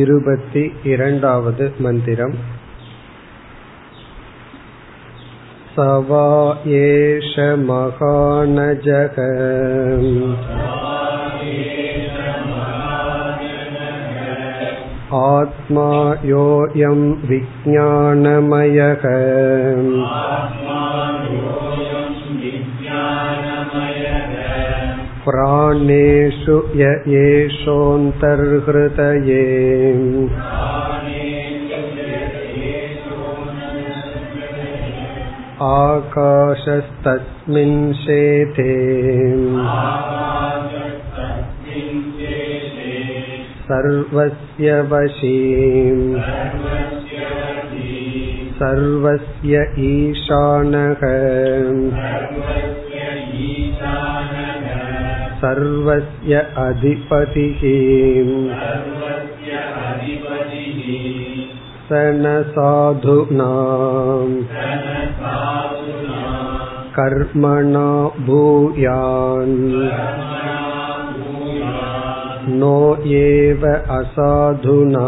இருபति 0.00 0.62
இரண்டாவது 0.92 1.64
मन्दिरम् 1.84 2.36
स 5.74 5.84
वा 6.08 6.26
एष 6.78 7.32
महानजः 7.68 9.18
आत्मा 15.20 15.88
योऽयं 16.32 17.00
विज्ञानमयः 17.30 19.04
प्राणेषु 25.27 26.57
य 26.81 26.91
एषोऽन्तर्हृतये 27.21 28.25
आकाशस्तस्मिन् 36.39 37.79
शेते 38.03 38.73
सर्वस्य 43.69 44.75
वशी 44.91 45.39
सर्वस्य 48.59 49.65
ईशानः 49.87 51.03
सर्वस्य 55.43 56.41
अधिपतिः 56.65 57.61
स 61.89 61.99
न 62.21 62.31
साधूनाम् 62.53 64.33
कर्मणा 66.97 67.89
भूयान् 68.27 69.57
नो 72.59 72.77
एव 73.19 73.65
असाधुना 73.97 75.07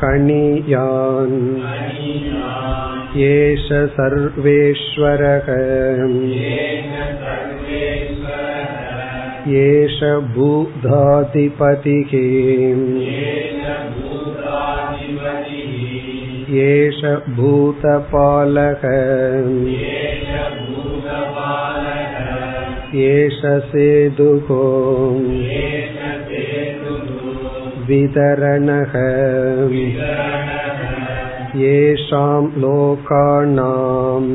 कणीयान् 0.00 1.38
एष 3.26 3.66
सर्वेश्वरः 3.96 5.48
एष 9.60 9.98
भूधाधिपतिः 10.36 12.14
एष 16.64 17.00
भूतपालः 17.36 18.84
एष 23.04 23.40
सेतुः 23.70 24.50
वितरणः 27.88 28.94
येषां 31.54 32.42
लोकानाम् 32.62 34.30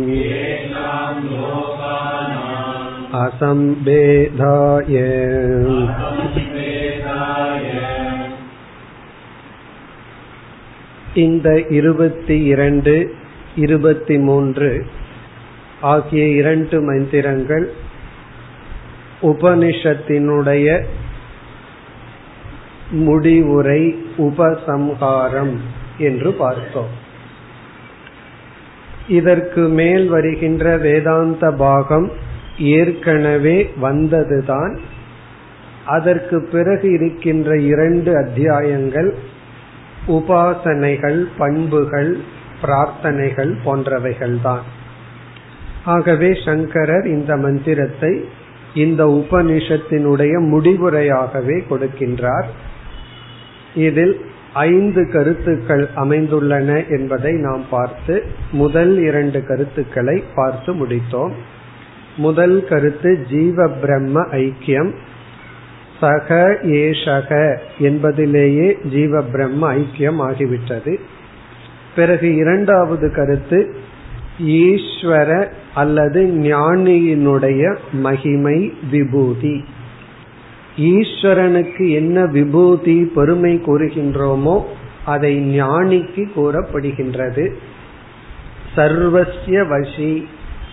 असम्भेदाय 3.20 4.96
இந்த 11.16 11.48
இருபத்தி 11.70 12.36
இரண்டு 12.44 12.94
இருபத்தி 13.56 14.16
மூன்று 14.18 14.70
ஆகிய 15.82 16.24
இரண்டு 16.32 16.78
மந்திரங்கள் 16.82 17.66
உபனிஷத்தினுடைய 19.22 20.68
முடிவுரை 23.00 23.82
உபசம்ஹாரம் 24.18 25.56
என்று 25.98 26.32
பார்த்தோம் 26.34 26.94
இதற்கு 29.09 29.61
மேல் 29.61 30.09
வருகின்ற 30.09 30.77
வேதாந்த 30.77 31.51
பாகம் 31.51 32.11
ஏற்கனவே 32.59 33.73
வந்ததுதான். 33.81 34.79
அதற்கு 35.87 36.49
பிறகு 36.53 36.93
இருக்கின்ற 36.93 37.57
இரண்டு 37.57 38.17
அத்தியாயங்கள் 38.17 39.15
உபாசனைகள் 40.09 41.27
பண்புகள் 41.39 42.19
பிரார்த்தனைகள் 42.63 43.57
போன்றவைகள்தான். 43.65 44.63
ஆகவே 45.85 46.39
சங்கரர் 46.45 47.07
இந்த 47.07 47.37
மந்திரத்தை 47.37 48.25
இந்த 48.75 49.05
உபனிஷத்தினுடைய 49.05 50.33
முடிவுரையாகவே 50.39 51.63
கொடுக்கின்றார். 51.71 52.47
இதில் 53.75 54.33
ஐந்து 54.55 55.11
கருத்துக்கள் 55.11 55.89
அமைந்துள்ளன 55.97 56.99
என்பதை 56.99 57.33
நாம் 57.33 57.65
பார்த்து 57.71 58.25
முதல் 58.53 58.99
இரண்டு 58.99 59.47
கருத்துக்களை 59.47 60.25
பார்த்து 60.35 60.75
முடித்தோம். 60.75 61.33
முதல் 62.17 62.65
கருத்து 62.69 63.27
ஜீவ 63.31 63.69
பிரம்ம 63.69 64.21
ஐக்கியம். 64.21 64.93
சக 66.01 66.59
ஏஷக 66.63 67.59
என்பதிலேயே 67.79 68.79
ஜீவ 68.91 69.23
பிரம்ம 69.23 69.75
ஐக்கியம் 69.75 70.21
ஆகிவிட்டது. 70.29 70.97
பிறகு 71.97 72.35
இரண்டாவது 72.35 73.13
கருத்து 73.13 73.75
ஈஸ்வர 74.47 75.49
அல்லது 75.75 76.23
ஞானியினுடைய 76.23 77.77
மகிமை 77.93 78.73
விபூதி. 78.91 79.65
ஈஸ்வரனுக்கு 80.77 81.91
என்ன 81.91 82.27
விபூதி 82.27 83.11
பெருமை 83.15 83.63
கூறுகின்றோமோ 83.67 84.63
அதை 85.05 85.61
ஞானிக்கு 85.61 86.27
கூறப்படுகின்றது. 86.37 87.55
சர்வசிய 88.77 89.63
வசி 89.71 90.25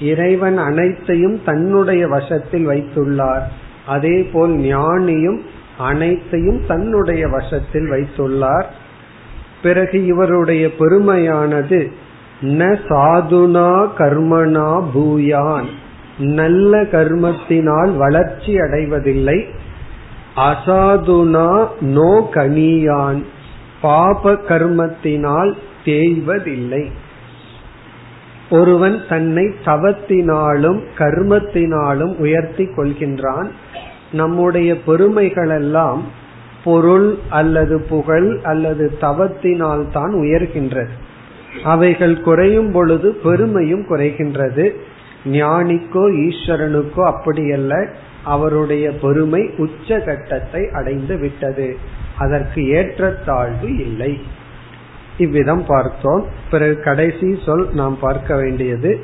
இறைவன் 0.01 0.57
அனைத்தையும் 0.57 1.44
தன்னுடைய 1.45 2.07
வசத்தில் 2.07 2.67
வைத்துள்ளார். 2.67 3.41
அதே 3.88 4.29
போல் 4.34 4.51
ஞானியும் 4.51 5.39
அனைத்தையும் 5.78 6.66
தன்னுடைய 6.66 7.28
வசத்தில் 7.28 7.89
வைத்துள்ளார். 7.91 8.66
பிறகு 9.63 10.06
இவருடைய 10.06 10.69
பெருமையானது 10.79 11.91
ந 12.41 12.78
சாதுனா 12.89 13.88
கர்மனா 13.97 14.83
பூயான். 14.95 15.66
நல்ல 16.18 16.81
கர்மத்தினால் 16.81 17.97
வளர்ச்சி 17.97 18.59
அடைவதில்லை. 18.59 19.45
அசாதுனா 20.36 21.68
நோ 21.81 22.30
கனியான். 22.34 23.24
பாப 23.81 24.31
கர்மத்தினால் 24.31 25.53
தேய்வதில்லை. 25.86 26.90
ஒருவன் 28.50 29.02
தன்னை 29.09 29.46
தவத்தினாலும் 29.66 30.84
கர்மத்தினாலும் 30.97 32.16
உயர்த்தி 32.18 32.64
கொள்கின்றான். 32.64 33.50
நம்முடைய 34.12 34.74
பெருமைகளெல்லாம் 34.88 36.00
பொருள் 36.63 37.18
அல்லது 37.30 37.81
புகழ் 37.81 38.40
அல்லது 38.44 38.98
தவத்தினால் 39.02 39.92
தான் 39.92 40.13
உயர்கின்றது. 40.13 40.90
அவைகள் 41.63 42.22
குறையும் 42.22 42.72
பொழுது 42.72 43.13
பெருமையும் 43.13 43.86
குறைகின்றது. 43.90 44.72
ஞானிக்கோ 45.25 46.30
ஈஸ்வரனுக்கோ 46.30 47.13
அப்படியல்ல. 47.13 47.88
அவருடைய 48.24 48.92
பெருமை 48.92 49.50
உச்ச 49.57 50.00
கட்டத்தை 50.00 50.69
அடைந்து 50.74 51.18
விட்டது. 51.18 51.78
அதற்கு 52.18 52.68
ஏற்றத்தாழ்வு 52.69 53.78
இல்லை. 53.78 54.22
இவ்விதம் 55.18 55.66
பார்த்தோம். 55.66 56.25
பிறகு 56.51 56.81
கடைசி 56.81 57.40
சொல் 57.45 57.69
நாம் 57.74 57.98
பார்க்க 58.00 58.36
வேண்டியது 58.36 59.00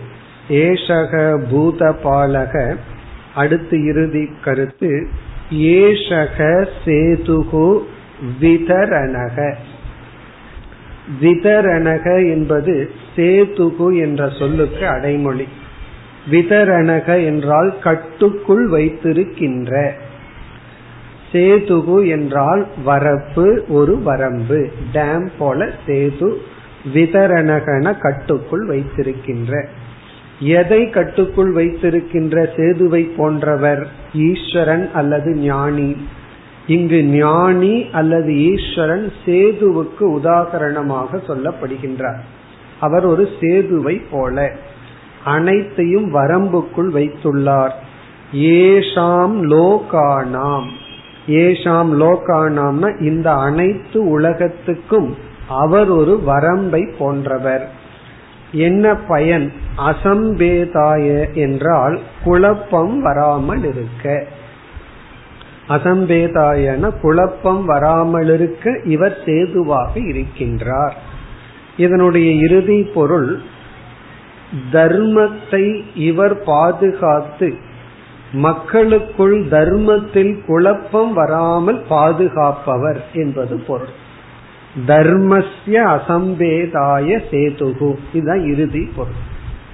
ஏஷக 0.50 1.44
பூத 1.50 1.96
பாலக 2.04 2.76
அடுத்து 3.36 3.84
இறுதி 3.84 4.30
கருத்து 4.44 5.08
ஏஷக 5.52 6.68
சேதுகு 6.86 7.80
விதரணக. 8.42 9.54
விதரணக 11.22 12.32
என்பது 12.32 12.92
சேதுகு 13.16 14.00
என்ற 14.00 14.30
சொல்லுக்கு 14.30 14.88
அடைமொழி. 14.88 15.48
விதரணக 16.32 17.26
என்றால் 17.26 17.80
கட்டுக்குள் 17.80 18.68
வைத்திருக்கின்ற. 18.68 19.94
சேதுகு 21.32 22.08
என்றால் 22.08 22.68
வரப்பு 22.86 23.68
ஒரு 23.68 24.02
வரம்பு. 24.02 24.70
டேம் 24.94 25.30
போல 25.38 25.70
சேது 25.86 26.34
விதரணகன 26.94 28.00
கட்டுக்குள் 28.00 28.66
வைத்திருக்கின்ற. 28.66 29.68
எதை 30.40 30.90
கட்டுக்குள் 30.90 31.52
வைத்திருக்கின்ற 31.52 32.50
சேதுவை 32.56 33.04
போன்றவர்? 33.04 33.88
ஈஸ்வரன் 34.14 34.90
அல்லது 34.94 35.34
ஞானி. 35.34 35.96
இங்கு 36.68 37.04
ஞானி 37.04 37.90
அல்லது 37.92 38.36
ஈஸ்வரன் 38.36 39.12
சேதுவுக்கு 39.26 40.00
உதாகரணமாக 40.00 41.22
சொல்லப்படுகின்றார். 41.28 42.20
அவர் 42.80 43.06
ஒரு 43.06 43.30
சேதுவை 43.42 44.02
போல. 44.12 44.52
அனைத்தையும் 45.28 46.08
வரம்புக்குள் 46.16 46.90
வைத்துள்ளார். 46.94 47.76
ஏஷாம் 48.34 49.38
லோகானாம். 49.52 50.68
ஏஷாம் 51.28 51.92
லோகானாம்னா 52.02 52.90
இந்த 53.02 53.28
அனைத்து 53.34 54.10
உலகத்துக்கும் 54.10 55.10
அவர் 55.48 55.90
ஒரு 55.90 56.14
வரம்பை 56.24 56.84
போன்றவர். 57.00 57.66
என்ன 58.52 58.96
பயன்? 58.96 59.52
அசம்பேதாய 59.88 61.34
என்றால் 61.34 62.00
குழப்பம் 62.24 63.02
வராமல் 63.02 63.64
இருக்க. 63.64 64.26
அசம்பேதாயன 65.70 66.92
குழப்பம் 67.02 67.66
வராமல் 67.66 68.34
இருக்க 68.34 68.80
இவர் 68.84 69.18
சேதுவாக 69.26 70.00
இருக்கின்றார். 70.12 70.96
இதனுடைய 71.78 72.32
இறுதி 72.32 72.84
பொருள் 72.84 73.42
தர்மத்தை 74.72 75.82
இவர் 75.96 76.44
பாதுகாத்து 76.44 77.56
மக்களுக்குள் 78.32 79.48
தர்மத்தில் 79.48 80.44
குழப்பம் 80.48 81.14
வராமல் 81.14 81.84
பாதுகாப்பவர் 81.90 83.06
என்பது 83.14 83.58
பொருள். 83.60 83.94
தர்மஸ்ய 84.88 85.78
அசம்பேதாய 85.96 87.22
சேதுகு. 87.32 87.96
இதுதான் 88.14 88.44
இறுதி 88.54 88.92
பொருள். 88.96 89.22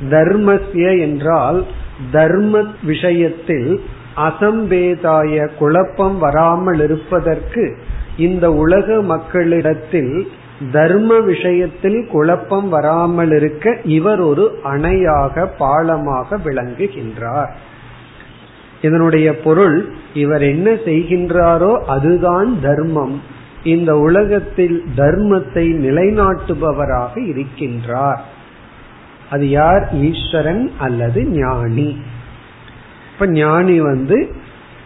தர்மஸ்ய 0.10 1.00
என்றால் 1.00 1.66
தர்ம 2.12 2.64
விஷயத்தில் 2.84 3.82
அசம்பேதாய 4.18 5.50
குழப்பம் 5.58 6.18
வராமல் 6.18 6.80
இருப்பதற்கு 6.80 7.78
இந்த 8.18 8.52
உலக 8.52 9.02
மக்களிடத்தில் 9.02 10.28
தர்ம 10.72 11.20
விஷயத்தில் 11.20 12.08
குழப்பம் 12.08 12.70
வராமல் 12.70 13.32
இருக்க 13.32 13.78
இவர் 13.84 14.20
ஒரு 14.20 14.60
அணையாக 14.64 15.46
பாலமாக 15.60 16.38
விளங்குகின்றார். 16.46 17.50
இதனுடைய 18.82 19.40
பொருள் 19.40 19.94
இவர் 20.14 20.42
என்ன 20.42 20.72
செய்கின்றாரோ 20.72 21.76
அதுதான் 21.76 22.62
தர்மம். 22.62 23.22
இந்த 23.64 23.98
உலகத்தில் 23.98 24.84
தர்மத்தை 24.98 25.76
நிலைநாட்டுபவராக 25.86 27.14
இருக்கின்றார். 27.16 28.18
அது 29.30 29.50
யார்? 29.50 29.94
ஈஸ்வரன் 29.94 30.72
அல்லது 30.78 31.26
ஞானி. 31.26 32.02
இப்ப 33.14 33.28
ஞானி 33.28 33.80
வந்து 33.80 34.36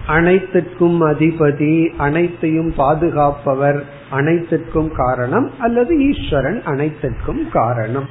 அனைத்துக்கும் 0.07 1.01
அதிபதி 1.01 1.87
அனைத்தையும் 1.97 2.73
பாதுகாப்பவர் 2.75 3.85
அனைத்திற்கும் 4.09 4.91
காரணம் 4.95 5.51
அல்லது 5.59 6.09
ஈஸ்வரன் 6.09 6.63
அனைத்திற்கும் 6.63 7.49
காரணம். 7.51 8.09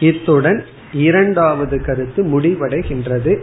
இத்துடன் 0.00 0.64
இரண்டாவது 0.92 1.82
கருத்து 1.82 2.24
முடிவடைகின்றது. 2.24 3.40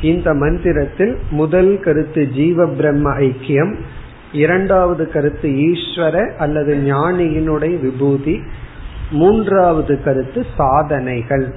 இந்த 0.00 0.34
மந்திரத்தில் 0.34 1.18
முதல் 1.30 1.80
கருத்து 1.80 2.28
ஜீவ 2.28 2.66
பிரம்ம 2.66 3.18
ஐக்கியம் 3.18 3.76
இரண்டாவது 4.32 5.10
கருத்து 5.10 5.48
ஈஸ்வர 5.48 6.36
அல்லது 6.36 6.76
ஞானியினுடைய 6.76 7.80
விபூதி 7.80 8.42
மூன்றாவது 9.10 10.02
கருத்து 10.02 10.46
சாதனைகள். 10.56 11.54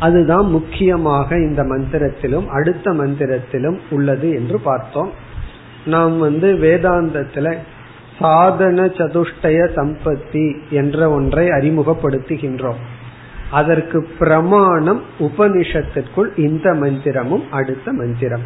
அதுதான் 0.00 0.46
முக்கியமாக 0.46 1.36
இந்த 1.36 1.62
மந்திரத்திலும் 1.62 2.46
அடுத்த 2.46 2.90
மந்திரத்திலும் 2.90 3.78
உள்ளது 3.90 4.30
என்று 4.30 4.60
பார்த்தோம். 4.60 5.30
நாம் 5.84 6.18
வந்து 6.18 6.52
வேதாந்தத்துல 6.54 7.56
சாதன 8.18 8.84
சதுஷ்டய 8.84 9.68
சம்பத்தி 9.76 10.56
என்ற 10.70 11.10
ஒன்றை 11.10 11.48
அறிமுகப்படுத்துகின்றோம். 11.48 12.80
அதற்கு 13.50 14.08
பிரமாணம் 14.18 15.02
உபனிஷத்திற்குள் 15.18 16.38
இந்த 16.38 16.72
மந்திரமும் 16.72 17.42
அடுத்த 17.50 17.92
மந்திரம் 17.92 18.42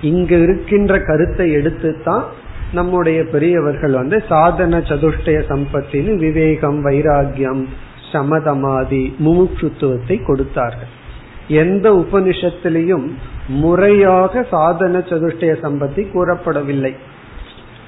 இங்கு 0.00 0.42
இருக்கின்ற 0.42 0.98
கருத்தை 0.98 1.56
எடுத்துத்தான் 1.56 2.24
நம்முடைய 2.72 3.24
பெரியவர்கள் 3.24 3.92
வந்து 3.92 4.24
சாதன 4.28 4.78
சதுஷ்டய 4.78 5.38
சம்பத்தின்னு 5.48 6.14
விவேகம் 6.16 6.86
வைராகியம் 6.86 7.66
சமதமாதி 8.12 9.14
முமுட்சுத்துவத்தை 9.24 10.24
கொடுத்தார்கள். 10.24 10.98
எந்த 11.48 11.92
உபனிஷத்திலையும் 11.92 13.10
முறையாக 13.48 14.46
சாதன 14.50 14.98
சதுஷ்டய 14.98 15.52
சம்பத்தி 15.62 16.06
கூறப்படவில்லை. 16.12 16.94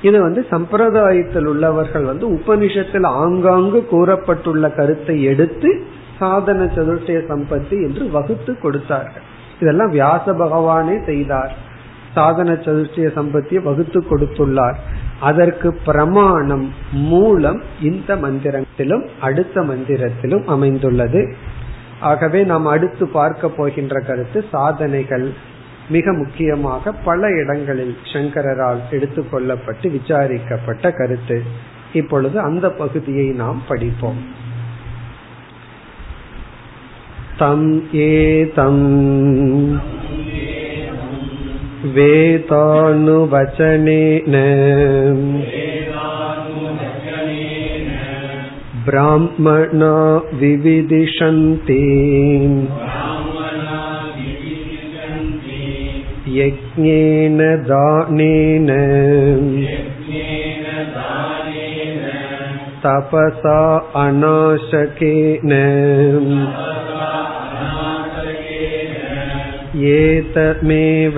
இது 0.02 0.20
வந்து 0.20 0.46
சம்பிரதாயத்தில் 0.50 1.46
உள்ளவர்கள் 1.46 2.04
வந்து 2.04 2.30
உபனிஷத்தில் 2.30 3.06
ஆங்காங்கு 3.06 3.88
கூறப்பட்டுள்ள 3.90 4.74
கருத்தை 4.74 5.22
எடுத்து 5.22 5.82
சாதன 6.18 6.64
சதுஷ்டய 6.64 7.20
சம்பத்தி 7.28 7.70
என்று 7.70 8.10
வகுத்து 8.10 8.58
கொடுத்தார்கள். 8.58 9.22
இதெல்லாம் 9.60 9.90
வியாச 9.90 10.32
பகவானே 10.32 11.04
செய்தார். 11.04 11.56
சாதன 12.14 12.52
சதுஷ்டய 12.52 13.08
சம்பத்தியை 13.16 13.62
வகுத்து 13.62 14.04
கொடுத்துள்ளார். 14.10 14.74
அதற்கு 15.20 15.74
பிரமாணம் 15.84 16.72
மூலம் 16.92 17.62
இந்த 17.82 18.16
மந்திரத்திலும் 18.16 19.06
அடுத்த 19.20 19.60
மந்திரத்திலும் 19.60 20.44
அமைந்துள்ளது. 20.44 21.34
ஆகவே 22.01 22.43
நாம் 22.43 22.65
அடுத்து 22.65 23.05
பார்க்க 23.07 23.49
போகின்ற 23.49 23.99
கருத்து 23.99 24.39
சாதனைகள் 24.51 25.27
மிக 25.89 26.13
முக்கியமாக 26.13 26.91
பல 26.91 27.29
இடங்களில் 27.31 27.95
சங்கரால் 28.13 28.81
எடுத்துக்கொள்ளப்பட்டு 28.91 29.89
விசாரிக்கப்பட்ட 29.91 30.91
கருத்து 30.91 31.37
இப்பொழுது 31.93 32.37
அந்த 32.39 32.69
பகுதியை 32.71 33.27
நாம் 33.35 33.61
படிப்போம் 33.67 34.21
தம் 37.37 37.69
ஏதம் 37.91 38.83
वेदानुवचनेन 41.95 43.47
ब्राह्मणा 48.87 49.93
विविदिशन्ति 50.39 51.83
यज्ञेन 56.39 57.37
दानेन 57.69 58.69
तपसा 62.85 63.59
अनाशकेन 64.05 65.53
एतमेव 69.93 71.17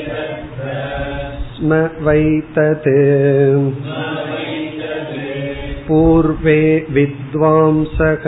स्म 1.61 1.73
वैतत्। 1.73 2.87
पूर्वे 5.87 6.87
विद्वांसः। 6.89 8.23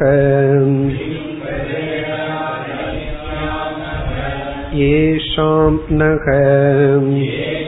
येषां 4.73 5.77
नः। 5.91 7.60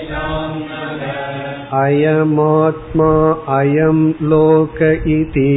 अयमात्मा 1.79 3.11
अयं 3.57 3.99
लोक 4.31 4.83
इति 5.15 5.53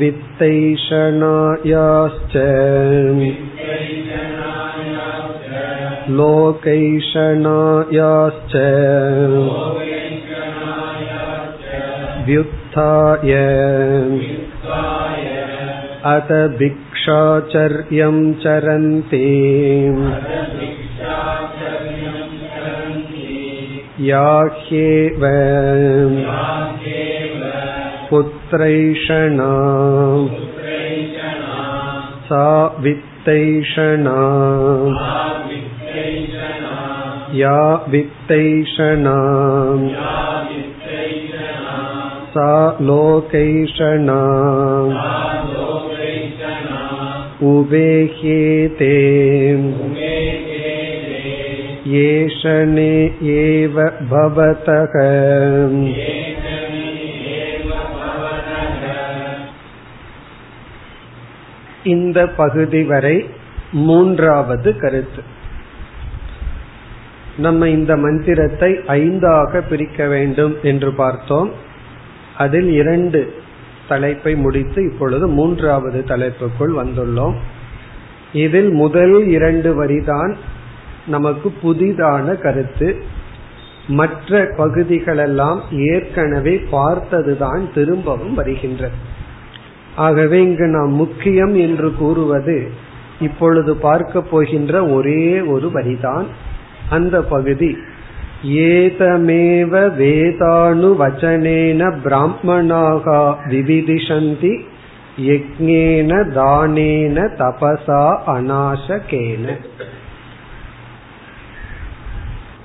वित्तैषणायाश्च 0.00 0.76
लोकैषणायाश्च 6.18 7.16
व्युत्थाय 12.26 13.32
अत 16.14 16.32
भिक्षाचर्यं 16.58 18.18
चरन्ति 18.42 19.24
या 24.08 24.26
ह्येव 24.62 25.22
पुत्रैषणा 28.10 29.52
सा 32.28 32.46
वित्तैषणा 32.80 34.18
या 37.34 37.58
वित्तैषणा 37.88 39.16
सा 42.34 42.50
लोकैषणा 42.88 44.20
उबेह्येते 47.50 48.94
येषणे 51.94 52.92
एव 53.34 53.76
भवतः 54.10 54.94
இந்த 61.94 62.18
பகுதி 62.38 62.82
வரை 62.92 63.16
மூன்றாவது 63.86 64.70
கருத்து 64.82 65.22
நம்ம 67.44 67.66
இந்த 67.76 67.92
மந்திரத்தை 68.04 68.70
ஐந்தாக 69.00 69.60
பிரிக்க 69.70 70.06
வேண்டும் 70.14 70.54
என்று 70.70 70.90
பார்த்தோம் 71.02 71.50
அதில் 72.43 72.69
இரண்டு 72.81 73.21
தலைப்பை 73.87 74.33
முடித்து 74.35 74.79
இப்பொழுது 74.91 75.25
மூன்றாவது 75.27 75.99
தலைப்புக்குள் 76.07 76.73
வந்துள்ளோம். 76.81 77.37
இதில் 78.33 78.71
முதல் 78.73 79.15
இரண்டு 79.27 79.69
வரிதான் 79.79 80.33
நமக்கு 81.07 81.49
புதிதான 81.63 82.35
கருத்து. 82.41 82.89
மற்ற 83.87 84.43
பகுதிகளெல்லாம் 84.57 85.61
ஏற்கனவே 85.93 86.55
பார்த்ததுதான் 86.71 87.63
திரும்பவும் 87.73 88.33
வருகின்றது. 88.33 88.97
ஆகவே 89.95 90.37
இங்கு 90.43 90.67
நாம் 90.67 90.93
முக்கியம் 90.93 91.55
என்று 91.55 91.89
கூறுவது 91.93 92.57
இப்பொழுது 93.19 93.71
பார்க்க 93.75 94.21
போகின்ற 94.21 94.73
ஒரே 94.87 95.23
ஒரு 95.53 95.67
வரிதான். 95.73 96.27
அந்த 96.89 97.17
பகுதி 97.23 97.71
ஏதமேவ 98.43 99.73
வேதானு 99.97 100.89
வச்சனேன 101.01 101.81
பிராமணாகா 102.03 103.35
விவிதிஷந்தி 103.49 104.53
யக்ஞேன 105.17 106.11
தானேன 106.35 107.17
தபசா 107.39 108.03
அநாசகேன. 108.35 109.45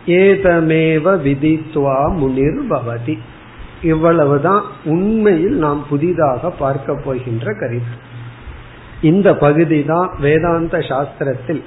ஏதமேவ 0.06 1.04
விதித்வா 1.26 1.98
முனிர் 2.20 2.62
பவதி 2.70 3.18
இவ்வளவுதான் 3.82 4.62
உண்மையில் 4.84 5.56
நாம் 5.56 5.86
புதிதாக 5.88 6.50
பார்க்க 6.50 6.94
போகின்ற 6.94 7.52
கருத்து. 7.52 7.96
இந்த 9.00 9.34
பகுதி 9.34 9.84
தான் 9.84 10.10
வேதாந்த 10.20 10.78
சாஸ்திரத்தில் 10.78 11.62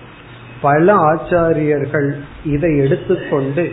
பல 0.62 0.96
ஆச்சாரியர்கள் 1.12 2.10
இதை 2.44 2.78
எடுத்துக்கொண்டு 2.78 3.72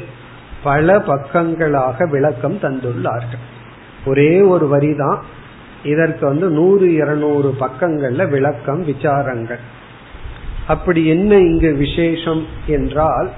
பல 0.67 0.99
பக்கங்களாக 0.99 2.09
விளக்கம் 2.11 2.59
தந்துள்ளார்கள். 2.61 3.43
ஒரே 4.07 4.41
ஒரு 4.41 4.67
வரிதான். 4.75 5.21
இதற்கு 5.85 6.27
வந்து 6.27 6.49
நூறு 6.49 6.87
இருநூறு 6.95 7.51
பக்கங்கள்ல 7.61 8.29
விளக்கம் 8.31 8.83
விசாரங்கள். 8.87 9.63
அப்படி 10.67 11.07
என்ன 11.07 11.39
இங்கு 11.39 11.71
விசேஷம் 11.75 12.45
என்றால் 12.67 13.31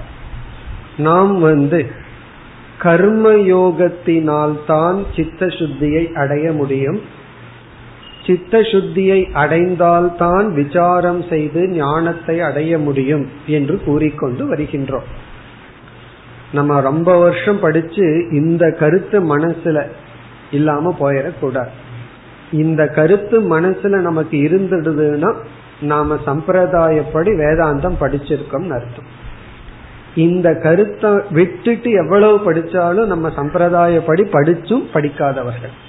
நாம் 0.97 1.39
வந்து 1.39 1.79
கர்ம 2.77 3.31
யோகத்தினால்தான் 3.53 4.97
சித்த 5.15 5.45
சுத்தியை 5.45 6.03
அடைய 6.13 6.51
முடியும். 6.51 6.99
சித்த 8.25 8.59
சுத்தியை 8.71 9.21
அடைந்தால்தான் 9.33 10.47
விசாரம் 10.53 11.23
செய்து 11.29 11.61
ஞானத்தை 11.67 12.41
அடைய 12.41 12.73
முடியும் 12.77 13.25
என்று 13.47 13.81
கூறிக்கொண்டு 13.85 14.43
வருகின்றோம். 14.49 15.07
நம்ம 16.51 16.81
ரொம்ப 16.81 17.17
வருஷம் 17.17 17.59
படிச்சு 17.59 18.27
இந்த 18.31 18.75
கருத்து 18.79 19.37
மனசுல 19.37 19.81
இல்லாம 20.51 20.95
போயிடக்கூடாது. 20.99 21.73
இந்த 22.51 22.87
கருத்து 22.87 23.59
மனசுல 23.59 23.99
நமக்கு 23.99 24.37
இருந்துடுதுன்னா 24.37 25.33
நாம 25.81 26.15
சம்பிரதாயப்படி 26.25 27.31
வேதாந்தம் 27.41 27.99
படிச்சிருக்கோம்னு 28.01 28.69
அர்த்தம். 28.69 29.17
இந்த 30.15 30.53
கருத்தை 30.53 31.11
விட்டுட்டு 31.31 31.91
எவ்வளவு 31.91 32.53
படிச்சாலும் 32.53 33.05
நம்ம 33.05 33.29
சம்பிரதாயப்படி 33.29 34.23
படிச்சும் 34.31 34.85
படிக்காதவர்கள். 34.93 35.87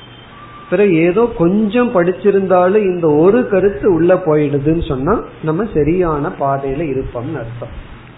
பிறகு 0.70 0.94
ஏதோ 0.96 1.32
கொஞ்சம் 1.38 1.94
படிச்சிருந்தாலும் 1.94 2.82
இந்த 2.82 3.08
ஒரு 3.08 3.48
கருத்து 3.48 3.92
உள்ள 3.92 4.14
போயிடுதுன்னு 4.14 4.88
சொன்னா 4.88 5.22
நம்ம 5.42 5.66
சரியான 5.74 6.28
பாதையில 6.28 6.82
இருப்போம்னு 6.92 7.38
அர்த்தம். 7.38 7.74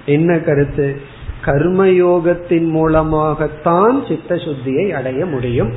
என்ன 0.06 0.38
கருத்து? 0.38 1.00
கர்மயோகத்தின் 1.44 2.68
மூலமாகத்தான் 2.68 4.06
சித்த 4.06 4.34
சுத்தியை 4.34 4.90
அடைய 4.90 5.26
முடியும். 5.26 5.72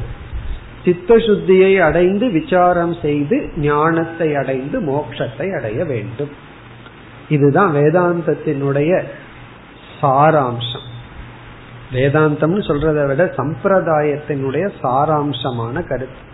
சித்த 0.86 1.15
சுத்தியை 1.15 1.81
அடைந்து 1.81 2.29
விசாரம் 2.29 2.95
செய்து 3.01 3.50
ஞானத்தை 3.57 4.36
அடைந்து 4.36 4.81
மோட்சத்தை 4.81 5.57
அடைய 5.57 5.86
வேண்டும். 5.86 6.29
இதுதான் 7.29 7.75
வேதாந்தத்தினுடைய 7.75 9.03
சாராம்சம். 10.01 10.86
வேதாந்தம்னு 11.93 12.62
சொல்றதை 12.67 13.07
விட 13.07 13.34
சம்பிரதாயத்தினுடைய 13.38 14.72
சாராம்சமான 14.84 15.88
கருத்து. 15.88 16.34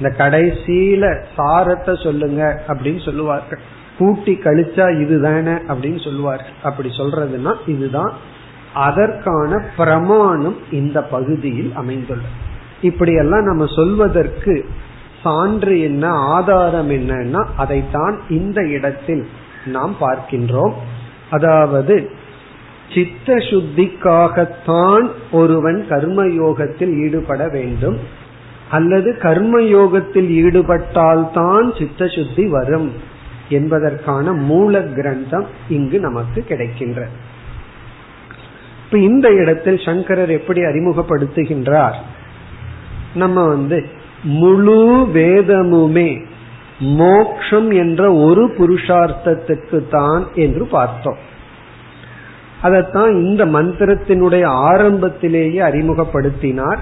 இந்த 0.00 0.14
கடைசியில 0.18 1.24
சாரத்தை 1.36 2.02
சொல்லுங்க 2.02 2.62
அப்படின்னு 2.68 3.04
சொல்லுவார்கள். 3.04 3.74
கூட்டி 3.98 4.34
கழிச்சா 4.34 5.00
இதுதானே 5.00 5.50
அப்படின்னு 5.50 6.04
சொல்லுவார். 6.04 6.46
அப்படி 6.62 6.88
சொல்றதுன்னா 6.88 7.54
இதுதான் 7.66 8.12
அதற்கான 8.74 9.64
பிரமாணம் 9.76 10.56
இந்த 10.70 11.02
பகுதியில் 11.02 11.72
அமைந்துள்ளது. 11.74 12.44
இப்படியெல்லாம் 12.80 13.44
நம்ம 13.44 13.66
சொல்வதற்கு 13.66 14.66
சான்று 15.22 15.80
என்ன 15.80 16.08
ஆதாரம் 16.08 16.90
என்னன்னா 16.90 17.46
அதைத்தான் 17.56 18.20
இந்த 18.28 18.68
இடத்தில் 18.68 19.28
நாம் 19.66 19.96
பார்க்கின்றோம். 20.00 20.72
அதாவது 21.30 22.10
சித்த 22.94 23.34
சுத்திக்காகத்தான் 23.34 25.08
ஒருவன் 25.32 25.86
கர்மயோகத்தில் 25.88 26.94
ஈடுபட 26.94 27.48
வேண்டும். 27.48 27.98
அல்லது 28.70 29.16
கர்மயோகத்தில் 29.18 30.28
ஈடுபட்டால்தான் 30.30 31.78
சித்த 31.78 32.06
சுத்தி 32.06 32.46
வரும். 32.46 32.92
என்பதற்கான 33.48 34.32
மூல 34.32 34.78
கிரந்தம் 34.78 35.44
இங்கு 35.68 36.00
நமக்கு 36.00 36.42
கிடைக்கின்ற 36.42 37.08
இப்ப 38.84 38.98
இந்த 38.98 39.28
இடத்தில் 39.28 39.78
சங்கரர் 39.78 40.30
எப்படி 40.30 40.60
அறிமுகப்படுத்துகின்றார்? 40.60 41.94
நம்ம 43.14 43.46
வந்து 43.46 43.86
முழு 44.22 45.10
வேதமுமே 45.14 46.24
மோக்ஷம் 46.78 47.70
என்ற 47.70 48.12
ஒரு 48.12 48.46
புருஷார்த்தத்துக்கு 48.46 49.88
தான் 49.88 50.26
என்று 50.34 50.66
பார்த்தோம். 50.66 51.16
அதைத்தான் 52.62 53.10
இந்த 53.10 53.46
மந்திரத்தினுடைய 53.46 54.44
ஆரம்பத்திலேயே 54.44 55.60
அறிமுகப்படுத்தினார். 55.60 56.78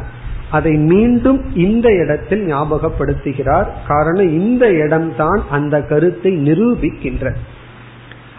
அதை 0.55 0.73
மீண்டும் 0.73 1.41
இந்த 1.57 1.89
இடத்தில் 1.93 2.45
ஞாபகப்படுத்துகிறார். 2.47 3.69
காரணம் 3.89 4.29
இந்த 4.29 4.65
இடம்தான் 4.71 5.43
அந்த 5.51 5.83
கருத்தை 5.83 6.33
நிரூபிக்கின்ற 6.37 7.35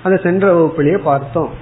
அதை 0.04 0.18
சென்ற 0.24 0.54
வகுப்பிலேயே 0.54 0.98
பார்த்தோம். 0.98 1.54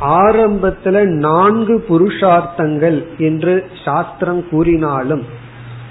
ஆரம்பத்துல 0.00 1.04
நான்கு 1.04 1.84
புருஷார்த்தங்கள் 1.88 2.98
என்று 3.18 3.54
சாஸ்திரம் 3.84 4.48
கூறினாலும் 4.48 5.24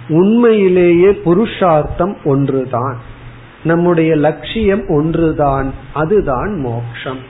உண்மையிலேயே 0.10 1.10
புருஷார்த்தம் 1.26 2.18
ஒன்றுதான். 2.24 2.98
நம்முடைய 3.64 4.16
லட்சியம் 4.16 4.86
ஒன்றுதான். 4.88 5.74
அதுதான் 5.94 6.52
மோக்ஷம். 6.60 7.27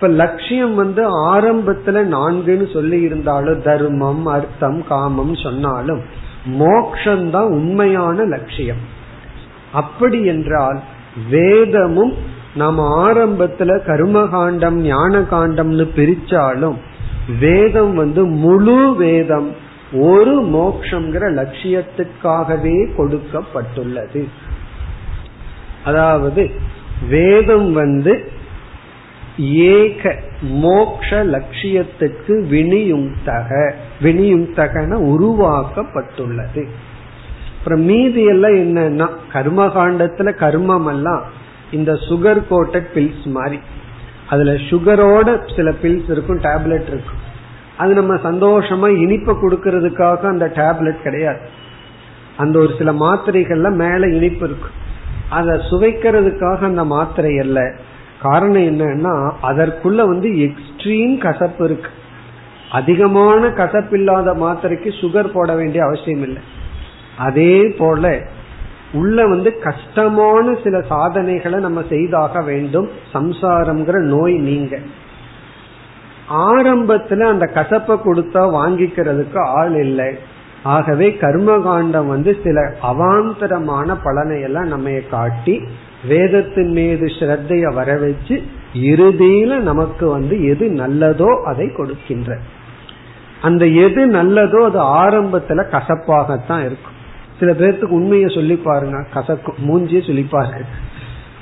இப்ப 0.00 0.12
லட்சியம் 0.12 0.74
வந்து 0.74 1.28
ஆரம்பத்துல 1.28 2.14
நான்குன்னு 2.14 2.72
சொல்லி 2.72 3.00
இருந்தாலும் 3.00 3.62
தர்மம் 3.62 4.26
அர்த்தம் 4.26 4.86
காமம் 4.86 5.34
சொன்னாலும் 5.34 6.00
மோக்ஷந்தான் 6.46 7.48
உண்மையான 7.48 8.24
லட்சியம். 8.24 8.76
அப்படி 9.72 10.24
என்றால் 10.24 10.80
வேதமும் 11.30 12.12
நம்ம 12.54 13.10
ஆரம்பத்துல 13.10 13.80
கர்மகாண்டம் 13.86 14.72
ஞான 14.72 15.20
காண்டம்னு 15.20 15.88
பிரிச்சாலும் 15.96 16.76
வேதம் 17.40 17.94
வந்து 17.94 18.24
முழு 18.24 18.96
வேதம் 18.96 19.54
ஒரு 19.92 20.42
மோக்ஷங்கிற 20.42 21.24
லட்சியத்துக்காகவே 21.40 22.90
கொடுக்கப்பட்டுள்ளது. 22.98 24.28
அதாவது 25.84 26.50
வேதம் 27.08 27.72
வந்து 27.72 28.36
ஏக 29.38 30.18
மோக்ஷ 30.40 31.24
லட்சியத்துக்கு 31.24 32.34
வினியுக்தக 32.52 33.72
வினியுக்தகன 34.02 34.94
உருவாக்கப்பட்டுள்ளது. 35.12 36.68
அப்புறம் 37.58 37.80
மீதி 37.80 38.24
எல்லாம் 38.24 38.54
என்னன்னா 38.54 39.08
கர்மகாண்டத்துல 39.32 40.32
கர்மம் 40.40 40.88
எல்லாம் 40.88 41.22
இந்த 41.70 41.92
சுகர் 41.92 42.42
கோட்டட் 42.50 42.86
பில்ஸ் 42.94 43.26
மாதிரி. 43.26 43.60
அதுல 44.28 44.52
சுகரோட 44.52 45.56
சில 45.56 45.70
பில்ஸ் 45.70 46.10
இருக்கும் 46.10 46.40
டேப்லெட் 46.40 46.86
இருக்கும். 46.86 47.26
அது 47.76 47.94
நம்ம 47.94 48.14
சந்தோஷமா 48.14 48.96
இனிப்பு 48.96 49.32
கொடுக்கறதுக்காக 49.32 50.20
அந்த 50.20 50.52
டேப்லெட் 50.54 51.02
கிடையாது. 51.02 51.38
அந்த 52.36 52.58
ஒரு 52.58 52.74
சில 52.78 52.92
மாத்திரைகள்ல 52.92 53.70
மேல 53.70 54.08
இனிப்பு 54.08 54.44
இருக்கும் 54.46 54.76
அதை 55.28 55.60
சுவைக்கிறதுக்காக 55.70 56.58
அந்த 56.58 56.84
மாத்திரை 56.84 57.38
அல்ல. 57.38 57.74
காரணம் 58.22 58.62
என்னன்னா 58.62 59.32
அதற்குள்ள 59.42 59.96
வந்து 59.96 60.28
எக்ஸ்ட்ரீம் 60.28 61.18
கசப்பு 61.18 61.64
இருக்கு. 61.64 61.90
அதிகமான 62.70 63.46
கசப்பில்லாத 63.46 64.34
மாத்திரைக்கு 64.34 64.90
சுகர் 65.00 65.32
போட 65.32 65.54
வேண்டிய 65.54 65.84
அவசியம் 65.84 66.22
இல்லை. 66.22 66.42
அதே 67.18 67.74
போல 67.78 68.22
உள்ள 68.92 69.26
வந்து 69.26 69.58
கஷ்டமான 69.58 70.56
சில 70.64 70.80
சாதனைகளை 70.80 71.60
நம்ம 71.60 71.82
செய்தாக 71.88 72.42
வேண்டும். 72.42 72.88
சம்சாரம்ங்கிற 73.14 74.00
நோய் 74.00 74.34
நீங்க. 74.34 74.78
ஆரம்பத்துல 76.30 77.20
அந்த 77.20 77.50
கசப்பை 77.54 77.98
கொடுத்தா 78.04 78.42
வாங்கிக்கிறதுக்கு 78.58 79.38
ஆள் 79.38 79.74
இல்லை. 79.74 80.14
ஆகவே 80.62 81.16
கர்மகாண்டம் 81.20 82.06
வந்து 82.06 82.36
சில 82.44 82.60
அவாந்தரமான 82.82 83.96
பலனை 84.04 84.40
எல்லாம் 84.40 84.66
நம்ம 84.66 84.90
காட்டி 84.90 85.62
வேதத்தின் 86.06 86.72
மீது 86.72 87.06
ஸ்ரத்தைய 87.06 87.74
வர 87.74 87.96
வச்சு 87.96 88.42
இறுதியில 88.74 89.58
நமக்கு 89.60 90.08
வந்து 90.08 90.44
எது 90.44 90.66
நல்லதோ 90.66 91.42
அதை 91.42 91.72
கொடுக்கின்ற. 91.72 92.38
அந்த 93.42 93.66
எது 93.66 94.06
நல்லதோ 94.06 94.60
அது 94.64 94.78
ஆரம்பத்துல 94.78 95.64
கசப்பாகத்தான் 95.74 96.64
இருக்கும். 96.64 96.96
சில 97.38 97.52
பேர்த்துக்கு 97.52 97.98
உண்மையை 98.00 98.28
சொல்லி 98.28 98.56
பாருங்க 98.56 99.06
கசக்கும் 99.14 99.58
மூஞ்சியே 99.66 100.06
சொல்லி 100.06 100.22
பாருங்க 100.22 100.64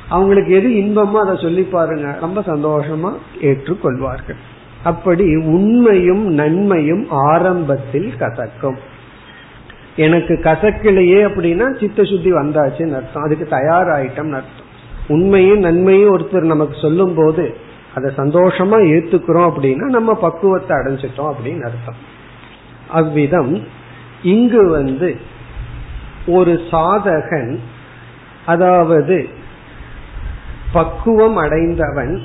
அவங்களுக்கு 0.08 0.54
எது 0.54 0.68
இன்பமோ 0.68 1.12
அதை 1.12 1.36
சொல்லி 1.36 1.62
பாருங்க 1.62 2.18
ரொம்ப 2.20 2.40
சந்தோஷமா 2.40 3.12
ஏற்றுக்கொள்வார்கள். 3.40 4.40
அப்படி 4.84 5.36
உண்மையும் 5.36 6.26
நன்மையும் 6.26 7.06
ஆரம்பத்தில் 7.10 8.12
கசக்கும். 8.18 8.76
எனக்கு 9.96 10.34
கசக்கிலேயே 10.34 11.20
அப்படின்னா 11.28 11.78
சித்த 11.80 12.04
சுத்தி 12.04 12.32
வந்தாச்சுன்னு 12.32 12.96
அர்த்தம். 12.96 13.22
அதுக்கு 13.22 13.46
தயாராயிட்டம் 13.50 14.32
அர்த்தம். 14.32 14.64
உண்மையும் 15.08 15.58
நன்மையும் 15.58 16.18
ஒருத்தர் 16.18 16.52
நமக்கு 16.54 16.76
சொல்லும் 16.80 17.14
போது 17.14 17.56
அதை 17.94 18.12
சந்தோஷமா 18.16 18.78
ஏத்துக்கிறோம் 18.92 19.48
அப்படின்னா 19.50 19.86
நம்ம 19.88 20.14
பக்குவத்தை 20.14 20.76
அடைஞ்சிட்டோம் 20.76 21.32
அப்படின்னு 21.32 21.62
அர்த்தம். 21.62 22.00
அவ்விதம் 22.88 23.66
இங்கு 24.22 24.70
வந்து 24.70 25.16
ஒரு 26.26 26.52
சாதகன் 26.70 27.58
அதாவது 28.46 29.28
பக்குவம் 30.72 31.36
அடைந்தவன் 31.36 32.22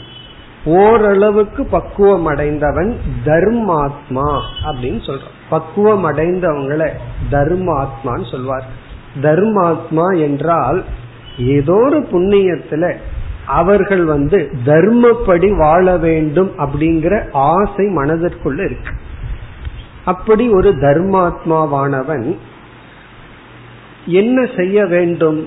ஓரளவுக்கு 0.65 1.65
பக்குவம் 1.65 2.25
அடைந்தவன் 2.25 2.99
தர்மாத்மா 3.25 4.39
அப்படின்னு 4.63 5.01
சொல்றான் 5.05 5.37
பக்குவம் 5.51 6.05
அடைந்தவங்களை 6.11 6.89
தர்மாத்மான்னு 7.31 8.27
சொல்வார். 8.31 8.67
தர்மாத்மா 9.21 10.07
என்றால் 10.19 10.79
ஏதோ 11.53 11.77
ஒரு 11.85 11.99
புண்ணியத்துல 12.11 12.85
அவர்கள் 13.45 14.03
வந்து 14.03 14.39
தர்மப்படி 14.65 15.49
வாழ 15.57 15.85
வேண்டும் 15.97 16.51
அப்படிங்கிற 16.57 17.13
ஆசை 17.51 17.85
மனதிற்குள்ள 17.97 18.59
இருக்கு. 18.65 18.93
அப்படி 20.05 20.45
ஒரு 20.49 20.69
தர்மாத்மாவானவன் 20.81 22.27
என்ன 24.19 24.37
செய்ய 24.57 24.85
வேண்டும்? 24.85 25.39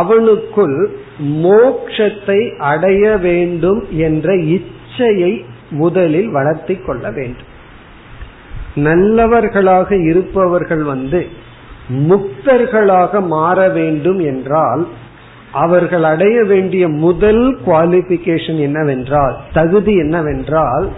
அவனுக்குள் 0.00 0.78
மோக்ஷத்தை 1.44 2.40
அடைய 2.70 3.04
வேண்டும் 3.16 3.80
என்ற 4.06 4.34
இச்சையை 4.54 5.32
முதலில் 5.70 6.30
வளர்த்தி 6.30 6.76
கொள்ள 6.76 7.04
வேண்டும். 7.10 7.48
நல்லவர்களாக 8.82 9.96
இருப்பவர்கள் 9.96 10.82
வந்து 10.82 11.20
முக்தர்களாக 12.08 13.26
மாற 13.26 13.68
வேண்டும் 13.68 14.20
என்றால் 14.20 14.86
அவர்கள் 15.52 16.02
அடைய 16.02 16.44
வேண்டிய 16.44 16.88
முதல் 16.88 17.58
குவாலிபிகேஷன் 17.66 18.58
என்னவென்றால் 18.58 19.36
தகுதி 19.52 19.94
என்னவென்றால் 19.96 20.88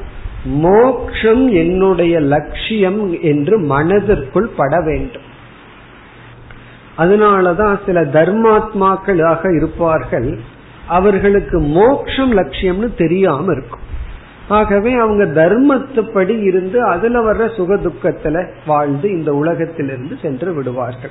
மோக்ஷம் 0.44 1.44
என்னுடைய 1.52 2.20
லட்சியம் 2.20 3.20
என்று 3.22 3.58
மனதிற்குள் 3.58 4.50
பட 4.56 4.80
வேண்டும். 4.80 5.26
அதனாலதான் 6.98 7.76
சில 7.86 7.98
தர்மாத்மாக்களாக 8.16 9.56
இருப்பார்கள் 9.56 10.38
அவர்களுக்கு 10.88 11.58
மோக்ஷம் 11.60 12.32
லட்சியம்னு 12.36 12.88
தெரியாம 12.94 13.52
இருக்கும். 13.52 13.79
ஆகவே 14.50 14.92
அவங்க 14.94 15.24
தர்மத்துப்படி 15.24 16.42
இருந்து 16.42 16.84
அதுல 16.84 17.20
வர்ற 17.22 17.54
சுக 17.56 17.74
துக்கத்துல 17.76 18.48
வாழ்ந்து 18.66 19.10
இந்த 19.10 19.34
உலகத்திலிருந்து 19.34 20.16
சென்று 20.22 20.52
விடுவார்கள். 20.52 21.10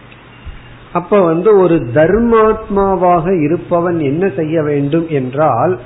அப்ப 0.93 1.21
வந்து 1.21 1.57
ஒரு 1.57 1.75
தர்மாத்மாவாக 1.93 3.43
இருப்பவன் 3.43 3.99
என்ன 3.99 4.29
செய்ய 4.29 4.61
வேண்டும் 4.61 5.05
என்றால் 5.09 5.79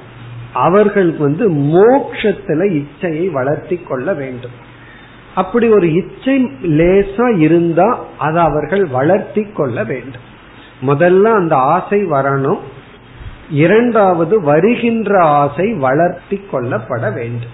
அவர்கள் 0.54 1.16
வந்து 1.18 1.52
மோக்ஷத்துல 1.52 2.62
இச்சையை 2.72 3.32
வளர்த்தி 3.32 3.78
கொள்ள 3.78 4.14
வேண்டும். 4.14 4.56
அப்படி 5.36 5.70
ஒரு 5.70 5.94
இச்சை 5.94 6.44
லேசா 6.62 7.40
இருந்தா 7.40 8.00
அதை 8.18 8.44
அவர்கள் 8.44 8.86
வளர்த்தி 8.86 9.44
கொள்ள 9.44 9.84
வேண்டும். 9.84 10.28
முதல்ல 10.88 11.24
அந்த 11.24 11.56
ஆசை 11.56 12.06
வரணும். 12.06 12.60
இரண்டாவது 13.54 14.42
வருகின்ற 14.42 15.12
ஆசை 15.20 15.74
வளர்த்தி 15.74 16.38
கொள்ளப்பட 16.52 17.14
வேண்டும். 17.14 17.54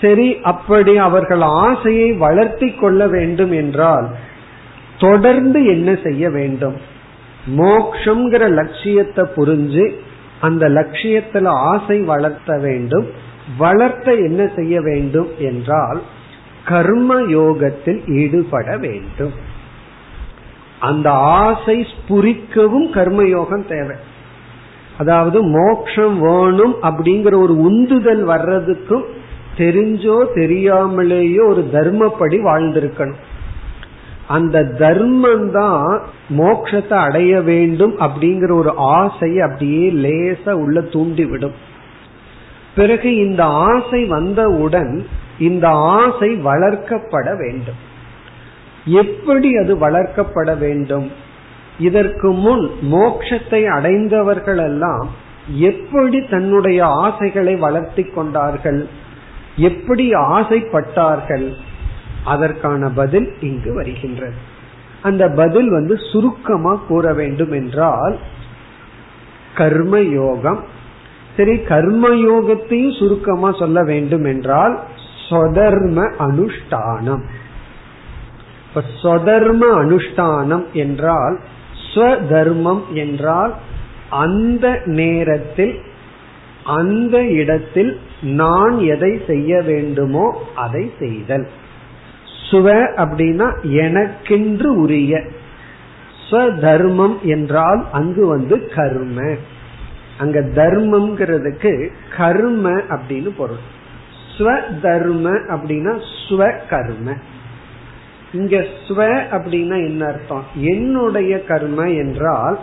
சரி 0.00 0.28
அப்படி 0.42 0.96
அவர்கள் 0.96 1.40
ஆசையை 1.40 2.12
வளர்த்தி 2.12 2.68
கொள்ள 2.72 3.06
வேண்டும் 3.06 3.52
என்றால் 3.52 4.06
தொடர்ந்து 4.98 5.64
என்ன 5.64 5.98
செய்ய 6.02 6.30
வேண்டும்? 6.30 6.76
மோக்ஷங்கிற 7.46 8.48
லட்சியத்தை 8.50 9.24
புரிஞ்சு 9.36 9.84
அந்த 10.40 10.68
லட்சியத்துல 10.68 11.46
ஆசை 11.46 11.98
வளர்த்த 12.00 12.58
வேண்டும். 12.58 13.06
வளர்த்த 13.58 14.14
என்ன 14.14 14.50
செய்ய 14.56 14.80
வேண்டும் 14.80 15.30
என்றால் 15.38 16.02
கர்ம 16.64 17.20
யோகத்தில் 17.28 18.00
ஈடுபட 18.06 18.76
வேண்டும். 18.76 19.32
அந்த 20.80 21.10
ஆசை 21.10 21.86
ஸ்புரிக்கவும் 21.92 22.88
கர்மயோகம் 22.94 23.66
தேவை. 23.68 23.96
அதாவது 25.00 25.38
மோக்ஷம் 25.42 26.16
வேணும் 26.20 26.74
அப்படிங்கிற 26.82 27.34
ஒரு 27.42 27.54
உந்துதல் 27.60 28.22
வர்றதுக்கும் 28.28 29.04
தெரிஞ்சோ 29.56 30.16
தெரியாமலேயோ 30.34 31.42
ஒரு 31.48 31.62
தர்மப்படி 31.72 32.38
வாழ்ந்திருக்கணும். 32.48 33.20
அந்த 34.26 34.56
தர்மம் 34.82 35.46
தான் 35.50 35.86
மோக்ஷத்தை 36.38 36.96
அடைய 37.06 37.32
வேண்டும் 37.40 37.94
அப்படிங்கிற 37.98 38.50
ஒரு 38.52 38.72
ஆசை 38.96 39.30
அப்படியே 39.40 39.86
லேச 40.04 40.52
உள்ள 40.64 40.80
தூண்டிவிடும். 40.94 41.56
பிறகு 42.74 43.10
இந்த 43.16 43.42
ஆசை 43.44 44.00
வந்தவுடன் 44.04 44.92
இந்த 45.38 45.66
ஆசை 45.98 46.30
வளர்க்கப்பட 46.44 47.28
வேண்டும். 47.36 47.80
எப்படி 49.02 49.50
அது 49.56 49.72
வளர்க்கப்பட 49.76 50.50
வேண்டும்? 50.58 51.08
இதற்கு 51.80 52.28
முன் 52.44 52.64
மோட்சத்தை 52.92 53.60
அடைந்தவர்கள் 53.70 54.62
எல்லாம் 54.64 55.08
எப்படி 55.68 56.18
தன்னுடைய 56.30 56.80
ஆசைகளை 57.04 57.54
வளர்த்தி 57.56 58.04
கொண்டார்கள் 58.04 58.80
எப்படி 59.68 60.04
ஆசைப்பட்டார்கள் 60.32 61.46
அதற்கான 62.24 62.88
பதில் 62.90 63.28
இங்கு 63.40 63.70
வருகின்றது. 63.74 64.38
அந்த 65.02 65.24
பதில் 65.36 65.70
வந்து 65.70 65.94
சுருக்கமா 66.12 66.72
கூற 66.88 67.12
வேண்டும் 67.12 67.52
என்றால் 67.52 68.16
கர்ம 69.54 70.00
யோகம் 70.00 70.60
சரி 71.36 71.54
கர்மயோகத்தையும் 71.68 72.98
சுருக்கமா 72.98 73.50
சொல்ல 73.52 73.78
வேண்டும் 73.82 74.24
என்றால் 74.24 74.74
சொதர்ம 75.28 75.98
அனுஷ்டானம். 76.26 77.24
இப்ப 78.66 78.82
சொதர்ம 79.02 79.62
அனுஷ்டானம் 79.82 80.66
என்றால் 80.72 81.36
ஸ்வதர்மம் 81.94 82.82
என்றால் 82.94 83.54
அந்த 84.10 84.82
நேரத்தில் 84.84 85.80
அந்த 86.64 87.24
இடத்தில் 87.24 87.98
நான் 88.22 88.78
எதை 88.78 89.20
செய்ய 89.26 89.62
வேண்டுமோ 89.62 90.42
அதை 90.54 90.92
செய்தல். 90.98 91.46
சுவ 92.50 92.66
அப்படின்னா 92.96 93.48
எனக்கென்று 93.62 94.80
உரிய. 94.80 95.22
ஸ்வதர்மம் 96.30 97.20
என்றால் 97.20 97.84
அங்கு 97.92 98.26
வந்து 98.26 98.68
கர்ம. 98.74 99.34
அங்க 100.18 100.40
தர்மம்ங்கிறதுக்கு 100.40 101.90
கர்ம 102.16 102.70
அப்படின்னு 102.70 103.30
பொருள். 103.36 103.62
ஸ்வதர்ம 104.38 105.26
அப்படின்னா 105.48 106.02
ஸ்வ 106.28 106.52
கர்ம 106.68 107.16
இங்க 108.32 108.66
ஸ்வ 108.88 108.98
அப்படின்னா 109.30 109.76
என்ன 109.86 110.06
அர்த்தம்? 110.06 110.44
என்னுடைய 110.54 111.44
கர்ம 111.44 111.90
என்றால் 111.90 112.58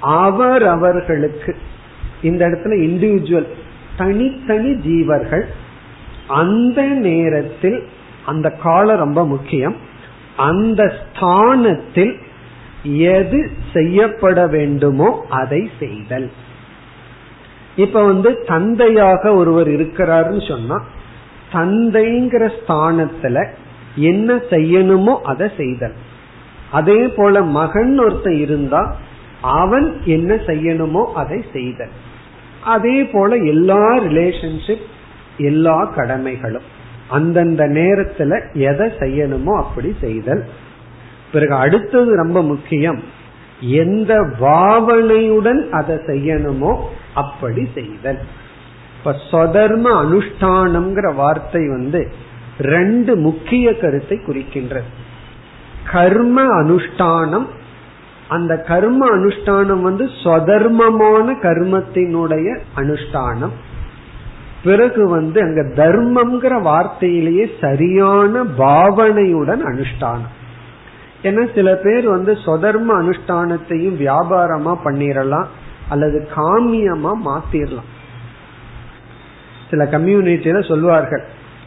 அவர் 0.00 0.66
அவர்களுக்கு 0.66 1.56
இந்த 2.22 2.48
இடத்துல 2.48 2.74
இண்டிவிஜுவல் 2.86 3.48
தனித்தனி 3.96 4.70
ஜீவர்கள். 4.72 5.44
அந்த 6.26 6.82
நேரத்தில் 6.82 7.86
அந்த 8.26 8.50
காலம் 8.50 8.98
ரொம்ப 8.98 9.26
முக்கியம். 9.26 9.76
அந்த 10.36 10.92
ஸ்தானத்தில் 11.00 12.14
எது 12.82 13.50
செய்யப்பட 13.72 14.46
வேண்டுமோ 14.46 15.26
அதை 15.30 15.70
செய்தல். 15.78 16.30
இப்ப 17.76 18.04
வந்து 18.04 18.44
தந்தையாக 18.46 19.34
ஒருவர் 19.34 19.68
இருக்கிறாருன்னு 19.68 20.48
சொன்னா 20.48 20.84
தந்தைங்கிற 21.52 22.52
ஸ்தானத்துல 22.58 23.48
என்ன 23.96 24.34
செய்யணுமோ 24.34 25.20
அதை 25.22 25.50
செய்தல். 25.56 25.92
அதே 26.70 27.08
போல 27.08 27.42
மகன் 27.42 27.98
ஒருத்தன் 27.98 28.40
இருந்தா 28.40 28.96
அவன் 29.40 30.00
என்ன 30.04 30.34
செய்யணுமோ 30.34 31.04
அதை 31.12 31.44
செய்தல். 31.52 31.88
அதே 32.64 33.04
போல 33.04 33.36
எல்லா 33.36 33.96
ரிலேஷன்ஷிப் 33.98 34.86
எல்லா 35.38 35.92
கடமைகளும். 35.96 36.66
அந்தந்த 37.08 37.68
நேரத்துல 37.68 38.52
எதை 38.52 38.90
செய்யணுமோ 38.98 39.56
அப்படி 39.56 39.96
செய்தல். 40.00 40.44
பிறகு 41.32 41.54
அடுத்தது 41.54 42.16
ரொம்ப 42.16 42.42
முக்கியம் 42.42 43.02
எந்த 43.60 44.14
பாவனையுடன் 44.40 45.70
அதை 45.70 45.96
செய்யணுமோ 45.96 46.76
அப்படி 47.14 47.68
செய்தல். 47.74 48.18
இப்ப 48.98 49.16
சொதர்ம 49.30 49.86
அனுஷ்டானம்ங்கிற 50.04 51.14
வார்த்தை 51.14 51.68
வந்து 51.68 52.08
ரெண்டு 52.58 53.16
முக்கிய 53.16 53.76
கருத்தை 53.76 54.20
குறிக்கின்றது. 54.26 54.82
கர்ம 55.92 56.62
அனுஷ்டானம். 56.62 57.46
அந்த 58.28 58.56
கர்ம 58.56 59.16
அனுஷ்டானம் 59.16 59.80
வந்து 59.80 60.04
சொதர்மமான 60.04 61.34
கர்மத்தினுடைய 61.42 62.58
அனுஷ்டானம். 62.76 63.50
பிறகு 64.64 65.08
வந்து 65.08 65.40
அங்க 65.40 65.62
தர்மம்ங்கிற 65.62 66.62
வார்த்தையிலேயே 66.62 67.50
சரியான 67.60 68.44
பாவனையுடன் 68.44 69.62
அனுஷ்டானம். 69.64 70.32
ஏன்னா 71.22 71.54
சில 71.54 71.74
பேர் 71.74 72.08
வந்து 72.08 72.32
சொதர்ம 72.32 73.02
அனுஷ்டானத்தையும் 73.02 73.96
வியாபாரமா 73.96 74.76
பண்ணிடலாம் 74.84 75.46
அல்லது 75.88 76.28
காமியமா 76.36 77.12
மாத்திரலாம். 77.24 77.90
சில 79.70 79.84
கம்யூனிட்டியில 79.84 80.68
சொல்லுவார்கள் 80.68 81.24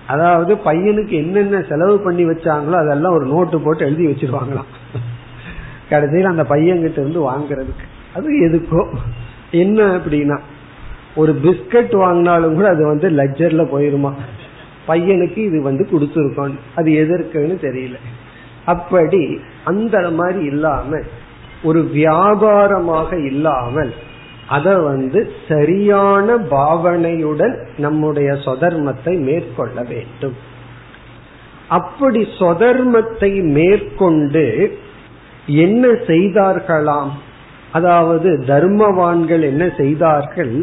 அதாவது 0.08 0.56
பையனுக்கு 0.56 1.10
என்னென்ன 1.10 1.62
செலவு 1.62 2.00
பண்ணி 2.00 2.26
வச்சாங்களோ 2.26 2.78
அதெல்லாம் 2.78 3.14
ஒரு 3.14 3.26
நோட்டு 3.26 3.60
போட்டு 3.60 3.86
எழுதி 3.86 4.08
வச்சிருவாங்களாம். 4.08 4.70
கடைசியில் 5.90 6.28
அந்த 6.28 6.44
பையன்கிட்ட 6.44 7.00
இருந்து 7.00 7.32
வாங்குறதுக்கு. 7.32 7.86
அது 8.14 8.28
எதுக்கோ? 8.40 8.88
என்ன 9.52 9.98
அப்படின்னா 9.98 10.40
ஒரு 11.16 11.40
பிஸ்கட் 11.44 11.94
வாங்கினாலும் 11.96 12.54
கூட 12.54 12.68
அது 12.70 12.86
வந்து 12.86 13.10
லெஜர்ல 13.10 13.64
போயிருமா? 13.64 14.12
பையனுக்கு 14.88 15.38
இது 15.38 15.62
வந்து 15.62 15.88
கொடுத்துருக்கோம். 15.92 16.56
அது 16.76 16.92
எதற்குன்னு 16.92 17.56
தெரியல. 17.62 17.96
அப்படி 18.66 19.40
அந்த 19.64 20.10
மாதிரி 20.12 20.46
இல்லாமல் 20.46 21.06
ஒரு 21.64 21.90
வியாபாரமாக 21.94 23.26
இல்லாமல் 23.26 23.94
அத 24.48 24.68
வந்து 24.82 25.20
சரியான 25.48 26.38
பாவனையுடன் 26.38 27.56
நம்முடைய 27.78 28.30
சொதர்மத்தை 28.46 29.14
மேற்கொள்ள 29.20 29.78
வேண்டும். 29.84 30.36
அப்படி 31.68 32.22
சொதர்மத்தை 32.40 33.32
மேற்கொண்டு 33.52 34.46
என்ன 35.46 35.88
செய்தார்களாம்? 35.88 37.12
அதாவது 37.72 38.30
தர்மவான்கள் 38.48 39.42
என்ன 39.42 39.66
செய்தார்கள்? 39.78 40.56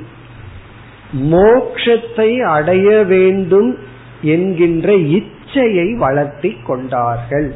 மோக்ஷத்தை 1.30 2.30
அடைய 2.46 2.88
வேண்டும் 3.04 3.70
என்கின்ற 4.22 4.92
இச்சையை 4.92 5.88
வளர்த்தி 5.96 6.50
கொண்டார்கள் 6.62 7.48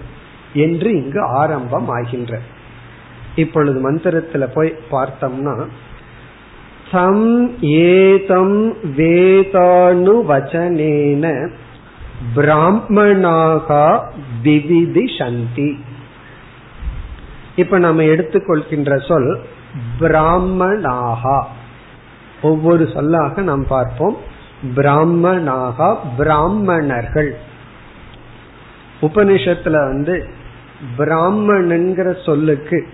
என்று 0.52 0.88
இங்கு 0.92 1.20
ஆரம்பம் 1.22 1.88
ஆகின்ற 1.88 2.40
இப்பொழுது 3.36 3.78
மந்திரத்துல 3.90 4.44
போய் 4.54 4.70
பார்த்தோம்னா 4.90 5.54
சம் 6.90 7.62
ஏதம் 7.62 8.72
வேதானு 8.96 10.14
வச்சனேன 10.28 11.48
பிராமணாகா 12.36 14.00
விவிதி 14.42 15.04
சந்தி 15.18 15.84
இப்ப 17.56 17.78
நம்ம 17.78 18.02
எடுத்துக்கொள்கின்ற 18.02 19.06
சொல் 19.06 19.40
பிராமணாகா. 20.00 21.44
ஒவ்வொரு 22.42 22.88
சொல்லாக 22.94 23.42
நாம் 23.42 23.66
பார்ப்போம். 23.66 24.16
பிராமணாகா 24.76 25.96
பிராமணர்கள். 26.16 27.38
உபனிஷத்துல 29.00 29.70
வந்து 29.70 30.28
பிராமணன்கிற 30.98 32.24
சொல்லுக்கு 32.24 32.86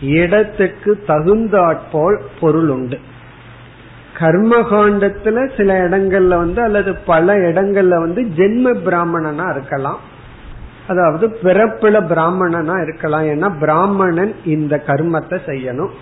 இடத்துக்கு 0.00 1.02
தகுந்தாற்போல் 1.06 2.20
பொருள் 2.40 2.68
உண்டு. 2.68 2.98
கர்மகாண்டத்துல 4.20 5.38
சில 5.56 5.88
இடங்கள்ல 5.88 6.36
வந்து 6.36 6.60
அல்லது 6.62 6.90
பல 7.10 7.36
இடங்கள்ல 7.48 7.98
வந்து 7.98 8.22
ஜென்ம 8.36 8.74
பிராமணனா 8.84 9.46
இருக்கலாம். 9.50 10.00
அதாவது 10.86 11.26
பிறப்புல 11.42 11.96
பிராமணனா 12.06 12.76
இருக்கலாம். 12.82 13.24
ஏன்னா 13.24 13.48
பிராமணன் 13.60 14.32
இந்த 14.44 14.82
கர்மத்தை 14.86 15.38
செய்யணும். 15.50 15.92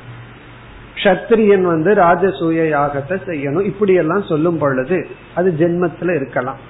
கத்திரியன் 1.03 1.63
வந்து 1.63 1.91
ராஜசூய 1.95 2.63
யாகத்தை 2.77 3.17
செய்யணும். 3.27 3.65
இப்படி 3.65 3.95
எல்லாம் 3.95 4.23
சொல்லும் 4.23 4.59
பொழுது 4.59 4.99
அது 5.35 5.55
ஜென்மத்துல 5.59 6.15
இருக்கலாம். 6.15 6.61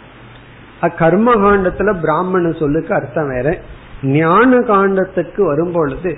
கர்ம 0.96 1.34
காண்டத்துல 1.34 1.92
பிராமண 2.00 2.50
சொல்லுக்கு 2.52 2.94
அர்த்தம் 2.94 3.28
வேற. 3.28 3.58
ஞான 4.02 4.58
காண்டத்துக்கு 4.72 5.40
வரும் 5.42 5.72
பொழுது 5.72 6.10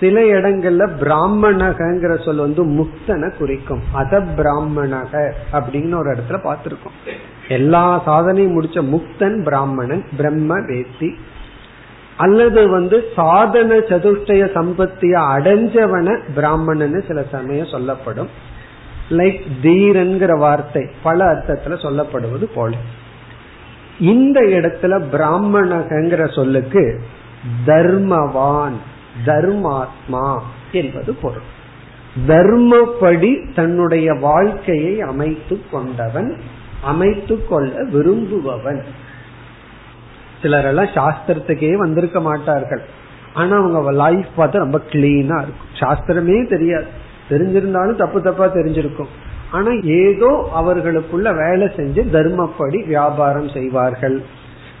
சில 0.00 0.20
இடங்கள்ல 0.20 0.90
பிராமணகங்கிற 1.00 2.24
சொல் 2.24 2.36
வந்து 2.36 2.66
முக்தனை 2.66 3.36
குறிக்கும். 3.36 3.82
அத 3.92 4.20
பிராமணக 4.36 5.32
அப்படின்னு 5.52 5.94
ஒரு 5.94 6.10
இடத்துல 6.10 6.32
பார்த்திருக்கோம். 6.32 7.12
எல்லா 7.48 8.06
சாதனையும் 8.06 8.60
முடிச்ச 8.60 8.78
முக்தன் 8.82 9.44
பிராமணன் 9.44 10.04
பிரம்ம 10.16 10.58
வேத்தி. 10.58 11.14
அல்லது 12.16 12.68
வந்து 12.68 13.02
சாதன 13.16 13.74
சதுஷ்டய 13.74 14.44
சம்பத்திய 14.54 15.14
அடைஞ்சவன 15.36 16.20
பிராமணன் 16.34 17.04
சில 17.08 17.22
சமயம் 17.30 17.66
சொல்லப்படும். 17.66 18.28
லைக் 19.10 19.40
தீரன்கிற 19.62 20.38
வார்த்தை 20.38 20.86
பல 21.02 21.24
அர்த்தத்துல 21.24 21.66
சொல்லப்படுவது 21.66 22.44
போல. 22.54 22.76
இந்த 23.98 24.40
இடத்துல 24.40 25.04
பிராமணகங்கிற 25.12 26.34
சொல்லுக்கு 26.34 27.00
தர்மவான் 27.66 28.78
தர்மாத்மா 29.26 30.38
என்பது 30.72 31.14
பொருள். 31.14 31.58
தர்மப்படி 32.26 33.54
தன்னுடைய 33.54 34.12
வாழ்க்கையை 34.12 35.00
அமைத்து 35.00 35.60
கொண்டவன் 35.70 36.36
அமைத்து 36.82 37.46
கொள்ள 37.46 37.84
விரும்புபவன். 37.84 38.84
சிலரெல்லாம் 40.42 40.84
சாஸ்திரத்துக்கே 40.84 41.74
வந்திருக்க 41.74 42.20
மாட்டார்கள். 42.20 42.82
ஆனா 43.34 43.56
அவங்க 43.56 43.92
லைஃப் 43.92 44.26
பார்த்தா 44.36 44.50
ரொம்ப 44.50 44.80
கிளீனா 44.88 45.42
இருக்கும். 45.42 45.78
சாஸ்திரமே 45.78 46.48
தெரியாது. 46.48 46.86
தெரிஞ்சிருந்தாலும் 47.30 47.96
தப்பு 47.96 48.22
தப்பா 48.22 48.46
தெரிஞ்சிருக்கும். 48.46 49.08
ஆனா 49.50 49.70
ஏதோ 49.82 50.50
அவர்களுக்குள்ள 50.52 51.32
வேலை 51.32 51.66
செஞ்சு 51.66 52.02
தர்மப்படி 52.12 52.86
வியாபாரம் 52.86 53.48
செய்வார்கள். 53.48 54.22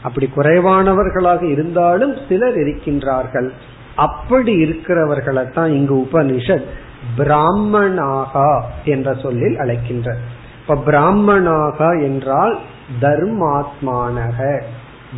அப்படி 0.02 0.30
குறைவானவர்களாக 0.36 1.42
இருந்தாலும் 1.42 2.14
சிலர் 2.28 2.56
இருக்கின்றார்கள். 2.56 3.50
அப்படி 3.96 4.52
இருக்கிறவர்களை 4.52 5.50
தான் 5.50 5.72
இங்கு 5.72 6.08
உபனிஷத் 6.10 6.64
பிராமணாகா 7.18 8.60
என்ற 8.84 9.14
சொல்லில் 9.14 9.58
அழைக்கின்ற 9.58 10.16
இப்ப 10.60 10.92
பிராமணாகா 10.92 12.02
என்றால் 12.02 12.58
தர்மாத்மானக. 13.00 14.62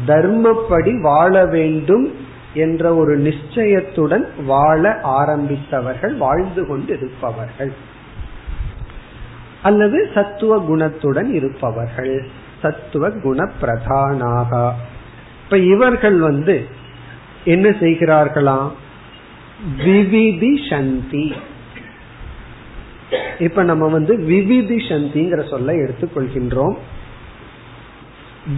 தர்மப்படி 0.07 1.01
வாழ 1.01 1.47
வேண்டும் 1.47 2.15
என்ற 2.55 2.95
ஒரு 2.95 3.19
நிச்சயத்துடன் 3.19 4.45
வாழ 4.47 5.01
ஆரம்பித்தவர்கள் 5.05 6.17
வாழ்ந்து 6.17 6.67
கொண்டு 6.67 6.97
இருப்பவர்கள் 6.97 7.73
அல்லது 9.63 10.11
சத்துவ 10.15 10.65
குணத்துடன் 10.69 11.31
இருப்பவர்கள். 11.31 12.27
சத்துவ 12.63 13.11
குண 13.11 13.49
பிரதானாக. 13.61 14.73
இப்ப 15.45 15.59
இவர்கள் 15.59 16.19
வந்து 16.19 16.67
என்ன 17.45 17.69
செய்கிறார்களாம் 17.69 18.71
விவிதி 19.85 20.67
சந்தி 20.71 21.35
இப்ப 23.39 23.63
நம்ம 23.63 23.89
வந்து 23.89 24.19
விவிதி 24.19 24.77
சந்திங்கிற 24.77 25.51
சொல்ல 25.51 25.73
எடுத்துக்கொள்கின்றோம். 25.73 26.77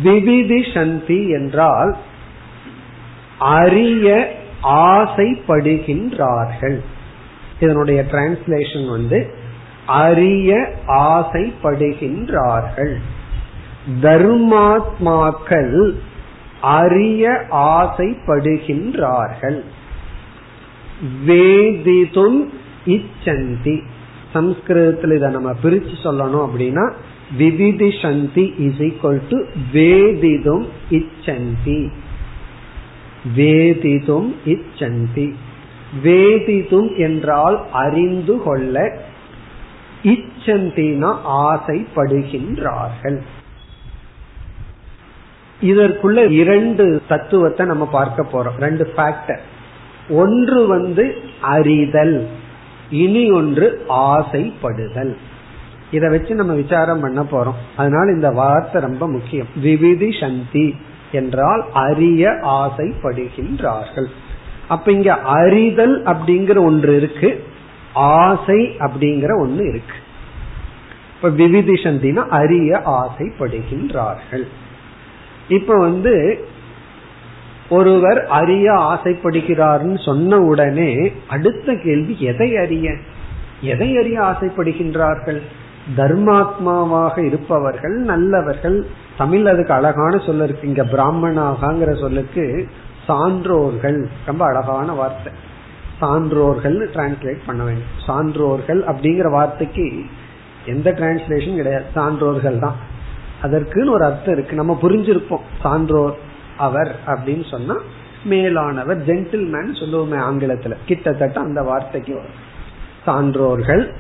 விவிதி 0.03 0.66
சந்தி 0.75 1.29
என்றால் 1.29 1.97
அறிய 3.38 4.37
ஆசைப்படுகின்றார்கள். 4.62 6.81
இதனுடைய 7.61 8.05
டிரான்ஸ்லேஷன் 8.11 8.90
வந்து 8.90 9.35
அறிய 9.87 10.75
ஆசைப்படுகின்றார்கள். 10.87 12.97
தர்மாத்மாக்கள் 14.03 15.94
அறிய 16.64 17.46
ஆசைப்படுகின்றார்கள். 17.50 19.62
வேதிதும் 21.27 22.48
இச்சந்தி. 22.87 23.83
சம்ஸ்கிருதத்தில் 24.33 25.11
இதை 25.11 25.31
நம்ம 25.31 25.53
பிரிச்சு 25.62 25.96
சொல்லணும் 26.05 26.46
அப்படின்னா 26.46 26.92
விவிதிஷந்தி 27.38 28.59
இஸ் 28.59 28.79
ஈக்வல் 28.79 29.20
டு 29.29 29.44
வேதிதும் 29.72 30.66
இச்சந்தி. 30.90 31.90
வேதிதும் 33.37 34.35
இச்சந்தி. 34.46 35.35
வேதிதும் 36.03 36.96
என்றால் 36.96 37.66
அறிந்து 37.72 38.42
கொள்ள 38.42 38.98
இச்சந்தினா 40.03 41.16
ஆசைப்படுகின்றார்கள். 41.46 43.22
இதற்குள்ள 45.70 46.31
இரண்டு 46.31 47.03
தத்துவத்தை 47.09 47.66
நம்ம 47.66 47.85
பார்க்க 47.87 48.27
போறோம். 48.33 48.59
ரெண்டு 48.59 48.92
ஃபேக்டர் 48.96 49.42
ஒன்று 50.09 50.66
வந்து 50.66 51.05
அறிதல் 51.40 52.29
இனி 52.90 53.31
ஒன்று 53.31 53.68
ஆசைப்படுதல். 53.88 55.14
இத 55.90 56.09
வச்சு 56.09 56.35
நம்ம 56.35 56.53
விசாரம் 56.53 57.00
பண்ண 57.00 57.22
போறோம். 57.22 57.61
அதனால 57.77 58.12
இந்த 58.12 58.31
வார்த்தை 58.31 58.83
ரொம்ப 58.83 59.09
முக்கியம். 59.09 59.50
விவிதி 59.57 60.11
சந்தி 60.20 60.66
என்றால் 61.12 61.64
அறிய 61.72 62.31
ஆசைப்படுகின்றார்கள். 62.31 64.09
அப்ப 64.68 64.92
இங்க 64.92 65.12
அறிதல் 65.14 66.03
அப்படிங்கிற 66.03 66.59
ஒன்று 66.64 66.96
இருக்கு 66.96 67.31
ஆசை 67.92 68.61
அப்படிங்கிற 68.79 69.33
ஒன்று 69.40 69.64
இருக்கு. 69.68 69.98
இப்ப 71.16 71.29
விவிதி 71.29 71.74
சந்தினா 71.74 72.22
அறிய 72.29 72.70
ஆசைப்படுகின்றார்கள். 73.00 74.46
இப்ப 75.49 75.79
வந்து 75.79 76.45
ஒருவர் 77.71 78.27
அறிய 78.27 78.73
ஆசைப்படுகிறார்னு 78.73 80.05
சொன்ன 80.05 80.39
உடனே 80.39 81.13
அடுத்த 81.29 81.75
கேள்வி 81.75 82.17
எதை 82.21 82.57
அறிய? 82.57 82.95
எதை 83.61 83.99
அறிய 83.99 84.21
ஆசைப்படுகின்றார்கள்? 84.21 85.43
தர்மாத்மாவாக 85.97 87.19
இருப்பவர்கள் 87.19 87.95
நல்லவர்கள் 87.95 88.87
தமிழ் 89.17 89.47
அதுக்கு 89.47 89.73
அழகான 89.73 90.19
சொல்ல 90.19 90.45
இருக்கு. 90.45 90.69
இங்க 90.69 90.85
பிராமணாகங்கிற 90.85 92.01
சொல்லுக்கு 92.01 92.69
சான்றோர்கள் 93.09 94.07
ரொம்ப 94.27 94.47
அழகான 94.47 94.93
வார்த்தை. 94.93 95.33
சான்றோர்கள் 96.01 96.89
டிரான்ஸ்லேட் 96.95 97.39
பண்ண 97.47 97.65
வேண்டும். 97.65 97.93
சான்றோர்கள் 98.07 98.83
அப்படிங்கிற 98.93 99.31
வார்த்தைக்கு 99.31 100.05
எந்த 100.67 100.91
டிரான்ஸ்லேஷன் 100.91 101.55
கிடையாது. 101.55 101.85
சான்றோர்கள் 101.95 102.59
தான். 102.59 102.93
அதற்குன்னு 103.45 103.91
ஒரு 103.91 104.05
அர்த்தம் 104.05 104.35
இருக்கு. 104.35 104.57
நம்ம 104.57 104.79
புரிஞ்சிருப்போம். 104.83 105.45
சான்றோர் 105.63 106.17
அவர் 106.57 106.97
அப்படின்னு 107.07 107.49
சொன்னா 107.51 107.77
மேலானவர் 108.25 109.07
ஜென்டில்மேன் 109.07 109.73
சொல்லுவோமே 109.73 110.19
ஆங்கிலத்துல. 110.29 110.73
கிட்டத்தட்ட 110.87 111.41
அந்த 111.41 111.63
வார்த்தைக்கு 111.63 112.15
வரும். 112.15 112.43
சான்றோர்கள் 113.07 113.95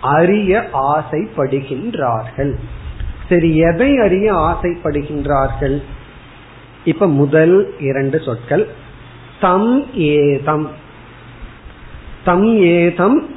அறிய 0.00 0.68
ஆசைப்படுகின்றார்கள். 0.72 2.54
சரி 3.28 3.56
எதை 3.56 3.98
அறிய 3.98 4.34
ஆசைப்படுகின்றார்கள்? 4.34 5.82
இப்ப 6.84 7.06
முதல் 7.08 7.74
இரண்டு 7.80 8.20
சொற்கள் 8.20 8.68
தம் 9.40 9.94
ஏதம். 9.94 10.70
தம் 12.24 12.56
ஏதம் 12.56 13.34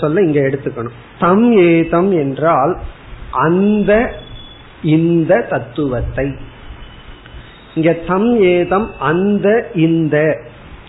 சொல்ல 0.00 0.20
இங்க 0.20 0.40
எடுத்துக்கணும். 0.40 0.96
தம் 1.18 1.52
ஏதம் 1.52 2.12
என்றால் 2.12 2.80
அந்த 3.30 4.12
இந்த 4.86 5.46
தத்துவத்தை. 5.50 6.26
இங்க 7.74 7.92
தம் 7.92 8.40
ஏதம் 8.40 8.90
அந்த 9.00 9.70
இந்த 9.74 10.16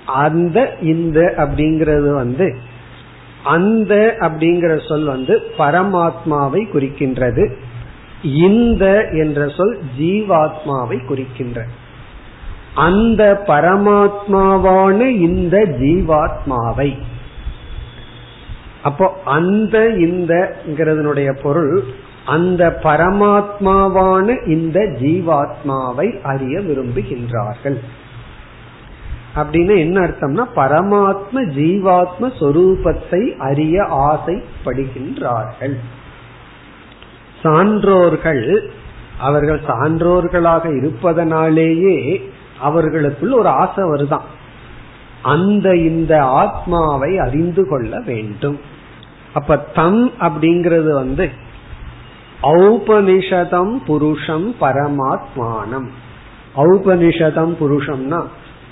அந்த 0.05 0.57
இந்த 0.81 1.33
அப்படிங்கிறது 1.37 2.13
வந்து 2.13 2.47
அந்த 3.43 4.15
அப்படிங்கிற 4.19 4.87
சொல் 4.87 5.03
வந்து 5.03 5.41
பரமாத்மாவை 5.57 6.61
குறிக்கின்றது. 6.73 7.43
இந்த 8.23 9.09
என்ற 9.11 9.47
சொல் 9.47 9.79
ஜீவாத்மாவை 9.99 11.05
குறிக்கின்ற. 11.05 11.65
அந்த 12.75 13.43
பரமாத்மாவான 13.47 14.99
இந்த 15.07 15.57
ஜீவாத்மாவை. 15.81 16.91
அப்போ 18.83 19.05
அந்த 19.25 19.79
இந்தங்கிறதுனுடைய 19.79 21.29
பொருள் 21.41 21.83
அந்த 22.27 22.79
பரமாத்மாவான 22.83 24.47
இந்த 24.47 24.79
ஜீவாத்மாவை 24.79 26.21
அறிய 26.21 26.59
விரும்புகின்றார்கள். 26.59 27.77
அப்படின்னு 29.35 29.77
என்ன 29.77 29.99
அர்த்தம்னா 29.99 30.45
பரமாத்ம 30.55 31.35
ஜீவாத்ம 31.35 32.31
சொரூபத்தை 32.39 33.37
அறிய 33.37 33.83
ஆசைப்படுகின்றார்கள். 33.83 35.75
சான்றோர்கள் 37.43 38.67
அவர்கள் 39.19 39.61
சான்றோர்களாக 39.61 40.77
இருப்பதனாலேயே 40.77 42.29
அவர்களுக்குள் 42.59 43.31
ஒரு 43.31 43.47
ஆசை 43.47 43.83
வருதான். 43.83 44.27
அந்த 45.21 45.75
இந்த 45.75 46.23
ஆத்மாவை 46.23 47.17
அறிந்து 47.17 47.67
கொள்ள 47.67 47.99
வேண்டும். 47.99 48.59
அப்ப 49.33 49.57
தம் 49.57 50.11
அப்படிங்கிறது 50.19 50.91
வந்து 50.93 51.45
ஔபனிஷதம் 52.41 53.77
புருஷம் 53.87 54.53
பரமாத்மானம். 54.61 55.87
ஔபனிஷதம் 56.55 57.55
புருஷம்னா 57.59 58.23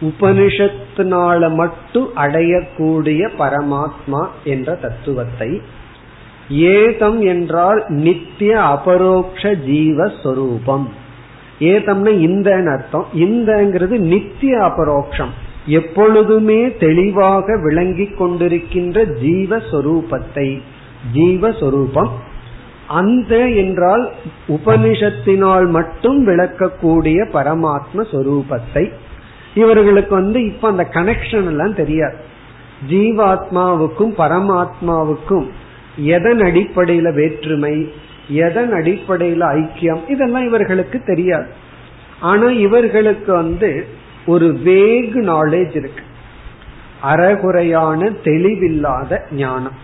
உபனிஷத்தினால 0.01 1.53
மட்டும் 1.53 2.09
அடையக்கூடிய 2.15 3.29
பரமாத்மா 3.39 4.27
என்ற 4.43 4.75
தத்துவத்தை. 4.75 5.61
ஏதம் 6.49 7.21
என்றால் 7.21 7.85
நித்திய 7.87 8.61
அபரோக்ஷ 8.61 9.51
ஜீவஸ்வரூபம் 9.51 10.87
ஏதம்னா 11.59 12.19
இந்த 12.19 12.55
அர்த்தம். 12.55 13.05
இந்தங்கிறது 13.13 13.97
நித்திய 13.97 14.57
அபரோக்ஷம். 14.57 15.29
எப்பொழுதுமே 15.65 16.77
தெளிவாக 16.77 17.59
விளங்கிக் 17.63 18.21
கொண்டிருக்கின்ற 18.21 19.05
ஜீவஸ்வரூபத்தை 19.23 20.61
ஜீவஸ்வரூபம் 21.13 22.09
அந்த 22.87 23.49
என்றால் 23.49 24.11
உபனிஷத்தினால் 24.47 25.69
மட்டும் 25.69 26.27
விளக்கக்கூடிய 26.27 27.27
பரமாத்ம 27.33 27.95
சொரூபத்தை. 27.95 28.91
இவர்களுக்கு 29.55 30.15
வந்து 30.15 30.45
இப்ப 30.45 30.67
அந்த 30.67 30.87
கனெக்ஷன் 30.93 31.45
எல்லாம் 31.45 31.75
தெரியாது. 31.75 32.15
ஜீவாத்மாவுக்கும் 32.89 34.13
பரமாத்மாவுக்கும் 34.17 35.49
எதன் 35.97 36.39
அடிப்படையில 36.39 37.13
வேற்றுமை 37.13 37.93
எதன் 38.27 38.73
அடிப்படையில 38.73 39.41
ஐக்கியம் 39.41 40.09
இதெல்லாம் 40.09 40.45
இவர்களுக்கு 40.45 41.01
தெரியாது. 41.05 41.47
ஆனா 42.19 42.49
இவர்களுக்கு 42.49 43.33
வந்து 43.33 43.87
ஒரு 44.25 44.59
வேகு 44.65 45.15
நாலேஜ் 45.15 45.75
இருக்கு. 45.75 46.03
அறகுறையான 47.01 48.09
தெளிவில்லாத 48.23 49.19
ஞானம். 49.31 49.83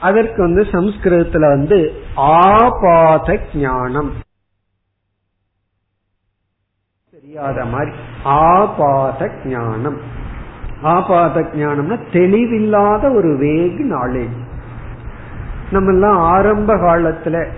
அதற்கு 0.00 0.42
வந்து 0.42 0.62
சம்ஸ்கிருதத்துல 0.62 1.40
வந்து 1.40 2.02
ஆபாத 2.14 3.40
ஞானம். 3.54 4.12
தெரியாத 7.10 7.64
மாதிரி 7.64 7.96
ஆபாத 8.22 9.30
ஞானம். 9.44 9.98
ஆபாத 10.82 11.40
ஞானம்னா 11.40 11.98
தெளிவில்லாத 12.12 13.14
ஒரு 13.14 13.36
வேக் 13.36 13.80
நாலேஜ் 13.94 14.36
நம்ம 15.70 15.92
எல்லாம் 15.92 16.18
ஆரம்ப 16.18 16.74
காலத்துல 16.74 17.48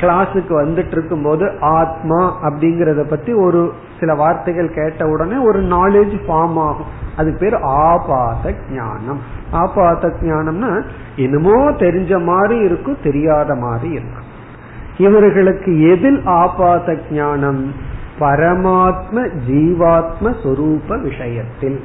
கிளாஸுக்கு 0.00 0.52
வந்துட்டு 0.62 0.94
இருக்கும் 0.96 1.22
போது 1.22 1.44
ஆத்மா 1.60 2.20
அப்படிங்கறத 2.42 3.02
பத்தி 3.08 3.32
ஒரு 3.32 3.72
சில 4.00 4.14
வார்த்தைகள் 4.14 4.74
கேட்ட 4.74 5.06
உடனே 5.08 5.36
ஒரு 5.36 5.60
நாலேஜ் 5.62 6.14
ஃபார்ம் 6.26 6.58
ஆகும். 6.64 6.90
அது 7.16 7.36
பேர் 7.40 7.56
ஆபாத 7.62 8.54
ஞானம் 8.72 9.20
ஆபாத 9.50 10.12
ஞானம்னா 10.20 10.70
என்னமோ 11.16 11.56
தெரிஞ்ச 11.84 12.24
மாதிரி 12.24 12.56
இருக்கும் 12.58 13.02
தெரியாத 13.02 13.54
மாதிரி 13.54 13.90
இருக்கும். 13.92 14.26
இவர்களுக்கு 14.98 15.72
எதில் 15.88 16.20
ஆபாத 16.24 16.96
ஞானம் 17.10 17.62
பரமாத்ம 18.20 19.16
ஜீவாத்ம 19.48 20.34
சொரூப 20.42 21.00
விஷயத்தில். 21.02 21.78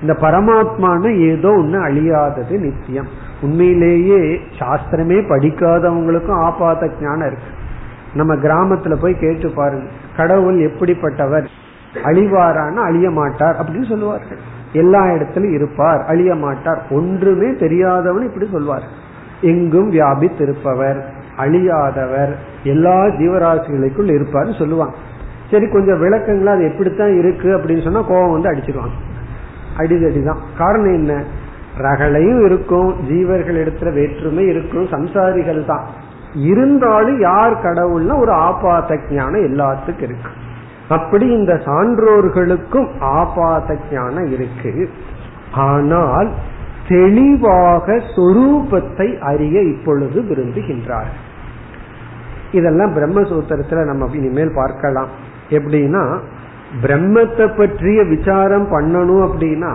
இந்த 0.00 0.12
பரமாத்மான 0.20 1.02
ஏதோ 1.28 1.48
ஒன்னு 1.48 1.78
அழியாதது 1.86 2.54
நித்தியம். 2.58 3.10
உண்மையிலேயே 3.42 4.40
சாஸ்திரமே 4.58 5.20
படிக்காதவங்களுக்கும் 5.28 6.40
ஆபாத 6.40 6.90
ஞானம் 7.00 7.26
இருக்கு. 7.26 7.58
நம்ம 8.14 8.34
கிராமத்துல 8.34 9.00
போய் 9.00 9.18
கேட்டு 9.18 9.50
பாருங்க. 9.50 9.90
கடவுள் 10.16 10.58
எப்படிப்பட்டவர்? 10.58 11.46
அழிவாரான 12.04 12.74
அழிய 12.74 13.10
மாட்டார் 13.10 13.56
அப்படின்னு 13.56 13.88
சொல்லுவார்கள். 13.88 14.38
எல்லா 14.72 15.12
இடத்திலும் 15.12 15.52
இருப்பார் 15.52 16.04
அழிய 16.06 16.34
மாட்டார். 16.34 16.82
ஒன்றுமே 16.90 17.54
தெரியாதவன் 17.54 18.26
இப்படி 18.26 18.48
சொல்வார். 18.52 18.82
எங்கும் 19.40 19.92
வியாபித்திருப்பவர் 19.92 21.02
அழியாதவர் 21.38 22.34
எல்லா 22.64 23.04
ஜீவராசிகளுக்குள் 23.04 24.10
இருப்பார்னு 24.10 24.58
சொல்லுவாங்க. 24.58 24.94
சரி 25.50 25.68
கொஞ்சம் 25.68 26.02
விளக்கங்களா 26.02 26.46
அது 26.46 26.64
எப்படித்தான் 26.64 27.18
இருக்கு 27.18 27.56
அப்படின்னு 27.56 27.82
சொன்னா 27.82 28.00
கோபம் 28.00 28.32
வந்து 28.32 28.52
அடிச்சிருவாங்க. 28.52 28.96
அடிதடிதான். 29.78 30.38
காரணம் 30.58 30.92
என்ன? 30.92 31.24
ரகளையும் 31.82 32.40
இருக்கும் 32.46 32.90
ஜீவர்கள் 33.08 33.58
இடத்துல 33.62 33.92
வேற்றுமை 33.92 34.44
இருக்கும் 34.46 34.86
சம்சாரிகள் 34.86 35.64
தான். 35.64 35.86
இருந்தாலும் 36.50 37.20
யார் 37.20 37.62
கடவுள்னா 37.62 38.14
ஒரு 38.18 38.32
ஆபாத 38.48 38.98
ஞானம் 39.10 39.46
எல்லாத்துக்கும் 39.48 40.06
இருக்கு. 40.08 40.32
அப்படி 40.88 41.26
இந்த 41.30 41.52
சான்றோர்களுக்கும் 41.64 42.88
ஆபாத 42.98 43.78
ஞானம் 43.92 44.30
இருக்கு. 44.32 44.72
ஆனால் 45.66 46.30
தெளிவாக 46.88 47.96
சொரூபத்தை 48.16 49.08
அறிய 49.30 49.56
இப்பொழுது 49.62 50.20
விரும்புகின்றார். 50.20 51.10
இதெல்லாம் 52.52 52.94
பிரம்மசூத்திரத்துல 52.96 53.84
நம்ம 53.84 54.08
இனிமேல் 54.14 54.54
பார்க்கலாம். 54.54 55.10
எப்படின்னா 55.50 56.04
பிரம்மத்தை 56.82 57.46
பற்றிய 57.56 58.00
விசாரம் 58.04 58.66
பண்ணணும் 58.72 59.24
அப்படின்னா 59.28 59.72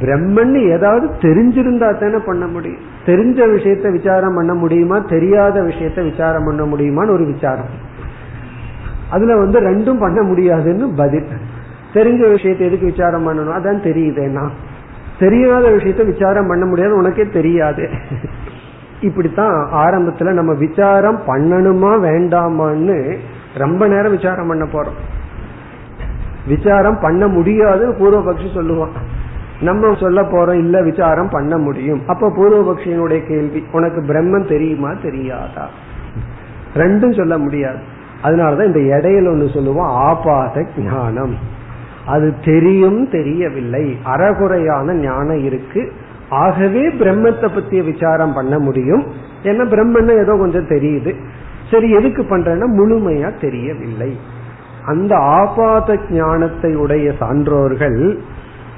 பிரம்மன் 0.00 0.70
ஏதாவது 0.70 1.06
தெரிஞ்சிருந்தா 1.06 2.00
தானே 2.00 2.18
பண்ண 2.26 2.46
முடியும். 2.46 2.80
தெரிஞ்ச 3.06 3.38
விஷயத்த 3.56 3.90
விசாரம் 3.90 4.34
பண்ண 4.34 4.54
முடியுமா? 4.54 4.98
தெரியாத 4.98 5.60
விஷயத்த 5.60 6.02
விசாரம் 6.02 6.44
பண்ண 6.44 6.62
முடியுமான்னு 6.62 7.12
ஒரு 7.12 7.26
விசாரம். 7.26 7.90
அதுல 9.10 9.36
வந்து 9.36 9.60
ரெண்டும் 9.60 10.00
பண்ண 10.00 10.22
முடியாதுன்னு 10.22 10.94
பதில். 10.96 11.26
தெரிஞ்ச 11.92 12.30
விஷயத்தை 12.30 12.66
எதுக்கு 12.66 12.86
விசாரம் 12.86 13.28
பண்ணணும்? 13.28 13.56
அதான் 13.58 13.86
தெரியுதேனா 13.88 14.48
தெரியாத 15.18 15.68
விஷயத்த 15.68 16.06
விசாரம் 16.06 16.46
பண்ண 16.46 16.64
முடியாது 16.64 16.96
உனக்கே 16.96 17.26
தெரியாது. 17.26 17.88
இப்படித்தான் 19.00 19.68
ஆரம்பத்துல 19.72 20.32
நம்ம 20.32 20.54
விசாரம் 20.54 21.20
பண்ணணுமா 21.26 21.90
வேண்டாமான்னு 22.08 23.16
ரொம்ப 23.54 23.88
நேரம் 23.88 24.16
விசாரம் 24.16 24.48
பண்ண 24.48 24.64
போறோம். 24.64 24.98
விசாரம் 26.46 26.98
பண்ண 27.00 27.26
முடியாதுன்னு 27.26 27.94
பூர்வபக்ஷி 27.94 28.48
சொல்லுவான். 28.54 28.94
நம்ம 29.62 29.94
சொல்ல 29.94 30.22
போறோம் 30.22 30.58
இல்ல 30.58 30.82
விசாரம் 30.82 31.28
பண்ண 31.28 31.58
முடியும். 31.58 32.02
அப்ப 32.06 32.28
பூர்வபக்ஷியனுடைய 32.28 33.26
கேள்வி 33.28 33.64
உனக்கு 33.72 34.00
பிரம்மன் 34.00 34.48
தெரியுமா 34.48 34.92
தெரியாதா? 35.02 35.68
ரெண்டும் 36.74 37.16
சொல்ல 37.16 37.38
முடியாது. 37.38 37.78
அதனாலதான் 38.22 38.76
இந்த 38.76 38.96
இடையில 38.96 39.34
ஒண்ணு 39.34 39.54
சொல்லுவோம் 39.54 39.86
ஆபாத 39.86 40.66
ஞானம். 40.76 41.34
அது 42.06 42.34
தெரியும் 42.44 43.10
தெரியவில்லை. 43.10 43.98
அறகுறையான 44.04 44.94
ஞானம் 44.94 45.44
இருக்கு. 45.44 45.92
ஆகவே 46.28 46.88
பிரம்மத்தை 46.88 47.48
பத்திய 47.48 47.84
விசாரம் 47.84 48.32
பண்ண 48.32 48.58
முடியும். 48.58 49.06
ஏன்னா 49.42 49.64
பிரம்மன் 49.66 50.20
ஏதோ 50.20 50.36
கொஞ்சம் 50.38 50.68
தெரியுது. 50.68 51.14
சரி 51.70 51.90
எதுக்கு 51.90 52.22
பண்றேன்னா 52.22 52.66
முழுமையா 52.78 53.40
தெரியவில்லை. 53.40 54.16
அந்த 54.86 55.16
ஆபாத 55.16 55.98
ஞானத்தை 56.10 56.76
உடைய 56.76 57.12
சான்றோர்கள் 57.20 58.18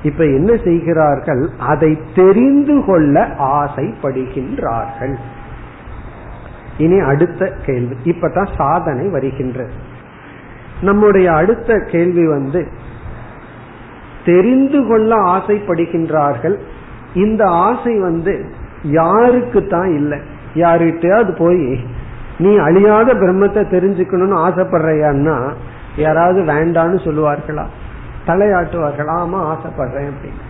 இப்ப 0.04 0.24
என்ன 0.24 0.56
செய்கிறார்கள்? 0.64 1.50
அதை 1.58 1.98
தெரிந்து 2.14 2.84
கொள்ள 2.84 3.26
ஆசைப்படுகின்றார்கள். 3.38 5.16
இனி 6.78 6.98
அடுத்த 6.98 7.52
கேள்வி. 7.66 7.96
இப்பதான் 8.04 8.54
சாதனை 8.56 9.08
வருகின்றது. 9.08 9.72
நம்முடைய 10.80 11.32
அடுத்த 11.32 11.78
கேள்வி 11.90 12.28
வந்து 12.28 12.68
தெரிந்து 14.24 14.86
கொள்ள 14.86 15.16
ஆசைப்படுகின்றார்கள். 15.16 16.56
இந்த 17.14 17.44
ஆசை 17.46 18.00
வந்து 18.00 18.50
யாருக்கு 18.82 19.66
தான் 19.66 19.94
இல்லை. 19.94 20.18
யாருகிட்டயாவது 20.54 21.36
போய் 21.38 21.84
நீ 22.38 22.56
அழியாத 22.56 23.14
பிரம்மத்தை 23.14 23.62
தெரிஞ்சுக்கணும்னு 23.74 24.36
ஆசைப்படுறையான்னா 24.48 25.52
யாராவது 25.96 26.42
வேண்டான்னு 26.42 26.98
சொல்லுவார்களா? 27.04 27.64
தலையாட்டுவார்கள். 28.26 29.10
ஆமா 29.16 29.40
ஆசைப்படுறேன் 29.52 30.10
அப்படின்னு. 30.10 30.42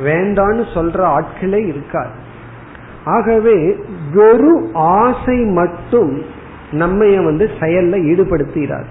வேண்டான்னு 0.00 0.62
சொல்ற 0.74 1.00
ஆட்களே 1.16 1.66
இருக்காது. 1.66 2.10
ஆகவே 3.04 3.76
வெறும் 4.12 4.74
ஆசை 4.74 5.38
மட்டும் 5.44 6.22
நம்மைய 6.72 7.24
வந்து 7.24 7.50
செயல்ல 7.60 7.96
ஈடுபடுத்திடாது 8.12 8.84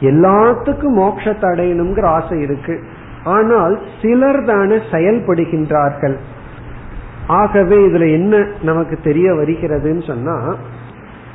எல்லாத்துக்கும் 0.00 0.96
மோட்சத்தை 0.96 1.46
அடையணுங்கிற 1.52 2.02
ஆசை 2.02 2.40
இருக்கு. 2.40 2.82
ஆனால் 3.24 3.80
சிலர் 4.02 4.44
தானே 4.44 4.76
செயல்படுகின்றார்கள். 4.90 6.16
ஆகவே 7.26 7.76
இதுல 7.76 8.12
என்ன 8.12 8.46
நமக்கு 8.62 8.98
தெரிய 9.02 9.32
வருகிறதுன்னு 9.32 10.06
சொன்னா 10.06 10.54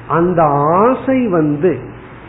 அந்த 0.08 0.44
ஆசை 0.84 1.28
வந்து 1.28 1.80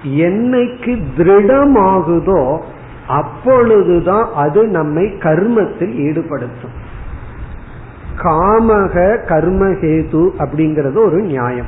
என்னைக்கு 0.02 1.02
திருடமாகுதோ 1.16 2.60
அப்பொழுதுதான் 3.08 4.28
அது 4.34 4.66
நம்மை 4.66 5.04
கர்மத்தில் 5.04 5.94
ஈடுபடுத்தும். 5.94 6.74
காமக 8.16 9.18
கர்மஹேது 9.26 10.30
அப்படிங்கிறது 10.38 11.06
ஒரு 11.06 11.20
நியாயம். 11.20 11.66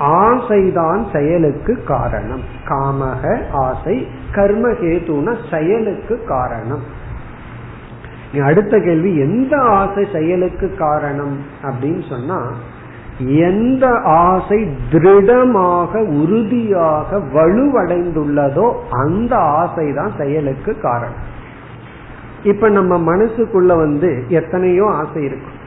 ஆசைதான் 0.00 1.16
செயலுக்கு 1.16 1.82
காரணம். 1.86 2.40
காமக 2.66 3.50
ஆசை 3.52 4.08
கர்மஹேதுன 4.32 5.36
செயலுக்கு 5.50 6.24
காரணம். 6.28 6.98
அடுத்த 8.42 8.78
கேள்வி 8.78 9.16
எந்த 9.16 9.56
ஆசை 9.56 10.08
செயலுக்கு 10.12 10.74
காரணம் 10.78 11.40
அப்படின்னு 11.62 12.08
சொன்னா 12.08 12.52
எந்த 13.20 13.86
ஆசை 14.04 14.68
திருடமாக 14.90 16.02
உறுதியாக 16.02 17.18
வலுவடைந்துள்ளதோ 17.34 18.66
அந்த 18.90 19.36
ஆசை 19.36 19.92
தான் 19.92 20.12
செயலுக்கு 20.18 20.78
காரணம். 20.78 21.26
இப்ப 22.44 22.68
நம்ம 22.68 22.98
மனசுக்குள்ள 22.98 23.76
வந்து 23.76 24.24
எத்தனையோ 24.28 24.86
ஆசை 24.90 25.22
இருக்கும் 25.24 25.58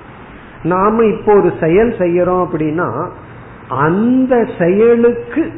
நாம 0.63 1.03
இப்போ 1.05 1.33
ஒரு 1.33 1.51
செயல் 1.59 1.91
செய்யறோம் 1.97 2.43
அப்படின்னா 2.45 2.89
அந்த 3.69 4.45
செயலுக்கு 4.57 5.51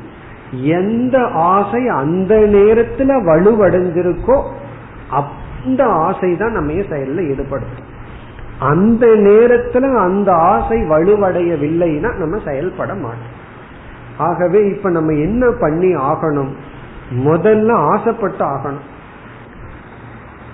எந்த 0.51 1.27
ஆசை 1.33 1.87
அந்த 1.87 2.35
நேரத்துல 2.35 3.23
வலுவடைஞ்சிருக்கோ 3.23 4.37
அந்த 5.15 5.83
ஆசை 5.85 6.35
தான் 6.35 6.51
நம்ம 6.51 6.71
செயல்ல 6.71 7.21
ஈடுபடுத்தும் 7.31 7.91
அந்த 8.59 9.07
நேரத்துல 9.07 9.95
அந்த 9.95 10.33
ஆசை 10.33 10.81
வலுவடையவில்லைன்னா 10.81 12.15
நம்ம 12.15 12.37
செயல்பட 12.45 12.93
மாட்டோம். 12.93 13.43
ஆகவே 14.17 14.67
இப்ப 14.67 14.89
நம்ம 14.89 15.13
என்ன 15.13 15.51
பண்ணி 15.59 15.95
ஆகணும்? 15.95 16.49
முதல்ல 17.25 17.71
ஆசைப்பட்டு 17.71 18.45
ஆகணும். 18.45 18.93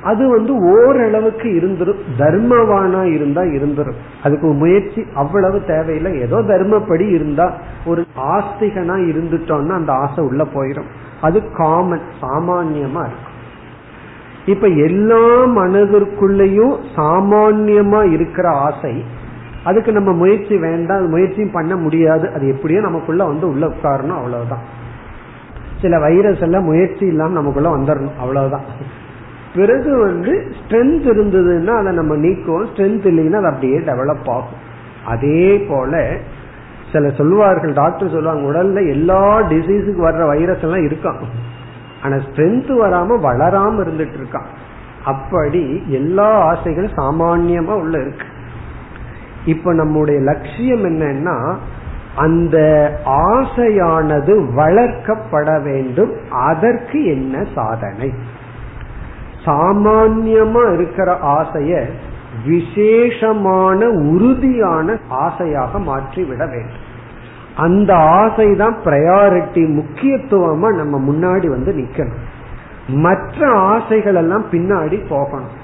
அது 0.03 0.29
வந்து 0.29 0.55
ஓரளவுக்கு 0.55 1.49
இருந்துரும். 1.49 2.21
தர்மவானா 2.21 3.13
இருந்தா 3.13 3.41
இருந்துரும். 3.41 3.95
அதுக்கு 4.23 4.47
முயற்சி 4.47 5.05
அவ்வளவு 5.15 5.65
தேவையில்லை. 5.65 6.19
ஏதோ 6.19 6.37
தர்மப்படி 6.37 7.09
இருந்தா 7.09 7.53
ஒரு 7.85 8.05
ஆஸ்திகனா 8.17 8.95
இருந்துட்டோம்னா 8.95 9.71
அந்த 9.71 9.93
ஆசை 9.93 10.23
உள்ள 10.23 10.43
போயிடும் 10.43 10.87
அது 11.21 11.51
காமன் 11.51 12.01
சாமான்யமா 12.21 13.07
இருக்கும். 13.07 13.30
இப்ப 14.45 14.67
எல்லா 14.67 15.43
மனதிற்குள்ளேயும் 15.43 16.77
சாமான்யமா 16.95 18.11
இருக்கிற 18.11 18.49
ஆசை 18.49 19.05
அதுக்கு 19.63 19.91
நம்ம 19.91 20.11
முயற்சி 20.11 20.57
வேண்டாம் 20.57 21.09
முயற்சியும் 21.09 21.51
பண்ண 21.51 21.75
முடியாது. 21.75 22.31
அது 22.33 22.47
எப்படியோ 22.47 22.79
நமக்குள்ள 22.79 23.25
வந்து 23.25 23.47
உள்ள 23.47 23.67
உட்காரணும் 23.67 24.15
அவ்வளவுதான். 24.15 24.61
சில 25.81 25.99
வைரஸ் 25.99 26.39
எல்லாம் 26.39 26.63
முயற்சி 26.63 27.05
இல்லாம 27.05 27.31
நமக்குள்ள 27.33 27.69
வந்துடணும் 27.77 28.19
அவ்வளவுதான். 28.19 28.61
பிறகு 29.55 29.97
வந்து 29.97 30.31
ஸ்ட்ரென்த் 30.31 31.15
இருந்ததுன்னா 31.15 31.77
அதை 31.77 31.93
நம்ம 31.93 32.15
நீக்குவோம். 32.15 32.67
ஸ்ட்ரென்த் 32.75 33.07
இல்லைன்னா 33.07 33.33
அது 33.33 33.45
அப்படியே 33.45 33.79
டெவலப் 33.79 34.29
ஆகும். 34.29 34.69
அதே 35.05 35.65
போல 35.69 36.17
சில 36.91 37.09
சொல்லுவார்கள் 37.09 37.73
டாக்டர் 37.73 38.09
சொல்லுவாங்க 38.09 38.51
உடல்ல 38.51 38.89
எல்லா 38.89 39.41
டிசீஸுக்கு 39.41 40.01
வர்ற 40.01 40.27
வைரஸ் 40.27 40.61
எல்லாம் 40.61 40.87
இருக்கான் 40.87 41.19
ஆனா 42.03 42.15
ஸ்ட்ரென்த் 42.15 42.71
வராம 42.71 43.19
வளராம 43.25 43.85
இருந்துட்டு 43.85 44.15
இருக்கான். 44.19 44.49
அப்படி 45.05 45.83
எல்லா 45.87 46.31
ஆசைகளும் 46.31 46.97
சாமான்யமா 46.97 47.71
உள்ள 47.71 48.01
இருக்கு. 48.01 48.25
இப்ப 49.45 49.73
நம்முடைய 49.73 50.19
லட்சியம் 50.19 50.83
என்னன்னா 50.83 51.55
அந்த 52.15 52.57
ஆசையானது 53.05 54.53
வளர்க்கப்பட 54.53 55.63
வேண்டும். 55.63 56.11
அதற்கு 56.29 57.05
என்ன 57.05 57.45
சாதனை? 57.55 58.13
சாமான்யமா 59.45 60.73
இருக்கிற 60.73 61.17
ஆசைய 61.23 61.85
விசேஷமான 62.45 63.89
உறுதியான 63.89 64.97
ஆசையாக 65.09 65.79
மாற்றி 65.79 66.23
விட 66.23 66.45
வேண்டும். 66.45 66.89
அந்த 67.55 67.95
ஆசை 67.95 68.55
தான் 68.55 68.75
ப்ரையாரிட்டி 68.83 69.63
முக்கியத்துவமா 69.79 70.69
நம்ம 70.75 70.97
முன்னாடி 71.11 71.47
வந்து 71.49 71.71
நிக்கணும். 71.71 72.21
மற்ற 72.87 73.47
ஆசைகள் 73.47 74.15
எல்லாம் 74.15 74.45
பின்னாடி 74.51 75.07
போகணும். 75.09 75.59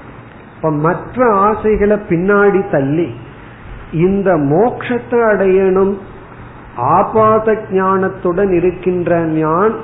இப்ப 0.56 0.70
மற்ற 0.70 1.32
ஆசைகளை 1.32 1.96
பின்னாடி 2.08 2.70
தள்ளி 2.70 3.14
இந்த 3.92 4.36
மோட்சத்தை 4.36 5.20
அடையணும். 5.20 5.96
ஆபாத 6.76 7.56
ஞானத்துடன் 7.70 8.52
இருக்கின்ற 8.52 9.20
ஞான் 9.20 9.74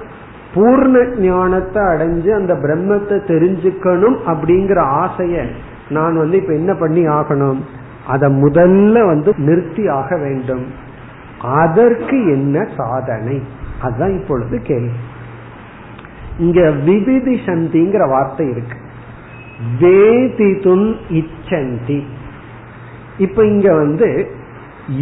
பூர்ண 0.55 1.19
ஞானத்தை 1.19 1.83
அடைஞ்சு 1.83 2.31
அந்த 2.31 2.55
பிரம்மத்தை 2.55 3.17
தெரிஞ்சுக்கணும் 3.33 4.19
அப்படிங்கிற 4.27 4.77
ஆசைய 4.77 5.47
நான் 5.89 6.17
வந்து 6.17 6.37
இப்ப 6.37 6.53
என்ன 6.55 6.75
பண்ணி 6.75 7.09
ஆகணும்? 7.09 7.61
அதை 8.07 8.43
முதல்ல 8.43 9.07
வந்து 9.07 9.33
நிறுத்தி 9.37 9.89
ஆக 9.89 10.17
வேண்டும். 10.17 10.65
அதற்கு 11.45 12.33
என்ன 12.33 12.69
சாதனை? 12.77 13.43
அதுதான் 13.83 14.13
இப்பொழுது 14.13 14.63
கேள்வி. 14.63 14.97
இங்க 16.39 16.61
விபிதி 16.61 17.37
சந்திங்கிற 17.47 18.09
வார்த்தை 18.09 18.51
இருக்கு. 18.51 18.79
வேதிதும் 19.81 20.97
இச்சந்தி. 21.11 22.03
இப்ப 23.19 23.45
இங்க 23.45 23.75
வந்து 23.75 24.31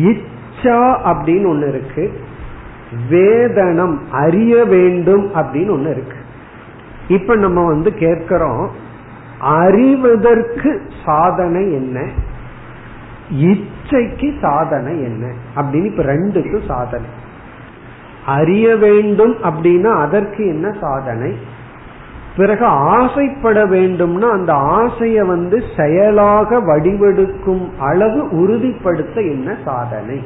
இச்சா 0.01 0.97
அப்படின்னு 1.05 1.47
ஒண்ணு 1.47 1.69
இருக்கு. 1.69 2.21
வேதனம் 3.11 3.99
அறிய 4.11 4.65
வேண்டும் 4.65 5.35
அப்படின்னு 5.35 5.77
ஒண்ணு 5.77 5.91
இருக்கு. 5.91 6.17
இப்ப 7.09 7.37
நம்ம 7.37 7.67
வந்து 7.67 7.95
கேட்கிறோம் 7.95 8.71
அறிவதற்கு 9.41 10.83
சாதனை 11.05 11.73
என்ன? 11.73 12.09
இச்சைக்கு 13.41 14.39
சாதனை 14.41 15.03
என்ன? 15.03 15.33
அப்படின்னு 15.57 15.85
இப்ப 15.85 16.03
ரெண்டுக்கு 16.03 16.67
சாதனை. 16.67 17.07
அறிய 18.27 18.77
வேண்டும் 18.77 19.35
அப்படின்னா 19.35 20.01
அதற்கு 20.01 20.47
என்ன 20.47 20.73
சாதனை? 20.81 21.37
பிறகு 22.37 22.65
ஆசைப்பட 22.65 23.67
வேண்டும்னா 23.67 24.31
அந்த 24.31 24.53
ஆசைய 24.53 25.27
வந்து 25.27 25.63
செயலாக 25.77 26.61
வடிவெடுக்கும் 26.61 27.79
அளவு 27.79 28.31
உறுதிப்படுத்த 28.31 29.21
என்ன 29.21 29.57
சாதனை? 29.65 30.25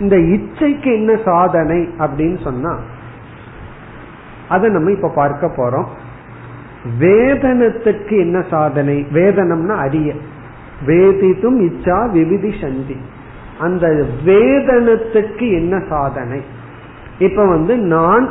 இந்த 0.00 0.16
இச்சைக்கு 0.16 0.94
என்ன 0.94 1.16
சாதனை 1.24 1.88
அப்படின்னு 1.98 2.42
சொன்னா 2.42 2.78
அதை 4.48 4.70
நம்ம 4.70 4.90
இப்ப 4.90 5.12
பார்க்க 5.14 5.46
போறோம். 5.46 5.86
வேதனத்துக்கு 7.00 8.18
என்ன 8.18 8.44
சாதனை? 8.50 9.06
வேதனம்னா 9.12 9.76
அறிய. 9.76 10.12
வேதித்தும் 10.86 11.58
இச்சா 11.58 12.10
விவிதி 12.10 12.54
சந்தி. 12.60 12.96
அந்த 13.58 14.06
வேதனத்துக்கு 14.24 15.50
என்ன 15.52 15.82
சாதனை? 15.88 16.40
இப்ப 17.18 17.46
வந்து 17.46 17.76
நான் 17.76 18.28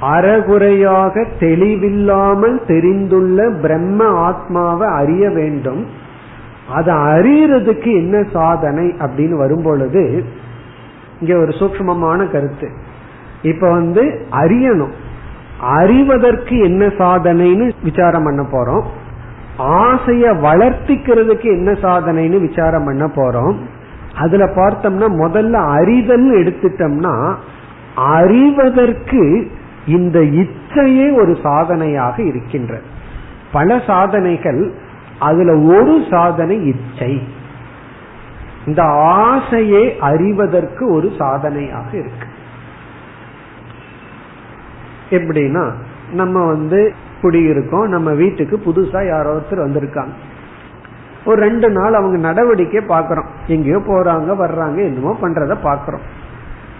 அறகுறையாக 0.00 1.26
தெளிவில்லாமல் 1.40 2.66
தெரிந்துள்ள 2.66 3.50
பிரம்ம 3.50 4.06
ஆத்மாவை 4.06 4.88
அறிய 4.88 5.30
வேண்டும். 5.30 5.86
அதை 6.72 6.94
அறியறதுக்கு 6.94 7.94
என்ன 7.94 8.24
சாதனை 8.32 8.86
அப்படின்னு 8.86 9.36
வரும்பொழுது 9.36 10.24
இங்க 11.20 11.36
ஒரு 11.36 11.48
சூக்மமான 11.48 12.30
கருத்து. 12.30 12.70
இப்ப 13.42 13.70
வந்து 13.70 14.26
அறியணும். 14.30 14.92
அறிவதற்கு 15.60 16.58
என்ன 16.58 16.86
சாதனைன்னு 16.86 17.70
விசாரம் 17.82 18.24
பண்ண 18.24 18.42
போறோம். 18.42 18.84
ஆசைய 19.58 20.32
வளர்த்திக்கிறதுக்கு 20.34 21.44
என்ன 21.44 21.72
சாதனைன்னு 21.72 22.48
விசாரம் 22.48 22.84
பண்ண 22.84 23.06
போறோம். 23.06 23.56
அதுல 24.16 24.44
பார்த்தோம்னா 24.44 25.06
முதல்ல 25.08 25.52
அறிதல் 25.52 26.34
எடுத்துட்டோம்னா 26.34 27.34
அறிவதற்கு 27.94 29.50
இந்த 29.86 30.20
இச்சையே 30.20 31.14
ஒரு 31.14 31.36
சாதனையாக 31.42 32.22
இருக்கின்றது. 32.22 32.82
பல 33.52 33.82
சாதனைகள் 33.86 34.72
அதுல 35.18 35.58
ஒரு 35.58 36.04
சாதனை 36.10 36.66
இச்சை. 36.66 37.22
இந்த 38.66 38.82
ஆசையே 39.02 39.98
அறிவதற்கு 39.98 40.94
ஒரு 40.94 41.12
சாதனையாக 41.18 41.96
இருக்கு. 41.96 42.28
எப்படின்னா 45.10 45.72
நம்ம 46.12 46.46
வந்து 46.46 46.94
குடியிருக்கோம் 47.26 47.86
நம்ம 47.86 48.10
வீட்டுக்கு 48.10 48.58
புதுசா 48.66 49.08
யாரோ 49.08 49.34
ஒருத்தர் 49.34 49.66
வந்திருக்காங்க. 49.66 50.14
ஒரு 51.24 51.38
ரெண்டு 51.42 51.68
நாள் 51.70 51.94
அவங்க 51.94 52.16
நடவடிக்கை 52.16 52.82
பாக்குறோம் 52.88 53.30
எங்கேயோ 53.46 53.78
போறாங்க 53.78 54.32
வர்றாங்க 54.42 54.76
என்னமோ 54.76 55.16
பண்றத 55.22 55.54
பாக்குறோம் 55.62 56.04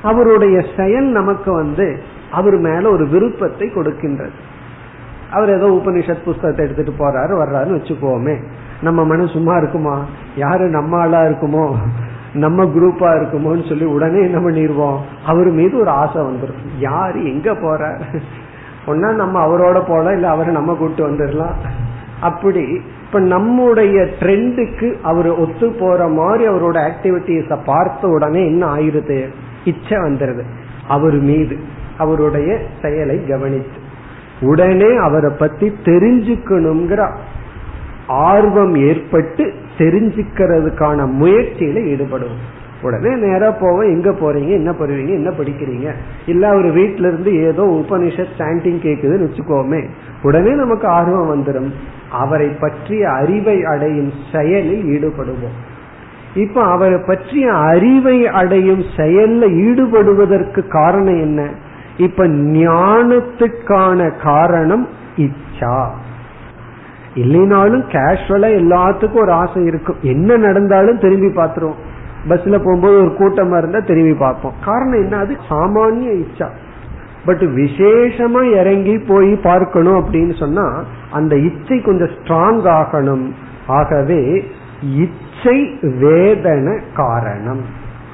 அவருடைய 0.03 0.65
செயல் 0.77 1.09
நமக்கு 1.11 1.53
வந்து 1.53 1.87
அவர் 2.31 2.57
மேல 2.57 2.91
ஒரு 2.91 3.09
விருப்பத்தை 3.09 3.69
கொடுக்கின்றது. 3.69 4.37
அவர் 5.31 5.51
ஏதோ 5.57 5.67
உபனிஷத் 5.67 6.23
புஸ்தகத்தை 6.25 6.65
எடுத்துட்டு 6.65 6.93
போறாரு 6.99 7.33
வர்றாருன்னு 7.41 7.79
வச்சுக்கோமே. 7.79 8.37
நம்ம 8.83 9.05
மனம் 9.05 9.27
சும்மா 9.27 9.57
இருக்குமா? 9.57 10.05
யாரு 10.37 10.65
நம்ம 10.69 10.99
ஆளா 11.01 11.21
இருக்குமோ? 11.23 11.65
நம்ம 12.35 12.65
குரூப்பா 12.65 13.11
இருக்குமோன்னு 13.19 13.69
சொல்லி 13.69 13.85
உடனே 13.85 14.21
என்ன 14.23 14.39
பண்ணிடுவோம்? 14.39 14.99
அவர் 15.27 15.51
மீது 15.51 15.79
ஒரு 15.79 15.91
ஆசை 15.91 16.23
வந்துடும் 16.23 16.65
யாரு 16.79 17.33
எங்க 17.33 17.53
போறார்? 17.53 18.01
ஒன்னா 18.87 19.15
நம்ம 19.15 19.47
அவரோட 19.47 19.83
போலாம் 19.89 20.13
இல்ல 20.13 20.29
அவரை 20.29 20.53
நம்ம 20.53 20.75
கூட்டு 20.75 21.09
வந்துடலாம். 21.09 21.55
அப்படி 22.21 22.61
இப்ப 23.07 23.21
நம்முடைய 23.21 24.09
ட்ரெண்டுக்கு 24.21 24.95
அவர் 25.03 25.39
ஒத்து 25.39 25.71
போற 25.71 26.09
மாதிரி 26.09 26.49
அவரோட 26.49 26.91
ஆக்டிவிட்டிஸ 26.91 27.59
பார்த்த 27.65 28.09
உடனே 28.09 28.47
என்ன 28.47 28.77
ஆயிருது? 28.77 29.29
இச்சை 29.65 29.99
வந்துருது. 29.99 30.43
அவர் 30.89 31.19
மீது 31.19 31.57
அவருடைய 31.99 32.59
செயலை 32.83 33.27
கவனித்து. 33.27 33.85
உடனே 34.41 34.97
அவரை 34.97 35.31
பத்தி 35.39 35.73
தெரிஞ்சுக்கணுங்கிற 35.85 37.11
ஆர்வம் 38.07 38.75
ஏற்பட்டு 38.75 39.55
தெரிஞ்சுக்கிறதுக்கான 39.79 41.09
முயற்சியில 41.21 41.79
ஈடுபடுவோம். 41.93 42.56
உடனே 42.83 43.15
நேரா 43.15 43.51
போவோம் 43.51 43.89
எங்க 43.89 44.11
போறீங்க 44.11 44.49
என்ன 44.49 44.71
பண்ணுவீங்க 44.71 45.09
என்ன 45.09 45.31
படிக்கிறீங்க? 45.31 45.93
இல்ல 46.27 46.49
அவர் 46.49 46.65
வீட்டுல 46.65 47.07
இருந்து 47.07 47.43
ஏதோ 47.43 47.63
உபனிஷத் 47.63 48.37
சாண்டிங் 48.39 48.81
கேக்குதுன்னு 48.83 49.29
வச்சுக்கோமே. 49.29 49.89
உடனே 50.23 50.51
நமக்கு 50.51 50.87
ஆர்வம் 50.87 51.35
வந்துடும் 51.35 51.73
அவரை 52.11 52.49
பற்றிய 52.49 53.11
அறிவை 53.11 53.65
அடையும் 53.65 54.13
செயலில் 54.33 54.83
ஈடுபடுவோம். 54.83 55.75
இப்ப 56.35 56.65
அவரை 56.65 56.99
பற்றிய 57.07 57.53
அறிவை 57.53 58.27
அடையும் 58.27 58.83
செயல்ல 58.97 59.51
ஈடுபடுவதற்கு 59.51 60.69
காரணம் 60.69 61.21
என்ன? 61.21 61.49
இப்ப 61.97 62.27
ஞானத்துக்கான 62.29 64.23
காரணம் 64.23 64.89
இச்சா. 65.17 65.89
இல்லைனாலும் 67.15 67.85
கேஷுவலா 67.93 68.49
எல்லாத்துக்கும் 68.53 69.21
ஒரு 69.21 69.31
ஆசை 69.31 69.65
இருக்கும். 69.65 69.97
என்ன 70.03 70.37
நடந்தாலும் 70.37 70.99
திரும்பி 70.99 71.27
பார்த்துருவோம். 71.27 71.85
பஸ்ல 72.29 72.53
போகும்போது 72.53 72.97
ஒரு 72.97 73.11
கூட்டமா 73.19 73.59
இருந்தா 73.59 73.79
திரும்பி 73.79 74.15
பார்ப்போம். 74.15 74.53
காரணம் 74.65 75.03
என்ன? 75.03 75.17
அது 75.17 75.37
சாமானிய 75.49 76.25
இச்சா. 76.25 76.49
பட் 77.25 77.43
விசேஷமா 77.43 78.55
இறங்கி 78.55 78.99
போய் 78.99 79.37
பார்க்கணும் 79.37 80.05
அப்படின்னு 80.05 80.39
சொன்னா 80.39 80.85
அந்த 81.13 81.37
இச்சை 81.37 81.81
கொஞ்சம் 81.81 82.09
ஸ்ட்ராங் 82.09 82.71
ஆகணும். 82.71 83.31
ஆகவே 83.67 84.45
இச்சை 84.81 85.63
வேதன 85.83 86.81
காரணம். 86.95 87.61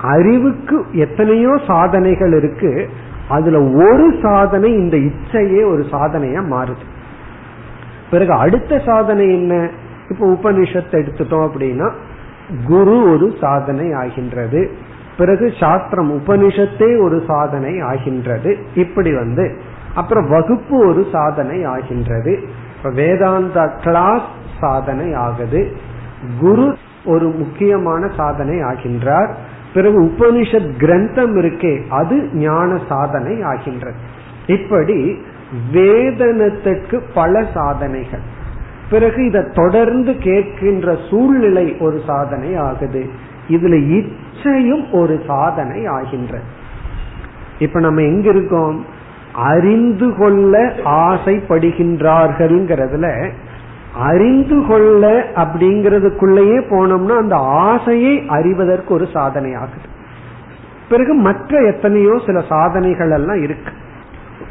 அறிவுக்கு 0.02 0.84
எத்தனையோ 0.92 1.58
சாதனைகள் 1.66 2.32
இருக்கு. 2.32 2.88
அதுல 3.28 3.60
ஒரு 3.60 4.14
சாதனை 4.22 4.72
இந்த 4.72 4.96
இச்சையே 4.96 5.70
ஒரு 5.70 5.84
சாதனையா 5.90 6.42
மாறுது. 6.50 6.84
பிறகு 8.10 8.32
அடுத்த 8.32 8.78
சாதனை 8.78 9.32
என்ன? 9.32 9.68
இப்ப 10.10 10.26
உபனிஷத்தை 10.26 10.92
எடுத்துட்டோம் 10.92 11.48
அப்படின்னா 11.48 11.92
குரு 12.66 13.10
ஒரு 13.10 13.32
சாதனை 13.40 13.92
ஆகின்றது. 13.92 14.70
பிறகு 15.18 15.52
சாஸ்திரம் 15.60 16.18
உபனிஷத்தே 16.18 17.02
ஒரு 17.02 17.22
சாதனை 17.26 17.80
ஆகின்றது. 17.80 18.56
இப்படி 18.74 19.14
வந்து 19.14 19.60
அப்புறம் 19.94 20.28
வகுப்பு 20.28 20.88
ஒரு 20.88 21.06
சாதனை 21.12 21.64
ஆகின்றது. 21.64 22.42
இப்ப 22.76 22.90
வேதாந்த 22.90 23.70
கிளாஸ் 23.82 24.28
சாதனை 24.60 25.14
ஆகுது. 25.14 25.76
குரு 26.40 26.76
ஒரு 27.04 27.28
முக்கியமான 27.28 28.10
சாதனை 28.16 28.56
ஆகின்றார். 28.56 29.32
பிறகு 29.74 30.02
உபனிஷத் 30.02 30.72
கிரந்தம் 30.78 31.36
இருக்கே 31.38 31.88
அது 31.88 32.28
ஞான 32.32 32.80
சாதனை 32.88 33.42
ஆகின்றது. 33.42 33.96
இப்படி 34.46 35.18
வேதனத்திற்கு 35.72 37.00
பல 37.14 37.44
சாதனைகள். 37.54 38.31
பிறகு 38.92 39.26
இதை 39.26 39.42
தொடர்ந்து 39.54 40.12
கேட்கின்ற 40.12 40.96
சூழ்நிலை 41.10 41.76
ஒரு 41.80 42.00
சாதனை 42.06 42.56
ஆகுது. 42.56 43.10
இதுல 43.48 43.88
இச்சையும் 43.88 44.92
ஒரு 44.92 45.20
சாதனை 45.26 45.86
ஆகின்ற. 45.86 46.38
இப்ப 47.58 47.80
நம்ம 47.80 48.00
எங்க 48.00 48.28
இருக்கோம்? 48.28 48.84
அறிந்து 49.34 50.16
கொள்ள 50.16 50.72
ஆசைப்படுகின்றார்கள்ங்கிறதுல 50.84 53.30
அறிந்து 53.94 54.66
கொள்ள 54.66 55.26
அப்படிங்கறதுக்குள்ளேயே 55.34 56.64
போனோம்னா 56.70 57.16
அந்த 57.16 57.36
ஆசையை 57.36 58.24
அறிவதற்கு 58.28 58.94
ஒரு 58.94 59.08
சாதனை 59.12 59.54
ஆகுது. 59.54 59.88
பிறகு 60.88 61.14
மற்ற 61.14 61.58
எத்தனையோ 61.58 62.20
சில 62.26 62.42
சாதனைகள் 62.48 63.10
எல்லாம் 63.10 63.42
இருக்கு. 63.42 63.72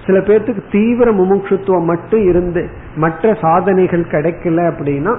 சில 0.06 0.20
பேர்த்துக்கு 0.20 0.64
தீவிர 0.72 1.12
முமுட்சுத்துவம் 1.12 1.84
மட்டும் 1.84 2.28
இருந்து 2.28 2.70
மற்ற 2.96 3.34
சாதனைகள் 3.34 4.12
கிடைக்கல 4.12 4.64
அப்படின்னா 4.72 5.18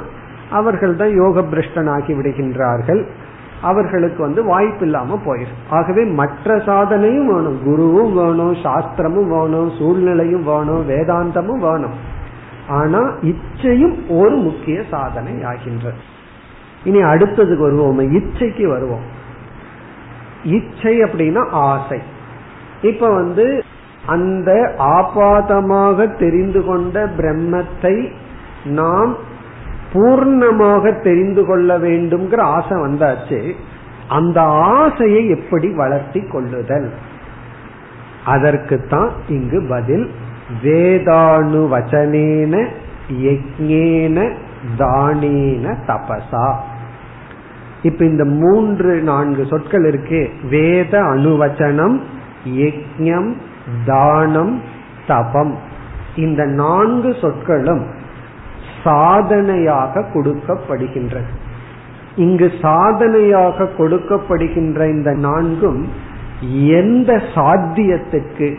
அவர்கள் 0.50 0.96
தான் 0.96 1.14
யோக 1.14 1.40
பிரஷ்டன் 1.40 1.90
ஆகி 1.90 2.14
விடுகின்றார்கள். 2.14 3.06
அவர்களுக்கு 3.62 4.22
வந்து 4.22 4.44
வாய்ப்பு 4.44 4.84
இல்லாம 4.84 5.20
போயிடும் 5.26 5.60
ஆகவே 5.70 6.04
மற்ற 6.04 6.56
சாதனையும் 6.56 7.26
வேணும். 7.26 7.58
குருவும் 7.66 8.12
வேணும் 8.12 8.54
சாஸ்திரமும் 8.54 9.28
வேணும் 9.28 9.70
சூழ்நிலையும் 9.78 10.44
வேணும் 10.44 10.88
வேதாந்தமும் 10.88 11.58
வேணும். 11.58 11.94
ஆனா 12.68 13.00
இச்சையும் 13.22 13.96
ஒரு 14.08 14.36
முக்கிய 14.36 14.82
சாதனை 14.90 15.42
ஆகின்றது. 15.42 16.00
இனி 16.84 17.02
அடுத்ததுக்கு 17.02 17.58
வருவோம் 17.58 17.98
இச்சைக்கு 17.98 18.66
வருவோம். 18.68 19.04
இச்சை 20.44 20.98
அப்படின்னா 20.98 21.48
ஆசை. 21.50 21.98
இப்ப 22.82 23.08
வந்து 23.08 23.62
அந்த 24.06 24.74
ஆபாதமாக 24.78 26.18
தெரிந்து 26.18 26.64
கொண்ட 26.64 27.06
பிரம்மத்தை 27.06 28.08
நாம் 28.64 29.16
பூர்ணமாக 29.92 31.02
தெரிந்து 31.02 31.46
கொள்ள 31.46 31.78
வேண்டும்ங்கிற 31.78 32.36
ஆசை 32.36 32.68
வந்தாச்சு. 32.68 33.52
அந்த 34.08 34.42
ஆசையை 34.42 35.28
எப்படி 35.28 35.72
வளர்த்தி 35.72 36.20
கொள்ளுதல்? 36.20 36.92
அதற்குத்தான் 38.26 39.10
இங்கு 39.28 39.66
பதில் 39.68 40.10
வேதானுவச்சனேன 40.62 42.68
யஜ்ஞேன 43.22 44.32
தானேன 44.78 45.76
தபசா. 45.86 46.54
இப்ப 47.82 48.04
இந்த 48.04 48.24
மூன்று 48.24 49.02
நான்கு 49.02 49.46
சொற்கள் 49.46 49.84
இருக்கு. 49.84 50.30
வேத 50.50 51.00
அணுவச்சனம் 51.00 52.00
யஜ்ஞம் 52.48 53.34
தானம் 53.84 54.62
தபம். 55.06 55.58
இந்த 56.16 56.44
நான்கு 56.44 57.16
சொற்களும் 57.20 57.86
சாதனையாக 58.84 60.00
கொடுக்கப்படுகின்றது. 60.00 61.30
இங்கு 62.16 62.52
சாதனையாக 62.62 63.68
கொடுக்கப்படுகின்ற 63.78 64.88
இந்த 64.88 65.12
நான்கும் 65.12 65.88
எந்த 66.66 67.22
சாத்தியத்துக்கு? 67.34 68.58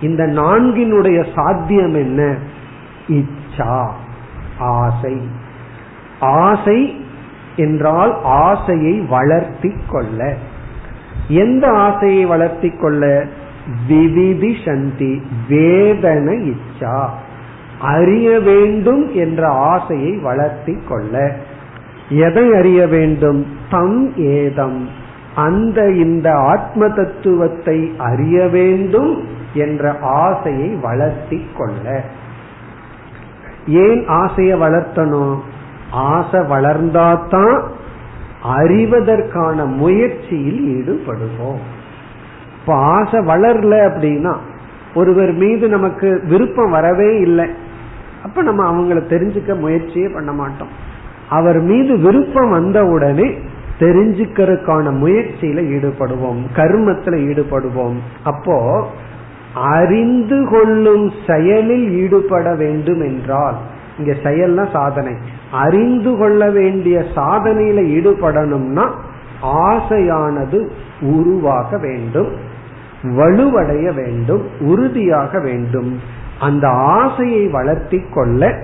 இந்த 0.00 0.26
நான்கினுடைய 0.26 1.26
சாத்தியம் 1.34 1.94
என்ன? 1.94 2.36
இச்சா 3.08 3.88
ஆசை. 4.58 5.28
ஆசை 6.20 7.06
என்றால் 7.56 8.18
ஆசையை 8.22 9.00
வளர்த்தி 9.00 9.74
கொள்ள. 9.90 10.34
எந்த 11.28 11.70
ஆசையை 11.70 12.26
வளர்த்தி 12.26 12.70
கொள்ள? 12.70 13.26
விவிதி 13.88 14.56
சந்தி 14.64 15.22
வேதன 15.48 16.52
இச்சா. 16.52 17.08
அறிய 17.80 18.40
வேண்டும் 18.40 19.14
என்ற 19.14 19.48
ஆசையை 19.48 20.16
வளர்த்தி 20.16 20.78
கொள்ள. 20.88 21.36
எதை 22.08 22.54
அறிய 22.54 22.86
வேண்டும்? 22.86 23.46
தம் 23.70 24.16
ஏதம். 24.16 24.88
அந்த 25.34 25.90
இந்த 25.90 26.32
ஆத்ம 26.32 26.88
தத்துவத்தை 26.88 27.92
அறிய 27.98 28.48
வேண்டும் 28.48 29.24
என்ற 29.54 29.98
ஆசையை 30.00 30.68
வளர்த்தி 30.68 31.46
கொள்ள. 31.56 32.04
ஏன் 33.66 34.06
ஆசையை 34.06 34.58
வளர்த்தணும்? 34.58 35.38
ஆசை 35.90 36.40
வளர்ந்தாதான் 36.40 37.62
அறிவதற்கான 38.56 39.66
முயற்சியில் 39.66 40.62
ஈடுபடுவோம். 40.64 41.60
இப்ப 42.60 42.74
ஆசை 42.74 43.20
வளரல 43.20 43.74
அப்படின்னா 43.88 44.36
ஒருவர் 44.94 45.32
மீது 45.32 45.68
நமக்கு 45.68 46.20
விருப்பம் 46.28 46.70
வரவே 46.70 47.18
இல்லை. 47.18 47.46
அப்ப 48.24 48.42
நம்ம 48.42 48.62
அவங்கள 48.70 48.96
தெரிஞ்சுக்க 48.96 49.58
முயற்சியே 49.58 50.08
பண்ண 50.08 50.32
மாட்டோம். 50.32 50.68
அவர் 51.28 51.60
மீது 51.60 51.98
விருப்பம் 51.98 52.50
வந்த 52.50 52.84
உடனே 52.84 53.38
தெரிஞ்சுக்கிறதுக்கான 53.78 54.92
முயற்சியில 54.92 55.60
ஈடுபடுவோம். 55.70 56.40
கர்மத்துல 56.54 57.16
ஈடுபடுவோம். 57.30 57.96
அப்போ 58.22 58.86
அறிந்து 59.54 60.48
கொள்ளும் 60.50 61.10
செயலில் 61.26 61.90
ஈடுபட 61.90 62.54
வேண்டும் 62.54 63.00
என்றால் 63.00 63.54
இங்க 63.98 64.12
செயல்னா 64.22 64.70
சாதனை. 64.72 65.14
அறிந்து 65.52 66.16
கொள்ள 66.16 66.50
வேண்டிய 66.50 67.04
சாதனையில 67.14 67.82
ஈடுபடணும்னா 67.96 68.90
ஆசையானது 69.42 70.70
உருவாக 71.00 71.78
வேண்டும் 71.78 72.30
வலுவடைய 73.02 73.94
வேண்டும் 73.94 74.42
உறுதியாக 74.60 75.40
வேண்டும். 75.40 76.00
அந்த 76.40 76.68
ஆசையை 76.68 77.48
வளர்த்தி 77.48 78.02
கொள்ள 78.14 78.54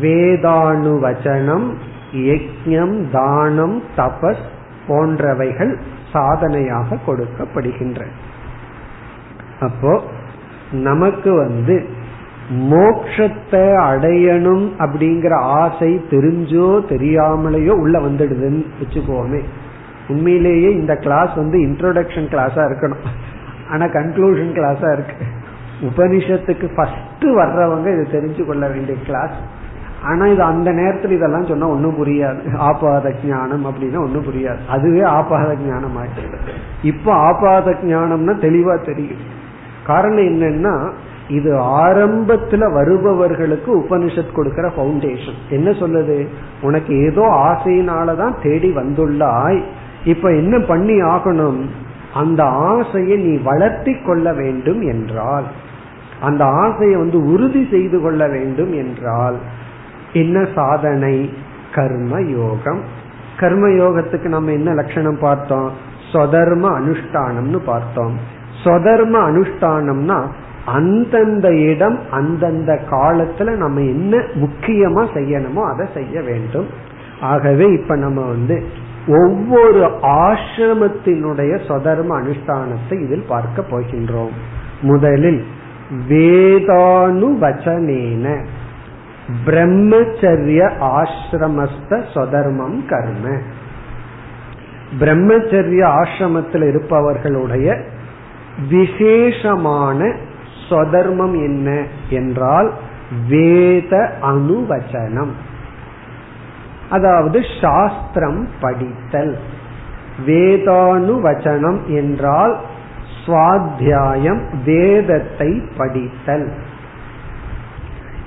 வேதானுவச்சனம் 0.00 1.70
யஜ்யம் 2.12 3.10
தானம் 3.10 3.82
தபஸ் 3.96 4.44
போன்றவைகள் 4.88 5.76
சாதனையாக 6.12 6.98
கொடுக்கப்படுகின்றன 7.06 8.06
அப்போ 9.60 10.02
நமக்கு 10.72 11.34
வந்து 11.34 11.86
மோக்ஷத்தை 12.50 13.66
அடையணும் 13.90 14.68
அப்படிங்கிற 14.78 15.34
ஆசை 15.34 16.00
தெரிஞ்சோ 16.10 16.68
தெரியாமலேயோ 16.88 17.70
உள்ள 17.70 17.98
வந்துடுதுன்னு 17.98 18.66
வச்சுக்கோமே. 18.80 19.42
உண்மையிலேயே 20.08 20.70
இந்த 20.72 20.96
கிளாஸ் 20.96 21.34
வந்து 21.34 21.58
இன்ட்ரோடக்ஷன் 21.58 22.28
கிளாஸா 22.32 22.62
இருக்கணும். 22.68 23.04
ஆனா 23.70 23.84
கன்க்ளூஷன் 23.84 24.52
கிளாஸா 24.58 24.92
இருக்கு. 24.92 25.14
உபனிஷத்துக்கு 25.82 26.66
ஃபர்ஸ்ட் 26.74 27.24
வர்றவங்க 27.24 27.86
இதை 27.94 28.20
தெரிஞ்சு 28.20 28.46
கொள்ள 28.46 28.68
வேண்டிய 28.68 28.98
கிளாஸ் 29.04 29.36
ஆனா 30.04 30.26
இது 30.26 30.42
அந்த 30.42 30.70
நேரத்துல 30.70 31.10
இதெல்லாம் 31.10 31.46
சொன்னா 31.46 31.68
ஒன்னும் 31.68 32.04
புரியாது. 32.04 32.56
ஆபாத 32.56 33.14
ஞானம் 33.24 33.66
அப்படின்னா 33.66 33.98
ஒன்னும் 33.98 34.24
புரியாது. 34.24 34.58
அதுவே 34.68 35.02
ஆபாத 35.02 35.54
ஞானம் 35.54 35.96
ஆயிடுது 35.96 36.38
இப்போ 36.82 37.12
ஆபாத 37.12 37.70
ஞானம்னா 37.70 38.34
தெளிவா 38.46 38.84
தெரியும் 38.84 39.22
காரணம் 39.86 40.24
என்னன்னா 40.24 40.92
இது 41.28 41.50
ஆரம்பத்துல 41.58 42.72
வருபவர்களுக்கு 42.72 43.78
உபனிஷத் 43.78 44.34
கொடுக்கிற 44.34 44.68
பவுண்டேஷன் 44.68 45.38
என்ன 45.50 45.70
சொல்லுது? 45.70 46.26
உனக்கு 46.62 47.04
ஏதோ 47.04 47.20
ஆசையினாலதான் 47.20 48.34
தேடி 48.42 48.74
வந்துள்ளாய். 48.74 49.62
இப்ப 50.04 50.34
என்ன 50.34 50.58
பண்ணி 50.58 51.02
ஆகணும்? 51.02 51.66
அந்த 52.14 52.44
ஆசையை 52.44 53.16
நீ 53.16 53.40
வளர்த்தி 53.42 53.96
கொள்ள 54.06 54.32
வேண்டும் 54.32 54.80
என்றால் 54.80 55.44
அந்த 56.20 56.44
ஆசையை 56.44 56.96
வந்து 56.96 57.32
உறுதி 57.32 57.68
செய்து 57.70 58.00
கொள்ள 58.00 58.28
வேண்டும் 58.28 58.72
என்றால் 58.72 59.36
என்ன 60.12 60.46
சாதனை? 60.54 61.34
கர்ம 61.74 62.20
யோகம். 62.20 62.80
கர்ம 63.38 63.68
யோகத்துக்கு 63.68 64.24
நம்ம 64.24 64.52
என்ன 64.52 64.72
லட்சணம் 64.72 65.18
பார்த்தோம்? 65.20 65.70
சொதர்ம 66.12 66.80
அனுஷ்டானம்னு 66.80 67.56
பார்த்தோம். 67.56 68.18
சொதர்ம 68.64 69.14
அனுஷ்டானம்னா 69.30 70.26
அந்தந்த 70.66 71.56
இடம் 71.56 71.98
அந்தந்த 72.10 72.80
காலத்துல 72.90 73.56
நம்ம 73.56 73.80
என்ன 73.80 74.16
முக்கியமா 74.16 75.06
செய்யணுமோ 75.14 75.72
அதை 75.72 75.86
செய்ய 75.94 76.20
வேண்டும். 76.20 76.66
ஆகவே 77.20 77.66
இப்ப 77.72 77.96
நம்ம 77.96 78.20
வந்து 78.20 78.64
ஒவ்வொரு 79.06 79.80
ஆசிரமத்தினுடைய 80.02 81.60
சொதர்ம 81.68 82.10
அனுஷ்டானத்தை 82.20 83.02
இதில் 83.02 83.24
பார்க்க 83.28 83.64
போகின்றோம். 83.70 84.34
முதலில் 84.82 85.44
வேதானு 86.08 87.28
வச்சனேன 87.40 88.44
பிரம்மச்சரிய 89.46 90.70
ஆசிரமஸ்த 90.80 92.04
சொதர்மம் 92.14 92.86
கர்ம. 92.86 93.40
பிரம்மச்சரிய 95.00 95.82
ஆசிரமத்தில் 95.84 96.66
இருப்பவர்களுடைய 96.68 97.84
விசேஷமான 98.70 100.14
சொதர்மம் 100.68 101.32
என்ன 101.32 101.84
என்றால் 102.10 102.72
வேத 103.28 104.12
அனுவச்சனம். 104.22 105.30
அதாவது 106.92 107.38
சாஸ்திரம் 107.60 108.48
படித்தல். 108.60 109.34
வேதானுவச்சனம் 110.26 111.80
என்றால் 111.98 112.54
சுவாத்தியாயம் 113.22 114.42
வேதத்தை 114.64 115.50
படித்தல். 115.76 116.46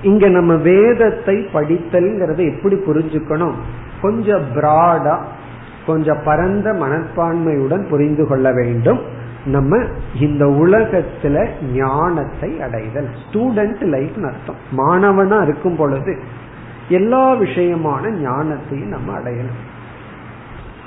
இங்க 0.02 0.28
நம்ம 0.28 0.54
வேதத்தை 0.70 1.36
படித்தல்ங்கிறத 1.54 2.42
எப்படி 2.54 2.76
புரிஞ்சுக்கணும்? 2.88 3.58
கொஞ்சம் 4.02 4.46
பிராடா 4.56 5.16
கொஞ்சம் 5.88 6.24
பரந்த 6.26 6.68
மனப்பான்மையுடன் 6.74 7.84
புரிந்து 7.90 8.24
கொள்ள 8.28 8.52
வேண்டும். 8.52 9.02
நம்ம 9.46 9.72
இந்த 10.20 10.44
உலகத்துல 10.64 11.36
ஞானத்தை 11.74 12.50
அடைதல். 12.62 13.10
ஸ்டூடெண்ட் 13.24 13.84
லைஃப் 13.86 14.18
அர்த்தம். 14.24 14.62
மாணவனா 14.72 15.38
இருக்கும் 15.44 15.76
பொழுது 15.76 16.14
எல்லா 16.90 17.34
விஷயமான 17.34 18.10
ஞானத்தையும் 18.10 18.88
நம்ம 18.88 19.20
அடையணும். 19.20 19.62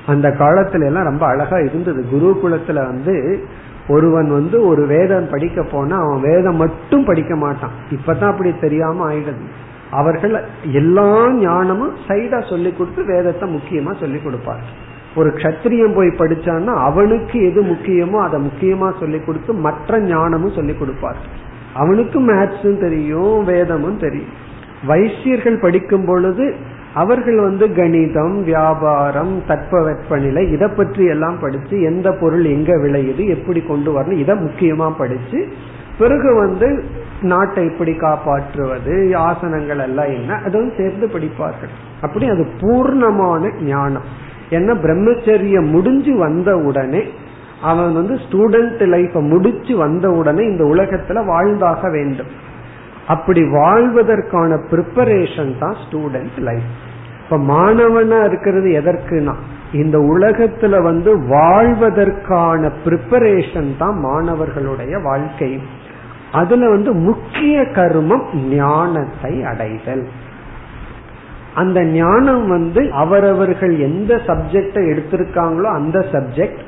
அந்த 0.06 0.28
காலத்துல 0.28 0.84
எல்லாம் 0.84 1.04
ரொம்ப 1.04 1.26
அழகா 1.26 1.58
இருந்தது. 1.58 2.04
குருகுலத்துல 2.12 2.74
வந்து 2.74 3.44
ஒருவன் 3.88 4.30
வந்து 4.32 4.66
ஒரு 4.66 4.86
வேதம் 4.86 5.28
படிக்க 5.30 5.62
போனா 5.62 5.96
அவன் 5.96 6.20
வேதம் 6.20 6.56
மட்டும் 6.56 7.04
படிக்க 7.04 7.36
மாட்டான். 7.36 7.70
இப்பதான் 7.90 8.30
அப்படி 8.30 8.58
தெரியாம 8.58 9.12
ஆயிடுது. 9.12 9.46
அவர்கள் 9.90 10.44
எல்லா 10.72 11.32
ஞானமும் 11.32 11.94
சைடா 12.08 12.48
சொல்லி 12.48 12.72
கொடுத்து 12.72 13.04
வேதத்தை 13.04 13.54
முக்கியமா 13.54 14.00
சொல்லி 14.00 14.18
கொடுப்பார். 14.18 14.86
ஒரு 15.14 15.28
கத்திரியம் 15.28 15.94
போய் 15.94 16.08
படிச்சான்னா 16.08 16.74
அவனுக்கு 16.84 17.46
எது 17.50 17.62
முக்கியமோ 17.62 18.18
அதை 18.22 18.46
முக்கியமா 18.46 18.98
சொல்லி 19.00 19.20
கொடுத்து 19.20 19.52
மற்ற 19.52 20.00
ஞானமும் 20.00 20.52
சொல்லி 20.52 20.74
கொடுப்பார். 20.74 21.16
அவனுக்கு 21.74 22.20
மேத்ஸும் 22.20 22.80
தெரியும் 22.80 23.44
வேதமும் 23.44 23.98
தெரியும். 23.98 24.46
வைசியர்கள் 24.86 25.60
படிக்கும் 25.60 26.04
பொழுது 26.04 26.54
அவர்கள் 26.94 27.40
வந்து 27.40 27.74
கணிதம் 27.74 28.44
வியாபாரம் 28.44 29.42
தட்பவெப்பநிலை 29.48 30.52
இதை 30.52 30.68
பற்றி 30.68 31.04
எல்லாம் 31.04 31.38
படிச்சு 31.40 31.82
எந்த 31.82 32.12
பொருள் 32.12 32.44
எங்க 32.44 32.72
விளையுது 32.76 33.26
எப்படி 33.28 33.60
கொண்டு 33.60 34.00
வரணும் 34.00 34.22
இதை 34.24 34.34
முக்கியமா 34.36 34.96
படிச்சு 34.98 35.48
பிறகு 35.98 36.34
வந்து 36.34 36.84
நாட்டை 37.20 37.64
எப்படி 37.64 37.94
காப்பாற்றுவது 37.94 39.10
ஆசனங்கள் 39.18 39.78
எல்லாம் 39.78 40.06
என்ன 40.06 40.34
அதுவும் 40.34 40.72
சேர்ந்து 40.76 41.06
படிப்பார்கள். 41.06 41.72
அப்படி 42.00 42.26
அது 42.28 42.46
பூர்ணமான 42.60 43.62
ஞானம். 43.62 44.02
ஏன்னா 44.50 44.74
பிரம்மச்சரியம் 44.84 45.70
முடிஞ்சு 45.70 46.16
வந்த 46.16 46.58
உடனே 46.58 47.02
அவன் 47.62 47.94
வந்து 47.94 48.14
ஸ்டூடெண்ட் 48.14 48.82
லைஃப 48.94 49.20
முடிச்சு 49.28 49.76
வந்த 49.76 50.10
உடனே 50.10 50.44
இந்த 50.44 50.64
உலகத்துல 50.64 51.26
வாழ்ந்தாக 51.26 51.90
வேண்டும். 51.90 52.26
அப்படி 53.08 53.42
வாழ்வதற்கான 53.58 54.58
ப்ரிப்பரேஷன் 54.70 55.52
தான் 55.58 55.76
ஸ்டூடெண்ட் 55.82 56.38
லைஃப் 56.48 56.68
இப்ப 57.22 57.38
மாணவனா 57.52 58.18
இருக்கிறது 58.28 58.68
எதற்குனா 58.80 59.34
இந்த 59.72 59.96
உலகத்துல 60.12 60.74
வந்து 60.82 61.10
வாழ்வதற்கான 61.32 62.70
ப்ரிப்பரேஷன் 62.84 63.70
தான் 63.78 63.96
மாணவர்களுடைய 63.98 64.94
வாழ்க்கை. 65.00 65.50
அதுல 66.32 66.68
வந்து 66.68 66.90
முக்கிய 67.08 67.56
கருமம் 67.78 68.24
ஞானத்தை 68.54 69.32
அடைதல். 69.42 70.04
அந்த 71.54 71.78
ஞானம் 71.84 72.46
வந்து 72.48 72.82
அவரவர்கள் 73.02 73.74
எந்த 73.88 74.14
சப்ஜெக்ட 74.26 74.76
எடுத்திருக்காங்களோ 74.92 75.68
அந்த 75.80 75.98
சப்ஜெக்ட் 76.12 76.62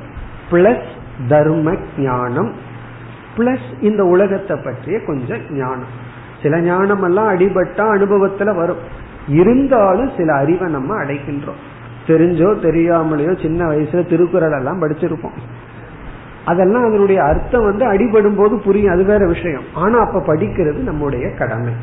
பிளஸ் 0.51 0.89
தர்ம 1.27 1.75
ஞானம் 1.97 2.51
பிளஸ் 3.37 3.67
இந்த 3.81 4.03
உலகத்தை 4.03 4.57
பற்றிய 4.63 4.97
கொஞ்சம் 5.09 5.43
ஞானம். 5.57 5.93
சில 6.41 6.59
ஞானம் 6.59 7.03
எல்லாம் 7.03 7.37
அடிபட்டா 7.37 7.83
அனுபவத்துல 7.95 8.55
வரும். 8.55 8.99
இருந்தாலும் 9.27 10.11
சில 10.17 10.33
அறிவை 10.33 10.71
நம்ம 10.71 11.03
அடைக்கின்றோம். 11.03 11.59
தெரிஞ்சோ 12.07 12.49
தெரியாமலையோ 12.61 13.41
சின்ன 13.41 13.65
வயசுல 13.65 14.09
திருக்குறள் 14.09 14.51
எல்லாம் 14.51 14.81
படிச்சிருப்போம். 14.81 15.37
அதெல்லாம் 16.45 16.83
அதனுடைய 16.83 17.23
அர்த்தம் 17.23 17.63
வந்து 17.63 17.93
அடிபடும் 17.93 18.35
போது 18.35 18.59
புரியும். 18.59 18.93
அது 18.93 19.03
வேற 19.03 19.27
விஷயம். 19.27 19.63
ஆனா 19.73 19.97
அப்ப 19.97 20.35
படிக்கிறது 20.35 20.75
நம்முடைய 20.75 21.29
கடமை. 21.29 21.73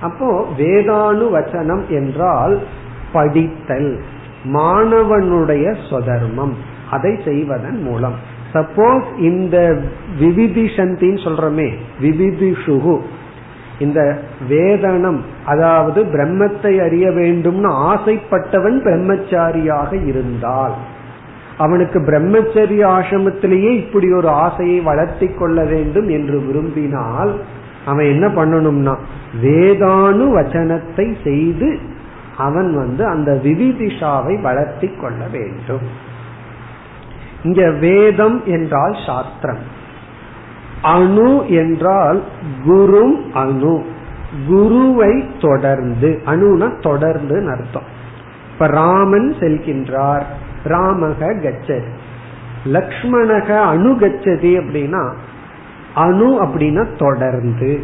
அப்போ 0.00 0.48
வேதானு 0.58 1.30
வச்சனம் 1.36 1.86
என்றால் 1.88 2.58
படித்தல். 3.12 4.00
மாணவனுடைய 4.44 5.76
சொதர்மம் 5.90 6.52
அதை 6.90 7.20
செய்வதன் 7.24 7.82
மூலம். 7.82 8.14
சப்போஸ் 8.54 9.18
இந்த 9.18 9.80
விவிதிஷந்தின்னு 10.20 11.24
சொல்றமே 11.24 11.72
விவிதிஷுகு. 12.00 13.00
இந்த 13.78 14.18
வேதனம் 14.48 15.20
அதாவது 15.44 16.02
பிரம்மத்தை 16.04 16.72
அறிய 16.84 17.10
வேண்டும்னு 17.10 17.70
ஆசைப்பட்டவன் 17.92 18.78
பிரம்மச்சாரியாக 18.82 20.06
இருந்தால் 20.06 20.74
அவனுக்கு 21.58 21.98
பிரம்மச்சரிய 22.00 22.82
ஆசிரமத்திலேயே 22.86 23.70
இப்படி 23.76 24.12
ஒரு 24.12 24.28
ஆசையை 24.28 24.80
வளர்த்தி 24.80 25.28
கொள்ள 25.28 25.64
வேண்டும் 25.64 26.08
என்று 26.08 26.40
விரும்பினால் 26.40 27.32
அவன் 27.84 28.04
என்ன 28.04 28.26
பண்ணணும்னா 28.28 28.94
வேதானு 29.42 30.26
வச்சனத்தை 30.38 31.06
செய்து 31.24 31.96
அவன் 32.36 32.74
வந்து 32.74 33.06
அந்த 33.06 33.40
விவிதிஷாவை 33.44 34.40
வளர்த்தி 34.40 34.88
கொள்ள 34.88 35.26
வேண்டும். 35.32 35.86
இங்க 37.42 37.70
வேதம் 37.70 38.44
என்றால் 38.44 38.96
சாஸ்திரம். 39.06 39.76
அணு 40.82 41.48
என்றால் 41.48 42.22
குரு 42.64 43.24
அணு. 43.34 43.84
குருவை 44.48 45.24
தொடர்ந்து 45.40 46.22
அணுனா 46.26 46.80
தொடர்ந்து 46.80 47.50
அர்த்தம். 47.50 47.82
இப்ப 48.52 48.66
ராமன் 48.66 49.34
செல்கின்றார் 49.40 50.22
ராமக 50.64 51.40
கச்சதி. 51.40 51.88
லக்ஷ்மணக 52.64 53.58
அணு 53.58 53.92
கச்சதி 53.92 54.56
அப்படின்னா 54.56 55.12
அணு 55.94 56.44
அப்படின்னா 56.44 56.96
தொடர்ந்து. 56.96 57.80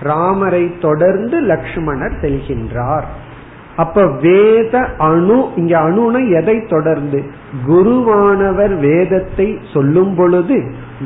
ராமரை 0.00 0.78
தொடர்ந்து 0.78 1.40
லக்ஷ்மணர் 1.40 2.12
செல்கின்றார். 2.20 3.04
அப்ப 3.76 4.06
வேத 4.06 4.88
அணு 4.98 5.48
இங்க 5.56 5.78
அணுன 5.78 6.30
எதை 6.30 6.66
தொடர்ந்து? 6.66 7.24
குருவானவர் 7.68 8.78
வேதத்தை 8.78 9.58
சொல்லும் 9.72 10.14
பொழுது 10.14 10.62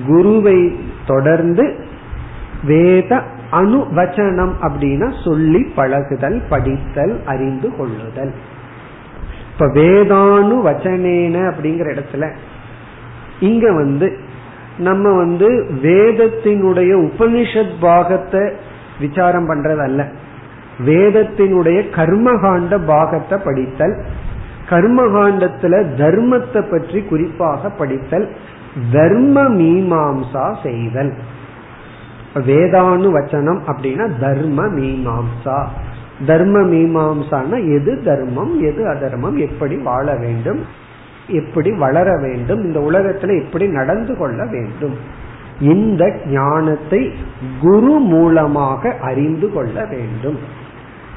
குருவை 0.06 0.76
தொடர்ந்து 1.06 1.74
வேத 2.64 3.22
அணு 3.50 3.86
வச்சனம் 3.96 4.52
அப்படின்னா 4.60 5.24
சொல்லி 5.24 5.62
பழகுதல் 5.74 6.42
படித்தல் 6.48 7.20
அறிந்து 7.24 7.76
கொள்ளுதல். 7.76 8.32
இப்ப 9.52 9.66
வேதானு 9.66 10.56
வச்சனேன 10.68 11.52
அப்படிங்கிற 11.52 11.86
இடத்துல 11.94 12.30
இங்க 13.40 13.72
வந்து 13.72 14.18
நம்ம 14.78 15.16
வந்து 15.16 15.48
வேதத்தினுடைய 15.82 17.10
உபனிஷத் 17.10 17.74
பாகத்தை 17.80 18.40
விசாரம் 19.00 19.48
பண்றது 19.48 19.82
அல்ல 19.84 20.08
வேதத்தினுடைய 20.84 21.78
கர்மகாண்ட 21.96 22.84
பாகத்தை 22.86 23.38
படித்தல் 23.44 24.04
கர்மகாண்டத்துல 24.70 25.74
தர்மத்தை 25.96 26.70
பற்றி 26.70 27.02
குறிப்பாக 27.02 27.68
படித்தல் 27.68 28.28
தர்ம 28.92 29.42
மீமாம்சா 29.42 30.54
செய்தல். 30.62 31.12
வேதானு 32.34 33.08
வச்சனம் 33.16 33.60
அப்படின்னா 33.66 34.18
தர்ம 34.20 34.66
மீமாம்சா. 34.66 35.66
தர்ம 36.26 36.58
மீமாம்சான 36.58 37.76
எது 37.76 38.02
தர்மம் 38.04 38.60
எது 38.60 38.88
அதர்மம் 38.88 39.36
எப்படி 39.36 39.76
வாழ 39.76 40.16
வேண்டும் 40.16 40.60
எப்படி 41.28 41.72
வளர 41.72 42.16
வேண்டும் 42.16 42.62
இந்த 42.64 42.80
உலகத்துல 42.80 43.44
எப்படி 43.44 43.66
நடந்து 43.68 44.16
கொள்ள 44.16 44.44
வேண்டும். 44.44 45.24
இந்த 45.60 46.16
ஞானத்தை 46.26 47.12
குரு 47.60 47.98
மூலமாக 47.98 48.96
அறிந்து 49.00 49.52
கொள்ள 49.52 49.84
வேண்டும். 49.84 50.64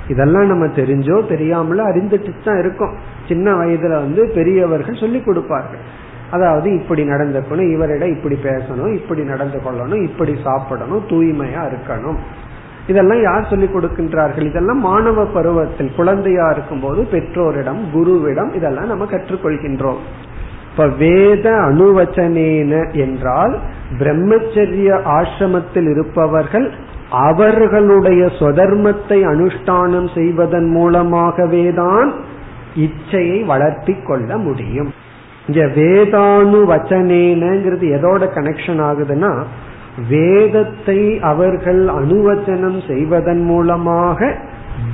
இதெல்லாம் 0.09 0.51
நம்ம 0.51 0.65
தெரிஞ்சோ 0.79 1.17
தெரியாமலோ 1.31 1.83
அறிந்துட்டு 1.91 2.31
தான் 2.43 2.61
இருக்கோம். 2.63 2.93
சின்ன 3.29 3.53
வயதுல 3.59 3.95
வந்து 4.05 4.21
பெரியவர்கள் 4.37 5.01
சொல்லி 5.03 5.19
கொடுப்பார்கள். 5.21 5.83
அதாவது 6.31 6.67
இப்படி 6.79 7.03
நடந்துக்கணும் 7.03 7.71
இவரிடம் 7.75 8.13
இப்படி 8.15 8.37
பேசணும் 8.43 8.93
இப்படி 8.93 9.21
நடந்து 9.23 9.59
கொள்ளணும் 9.65 10.03
இப்படி 10.03 10.33
சாப்பிடணும் 10.43 11.03
தூய்மையா 11.09 11.61
இருக்கணும். 11.71 12.19
இதெல்லாம் 12.87 13.21
யார் 13.21 13.49
சொல்லிக் 13.49 13.73
கொடுக்கின்றார்கள்? 13.75 14.45
இதெல்லாம் 14.51 14.79
மாணவ 14.79 15.25
பருவத்தில் 15.35 15.91
குழந்தையா 15.95 16.45
இருக்கும் 16.51 16.79
போது 16.79 17.01
பெற்றோரிடம் 17.13 17.81
குருவிடம் 17.93 18.51
இதெல்லாம் 18.55 18.91
நம்ம 18.91 19.05
கற்றுக்கொள்கின்றோம் 19.05 19.99
இப்ப 20.71 20.87
வேத 21.03 21.45
அணுவச்சனேன 21.67 22.73
என்றால் 23.05 23.53
பிரம்மச்சரிய 23.99 24.89
ஆசிரமத்தில் 25.17 25.89
இருப்பவர்கள் 25.93 26.67
அவர்களுடைய 27.09 28.25
சொதர்மத்தை 28.25 29.19
அனுஷ்டானம் 29.25 30.13
செய்வதன் 30.13 30.75
மூலமாகவேதான் 30.75 32.13
இச்சையை 32.75 33.45
வளர்த்தி 33.45 33.93
கொள்ள 33.93 34.37
முடியும். 34.37 34.93
இங்க 35.47 35.65
வேதானு 35.65 36.59
வச்சனேனங்கிறது 36.73 37.85
எதோட 37.97 38.23
கனெக்ஷன் 38.33 38.81
ஆகுதுன்னா 38.81 39.43
வேதத்தை 40.09 41.19
அவர்கள் 41.19 41.87
அனுவச்சனம் 41.87 42.87
செய்வதன் 42.87 43.41
மூலமாக 43.41 44.35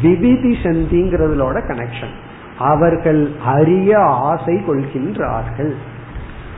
விவிதி 0.02 0.58
சந்திங்கிறதுலோட 0.64 1.58
கனெக்ஷன் 1.68 2.16
அவர்கள் 2.58 3.32
அரிய 3.46 4.00
ஆசை 4.00 4.64
கொள்கின்றார்கள். 4.68 5.74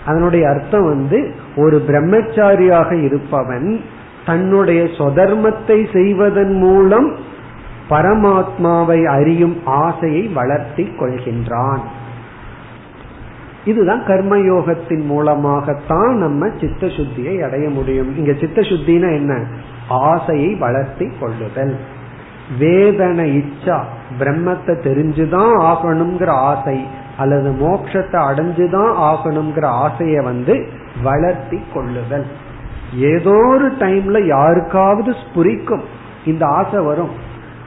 அதனுடைய 0.06 0.50
அர்த்தம் 0.50 0.88
வந்து 0.88 1.32
ஒரு 1.56 1.84
பிரம்மச்சாரியாக 1.88 3.04
இருப்பவன் 3.04 3.80
தன்னுடைய 4.28 4.84
சொதர்மத்தை 4.84 5.94
செய்வதன் 5.94 6.54
மூலம் 6.54 7.16
பரமாத்மாவை 7.90 9.06
அறியும் 9.06 9.62
ஆசையை 9.66 10.28
வளர்த்தி 10.28 10.84
கொள்கின்றான். 10.84 11.80
இதுதான் 13.66 14.02
கர்மயோகத்தின் 14.02 15.06
மூலமாகத்தான் 15.06 16.18
நம்ம 16.18 16.50
சித்த 16.60 16.88
சுத்தியை 16.88 17.44
அடைய 17.44 17.70
முடியும். 17.70 18.18
இங்க 18.18 18.34
சித்த 18.40 18.62
சுத்தினா 18.62 19.16
என்ன? 19.16 19.46
ஆசையை 19.90 20.56
வளர்த்தி 20.56 21.12
கொள்ளுதல். 21.20 21.78
வேதன 22.60 23.24
இச்சா 23.24 23.84
பிரம்மத்தை 24.20 24.74
தெரிஞ்சுதான் 24.82 25.52
ஆகணுங்கிற 25.60 26.28
ஆசை 26.28 26.86
அல்லது 27.18 27.52
மோட்சத்தை 27.52 28.20
அடைஞ்சுதான் 28.20 28.94
ஆகணுங்கிற 29.10 29.66
ஆசையை 29.66 30.24
வந்து 30.24 30.68
வளர்த்தி 31.04 31.60
கொள்ளுதல். 31.74 32.26
ஏதோ 32.94 33.30
ஒரு 33.30 33.72
டைம்ல 33.72 34.26
யாருக்காவது 34.26 35.12
ஸ்புரிக்கும். 35.12 35.82
இந்த 36.26 36.46
ஆசை 36.46 36.84
வரும். 36.84 37.10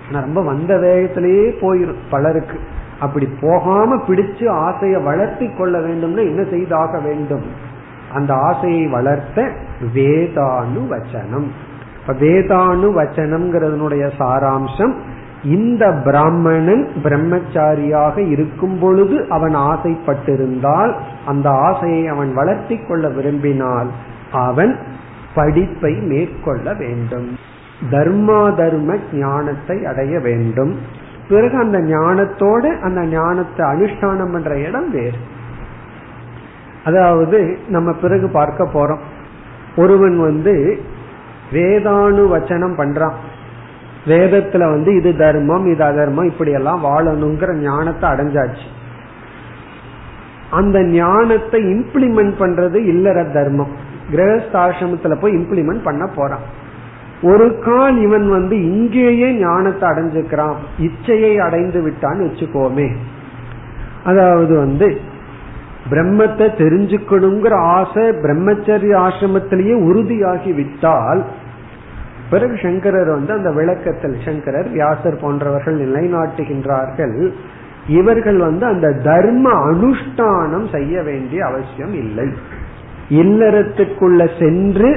ஆனா 0.09 0.21
ரொம்ப 0.21 0.43
வந்த 0.43 0.77
வேகத்திலேயே 0.77 1.51
போயிரும் 1.61 1.99
பலருக்கு. 2.11 2.59
அப்படி 3.01 3.29
போகாம 3.41 3.97
பிடிச்சு 3.97 4.49
ஆசையை 4.49 5.03
வளர்த்தி 5.03 5.51
கொள்ள 5.51 5.79
வேண்டும்னு 5.79 6.19
என்ன 6.19 6.43
செய்தாக 6.43 6.99
வேண்டும்? 6.99 7.45
அந்த 8.15 8.35
ஆசையை 8.35 8.87
வளர்த்த 8.87 9.51
வேதானு 9.95 10.81
வச்சனம் 10.91 11.47
வேதானு 12.07 12.93
வச்சனம்ங்கிறதனுடைய 13.01 14.11
சாராம்சம் 14.19 14.95
இந்த 15.45 15.93
பிராமணன் 16.05 16.89
பிரம்மச்சாரியாக 17.03 18.31
இருக்கும் 18.31 18.79
பொழுது 18.79 19.27
அவன் 19.29 19.55
ஆசைப்பட்டிருந்தால் 19.55 20.95
அந்த 21.27 21.51
ஆசையை 21.51 22.07
அவன் 22.07 22.35
வளர்த்தி 22.35 22.77
கொள்ள 22.77 23.09
விரும்பினால் 23.09 23.91
அவன் 24.33 24.79
படிப்பை 25.35 25.95
மேற்கொள்ள 25.95 26.75
வேண்டும். 26.75 27.39
தர்மா 27.91 28.55
தர்ம 28.55 28.97
ஞானத்தை 29.13 29.85
அடைய 29.85 30.19
வேண்டும். 30.19 30.79
பிறகு 31.29 31.57
அந்த 31.57 31.79
ஞானத்தோடு 31.79 32.81
அந்த 32.81 33.05
ஞானத்தை 33.05 33.67
அனுஷ்டானம் 33.67 34.33
பண்ற 34.33 34.59
இடம் 34.59 34.91
வேறு. 34.91 35.19
அதாவது 36.85 37.59
நம்ம 37.69 37.93
பிறகு 37.93 38.29
பார்க்க 38.29 38.65
போறோம். 38.65 38.99
ஒருவன் 39.77 40.21
வந்து 40.21 40.81
வேதானு 41.53 42.23
வச்சனம் 42.35 42.79
பண்றான். 42.79 43.13
வேதத்துல 44.07 44.59
வந்து 44.59 44.97
இது 44.97 45.17
தர்மம் 45.17 45.73
இது 45.73 45.85
அதர்மம் 45.85 46.25
இப்படி 46.25 46.53
எல்லாம் 46.53 46.85
வாழணுங்கிற 46.85 47.55
ஞானத்தை 47.55 48.11
அடைஞ்சாச்சு. 48.11 48.67
அந்த 50.51 50.85
ஞானத்தை 50.85 51.63
இம்ப்ளிமெண்ட் 51.65 52.35
பண்றது 52.39 52.75
இல்லற 52.75 53.25
தர்மம். 53.25 53.89
கிரகஸ்தாசிரமத்துல 54.13 55.21
போய் 55.21 55.33
இம்ப்ளிமெண்ட் 55.33 55.83
பண்ண 55.83 56.07
போறான். 56.07 56.47
ஒரு 57.23 57.59
கால் 57.59 57.97
இவன் 58.03 58.29
வந்து 58.31 58.57
இங்கேயே 58.65 59.33
ஞானத்தை 59.33 59.89
அடைஞ்சுக்கிறான். 59.89 60.59
இச்சையை 60.79 61.37
அடைந்து 61.37 61.81
விட்டான்னு 61.83 62.27
வச்சுக்கோமே. 62.29 62.89
அதாவது 64.05 64.57
வந்து 64.57 64.89
பிரம்மத்தை 65.91 66.47
தெரிஞ்சுக்கணுங்கிற 66.63 67.55
ஆசை 67.77 68.05
பிரம்மச்சரிய 68.25 68.95
ஆசிரமத்திலேயே 69.07 69.77
உறுதியாகி 69.89 70.55
விட்டால் 70.55 71.25
பிறகு 72.31 72.57
சங்கரர் 72.63 73.11
வந்து 73.11 73.33
அந்த 73.33 73.51
விளக்கத்தில் 73.51 74.19
சங்கரர் 74.25 74.69
வியாசர் 74.71 75.21
போன்றவர்கள் 75.21 75.79
நிலைநாட்டுகின்றார்கள். 75.87 77.33
இவர்கள் 77.89 78.39
வந்து 78.39 78.67
அந்த 78.67 78.89
தர்ம 78.93 79.53
அனுஷ்டானம் 79.71 80.67
செய்ய 80.73 81.03
வேண்டிய 81.03 81.47
அவசியம் 81.47 81.95
இல்லை. 81.95 82.29
இல்லறத்துக்குள்ள 83.11 84.39
சென்று 84.39 84.91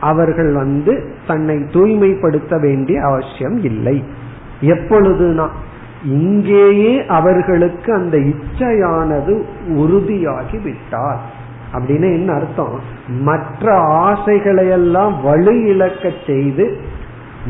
அவர்கள் 0.00 0.52
வந்து 0.52 0.92
தன்னை 1.26 1.56
தூய்மைப்படுத்த 1.70 2.58
வேண்டிய 2.58 2.98
அவசியம் 3.02 3.58
இல்லை. 3.62 4.04
எப்பொழுதுனா 4.60 5.46
இங்கேயே 6.02 7.04
அவர்களுக்கு 7.06 7.92
அந்த 7.92 8.16
இச்சையானது 8.16 9.32
உறுதியாகி 9.76 10.62
விட்டார் 10.62 11.20
அப்படின்னு 11.72 12.08
என்ன 12.18 12.32
அர்த்தம்? 12.32 12.76
மற்ற 13.22 13.72
ஆசைகளையெல்லாம் 14.06 15.14
வலு 15.22 15.54
இழக்க 15.66 16.12
செய்து 16.26 16.66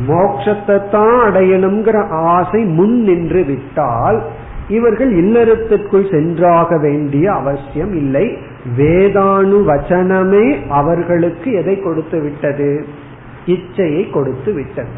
மோட்சத்தை 0.07 0.89
தான் 0.89 1.17
அடையணுங்கிற 1.27 1.97
ஆசை 2.09 2.61
முன் 2.65 2.97
நின்று 3.01 3.43
விட்டால் 3.43 4.19
இவர்கள் 4.67 5.11
இல்லறத்திற்குள் 5.11 6.11
சென்றாக 6.11 6.77
வேண்டிய 6.77 7.31
அவசியம் 7.33 7.93
இல்லை. 7.93 8.37
வேதானு 8.77 9.63
வச்சனமே 9.67 10.67
அவர்களுக்கு 10.67 11.51
எதை 11.51 11.79
கொடுத்து 11.79 12.21
விட்டது? 12.21 12.87
இச்சையை 13.45 14.11
கொடுத்து 14.11 14.53
விட்டது. 14.53 14.89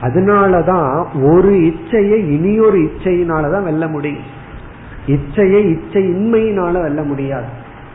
அதனாலதான் 0.00 1.06
ஒரு 1.22 1.52
இச்சையை 1.52 2.14
இனியொரு 2.14 2.78
இச்சையினாலதான் 2.78 3.62
வெல்ல 3.62 3.88
முடியும். 3.88 4.24
இச்சையை 5.06 5.70
இச்சை 5.70 6.02
இன்மையினால 6.02 6.82
வெல்ல 6.82 7.02
முடியாது. 7.02 7.46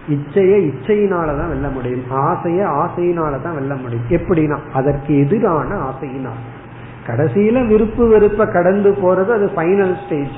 இச்சையை 0.09 0.71
இச்சையினாலதான் 0.71 1.47
வெல்ல 1.47 1.67
முடியும். 1.67 2.03
ஆசைய 2.11 2.65
ஆசையினாலதான் 2.65 3.53
வெல்ல 3.53 3.75
முடியும். 3.75 4.05
எப்படின்னா 4.09 4.57
அதற்கு 4.73 5.19
எதிரான 5.19 5.75
ஆசையினால். 5.75 6.59
கடைசியில 7.07 7.67
விருப்பு 7.67 8.07
வெறுப்ப 8.07 8.45
கடந்து 8.45 8.91
போறது 8.91 9.27
அது 9.27 9.51
ஃபைனல் 9.55 10.05
ஸ்டேஜ் 10.05 10.35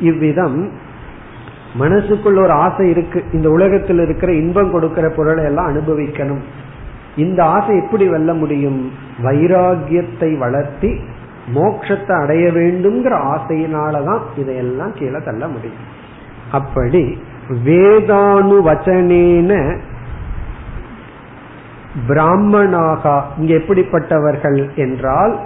இவ்விதம் 0.00 0.70
மனசுக்குள்ள 1.78 2.38
ஒரு 2.38 2.50
ஆசை 2.50 2.90
இருக்கு. 2.90 3.24
இந்த 3.32 3.50
உலகத்தில் 3.50 3.98
இருக்கிற 3.98 4.32
இன்பம் 4.32 4.70
கொடுக்கிற 4.70 5.08
பொருளை 5.08 5.44
எல்லாம் 5.44 5.68
அனுபவிக்கணும். 5.68 6.42
இந்த 7.16 7.44
ஆசை 7.44 7.76
எப்படி 7.76 8.08
வெல்ல 8.08 8.34
முடியும்? 8.34 8.92
வைராகியத்தை 9.22 10.38
வளர்த்தி 10.38 11.00
மோட்சத்தை 11.54 12.22
அடைய 12.22 12.48
வேண்டும்ங்கிற 12.48 13.14
ஆசையினாலதான் 13.34 14.20
இதையெல்லாம் 14.36 14.92
கீழே 14.94 15.18
தள்ள 15.24 15.48
முடியும். 15.48 15.84
அப்படி 16.52 17.18
வேதானு 17.64 18.56
வச்சனேன 18.68 19.80
பிராமணாகா 22.08 23.22
இங்க 23.38 23.54
எப்படிப்பட்டவர்கள் 23.54 24.74
என்றால் 24.74 25.40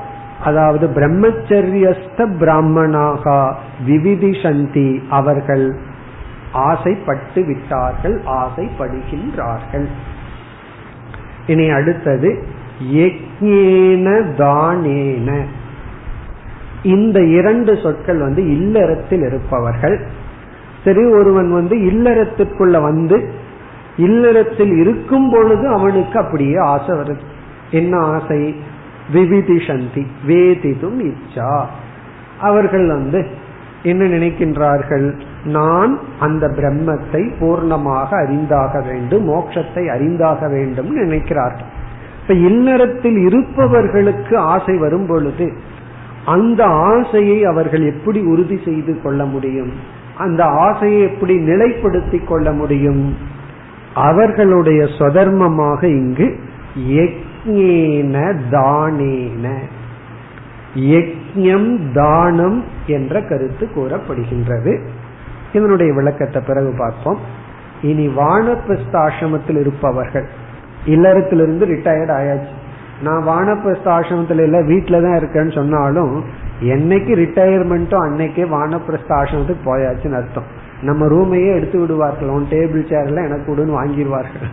அதாவது 0.44 0.86
பிரம்மச்சரியஸ்த 0.86 2.18
பிராமணாகா 2.40 3.54
விவிதிசந்தி 3.86 5.02
அவர்கள் 5.10 5.66
ஆசைப்பட்டு 6.52 7.44
விட்டார்கள் 7.44 8.22
ஆசைப்படுகின்றார்கள். 8.26 9.86
இனி 11.46 11.68
அடுத்தது 11.68 12.46
யக்ஞேன 12.92 14.22
தானேன. 14.38 15.44
இந்த 16.82 17.24
இரண்டு 17.24 17.78
சொற்கள் 17.82 18.18
வந்து 18.18 18.56
இல்லறத்தில் 18.56 19.20
இருப்பவர்கள். 19.20 20.06
சரி 20.84 21.04
ஒருவன் 21.04 21.52
வந்து 21.52 21.76
இல்லறத்திற்குள்ள 21.76 22.82
வந்து 22.82 23.30
இல்லறத்தில் 23.96 24.72
இருக்கும் 24.72 25.30
பொழுது 25.30 25.68
அவனுக்கு 25.68 26.18
அப்படியே 26.18 26.56
ஆசை 26.56 26.88
வருது. 26.88 27.18
என்ன 27.70 27.98
ஆசை? 27.98 28.60
விவிதிஷந்தி 29.12 30.06
வேதிதும் 30.26 31.12
இச்சா. 31.12 31.64
அவர்கள் 32.40 32.86
வந்து 32.86 33.28
என்ன 33.82 34.04
நினைக்கின்றார்கள். 34.04 35.12
நான் 35.44 35.98
அந்த 36.18 36.48
பிரம்மத்தை 36.48 37.32
பூர்ணமாக 37.40 38.08
அறிந்தாக 38.26 38.84
வேண்டும் 38.84 39.28
மோட்சத்தை 39.28 39.86
அறிந்தாக 39.86 40.50
வேண்டும் 40.50 40.98
நினைக்கிறார்கள். 40.98 41.70
இப்ப 42.22 42.34
இல்லறத்தில் 42.34 43.16
இருப்பவர்களுக்கு 43.16 44.38
ஆசை 44.38 44.76
வரும் 44.76 45.06
பொழுது 45.06 45.52
அந்த 46.24 46.64
ஆசையை 46.64 47.44
அவர்கள் 47.44 47.82
எப்படி 47.82 48.20
உறுதி 48.20 48.60
செய்து 48.64 49.02
கொள்ள 49.02 49.24
முடியும்? 49.24 49.72
அந்த 50.16 50.44
ஆசையை 50.44 51.00
எப்படி 51.02 51.38
நிலைப்படுத்திக் 51.38 52.24
கொள்ள 52.24 52.52
முடியும்? 52.52 53.16
அவர்களுடைய 53.94 54.82
சொதர்மமாக 54.82 55.84
இங்கு 55.84 56.38
யக்ஞேன 56.88 58.34
தானேன 58.50 59.58
யக்ஞம் 60.74 61.92
தானம் 61.92 62.58
என்ற 62.86 63.22
கருத்து 63.30 63.64
கூறப்படுகின்றது. 63.76 64.72
இதனுடைய 65.52 65.92
விளக்கத்தை 65.92 66.42
பிறகு 66.48 66.70
பார்ப்போம். 66.78 67.20
இனி 67.82 68.06
வானப்பிரஸ்த 68.08 68.94
ஆசிரமத்தில் 69.06 69.58
இருப்பவர்கள் 69.60 70.26
இல்லறத்திலிருந்து 70.86 71.64
ரிட்டையர்ட் 71.74 72.12
ஆயாச்சு. 72.18 72.54
நான் 73.02 73.22
வானப்பிரஸ்த 73.28 73.88
ஆசிரமத்தில் 73.96 74.42
இல்லை 74.46 74.60
வீட்டில் 74.62 75.04
தான் 75.04 75.18
இருக்கேன்னு 75.20 75.54
சொன்னாலும் 75.54 76.14
என்னைக்கு 76.74 77.12
ரிட்டையர்மெண்ட்டோ 77.22 77.98
அன்னைக்கே 78.06 78.46
வானப்பிரஸ்த 78.56 79.10
ஆசிரமத்துக்கு 79.20 79.68
போயாச்சுன்னு 79.70 80.18
அர்த்தம். 80.20 80.48
நம்ம 80.88 81.06
ரூமையே 81.06 81.50
எடுத்து 81.58 81.78
விடுவார்கள். 81.80 82.28
உன் 82.28 82.46
டேபிள் 82.52 82.84
சேர்ல 82.92 83.24
எனக்கு 83.28 83.48
கொடுன்னு 83.50 83.78
வாங்கிடுவார்கள். 83.80 84.46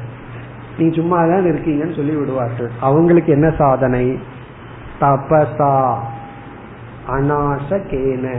நீ 0.80 0.88
சும்மா 0.98 1.20
தான் 1.34 1.50
இருக்கீங்கன்னு 1.52 1.98
சொல்லி 2.00 2.16
விடுவார்கள் 2.22 2.70
அவங்களுக்கு 2.88 3.32
என்ன 3.38 3.48
சாதனை? 3.62 4.04
தபசா. 5.02 5.96
அநாசகேன 7.10 8.36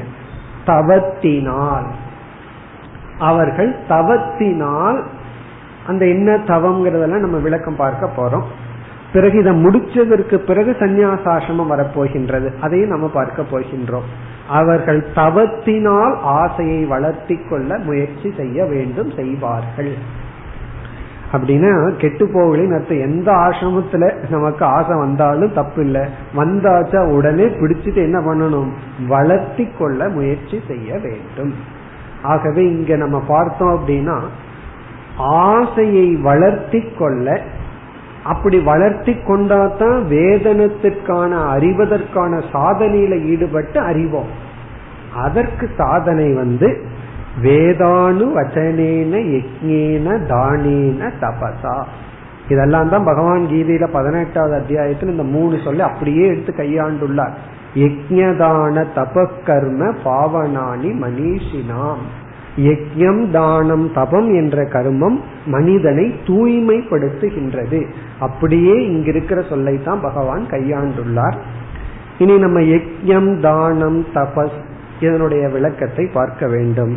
தவத்தினால். 0.67 1.87
அவர்கள் 3.19 3.77
தவத்தினால் 3.89 5.03
அந்த 5.87 6.07
என்ன 6.07 6.37
தவம்ங்கிறதெல்லாம் 6.37 7.19
நம்ம 7.19 7.37
விளக்கம் 7.37 7.77
பார்க்க 7.77 8.11
போறோம். 8.17 8.43
பிறகு 9.13 9.39
இதை 9.39 9.65
முடிச்சதற்கு 9.65 10.35
பிறகு 10.35 10.77
சந்நியாசாசிரமம் 10.79 11.71
வரப்போகின்றது. 11.71 12.59
அதையும் 12.61 12.89
நம்ம 12.89 13.09
பார்க்க 13.09 13.43
போகின்றோம். 13.43 14.07
அவர்கள் 14.49 15.07
தவத்தினால் 15.15 16.17
ஆசையை 16.17 16.85
வளர்த்தி 16.85 17.41
கொள்ள 17.49 17.79
முயற்சி 17.79 18.33
செய்ய 18.37 18.65
வேண்டும் 18.65 19.13
செய்வார்கள். 19.17 19.93
அப்படின்னா 21.33 21.97
கெட்டு 21.97 22.27
போகலின்னு 22.27 22.75
அர்த்தம். 22.75 23.01
எந்த 23.01 23.33
ஆசிரமத்துல 23.33 24.29
நமக்கு 24.29 24.65
ஆசை 24.65 24.97
வந்தாலும் 24.99 25.53
தப்பு 25.53 25.85
இல்லை 25.85 26.01
வந்தாச்சா 26.37 27.09
உடனே 27.09 27.45
பிடிச்சிட்டு 27.45 27.97
என்ன 27.97 28.19
பண்ணணும்? 28.19 28.71
வளர்த்தி 29.07 29.69
கொள்ள 29.79 30.09
முயற்சி 30.09 30.61
செய்ய 30.69 30.99
வேண்டும். 30.99 31.55
ஆகவே 32.23 32.63
இங்க 32.65 32.97
நம்ம 32.97 33.23
பார்த்தோம் 33.29 33.75
அப்படின்னா 33.79 34.21
ஆசையை 35.17 36.17
வளர்த்தி 36.17 36.81
கொள்ள 36.99 37.43
அப்படி 38.25 38.59
வளர்த்தி 38.59 39.13
கொண்டாதான் 39.13 40.01
வேதனத்திற்கான 40.11 41.33
அறிவதற்கான 41.55 42.43
சாதனையில 42.53 43.25
ஈடுபட்டு 43.25 43.81
அறிவோம். 43.81 44.47
அதற்கு 45.15 45.69
சாதனை 45.77 46.35
வந்து 46.35 46.85
வேதானு 47.43 48.27
வச்சனேன 48.37 49.15
யக்ஞேன 49.35 50.07
தானேன 50.33 51.11
தபசா. 51.21 51.77
இதெல்லாம் 52.49 52.89
தான் 52.89 53.05
பகவான் 53.05 53.43
கீதையில 53.47 53.87
பதினெட்டாவது 53.93 54.55
அத்தியாயத்தில் 54.55 55.11
இந்த 55.11 55.23
மூணு 55.23 55.59
சொல்லி 55.65 55.81
அப்படியே 55.81 56.27
எடுத்து 56.27 56.53
கையாண்டுள்ளார். 56.53 57.35
யஜ்ஞதான 57.75 58.85
தபக்கர்ம 58.95 59.91
பாவனானி 60.05 60.91
மனிஷினாம். 61.03 62.05
யஜ்யம் 62.57 63.31
தானம் 63.31 63.93
தபம் 63.93 64.35
என்ற 64.35 64.63
கர்மம் 64.63 65.19
மனிதனை 65.47 66.15
தூய்மைப்படுத்துகின்றது. 66.27 67.87
அப்படியே 68.19 68.75
இங்கிருக்கிற 68.75 69.49
சொல்லை 69.49 69.83
தான் 69.83 70.01
பகவான் 70.01 70.47
கையாண்டுள்ளார். 70.51 71.37
இனி 72.19 72.39
நம்ம 72.39 72.61
யஜ்யம் 72.61 73.41
தானம் 73.41 74.07
தபஸ் 74.15 74.59
இதனுடைய 75.01 75.49
விளக்கத்தை 75.49 76.07
பார்க்க 76.13 76.47
வேண்டும். 76.47 76.97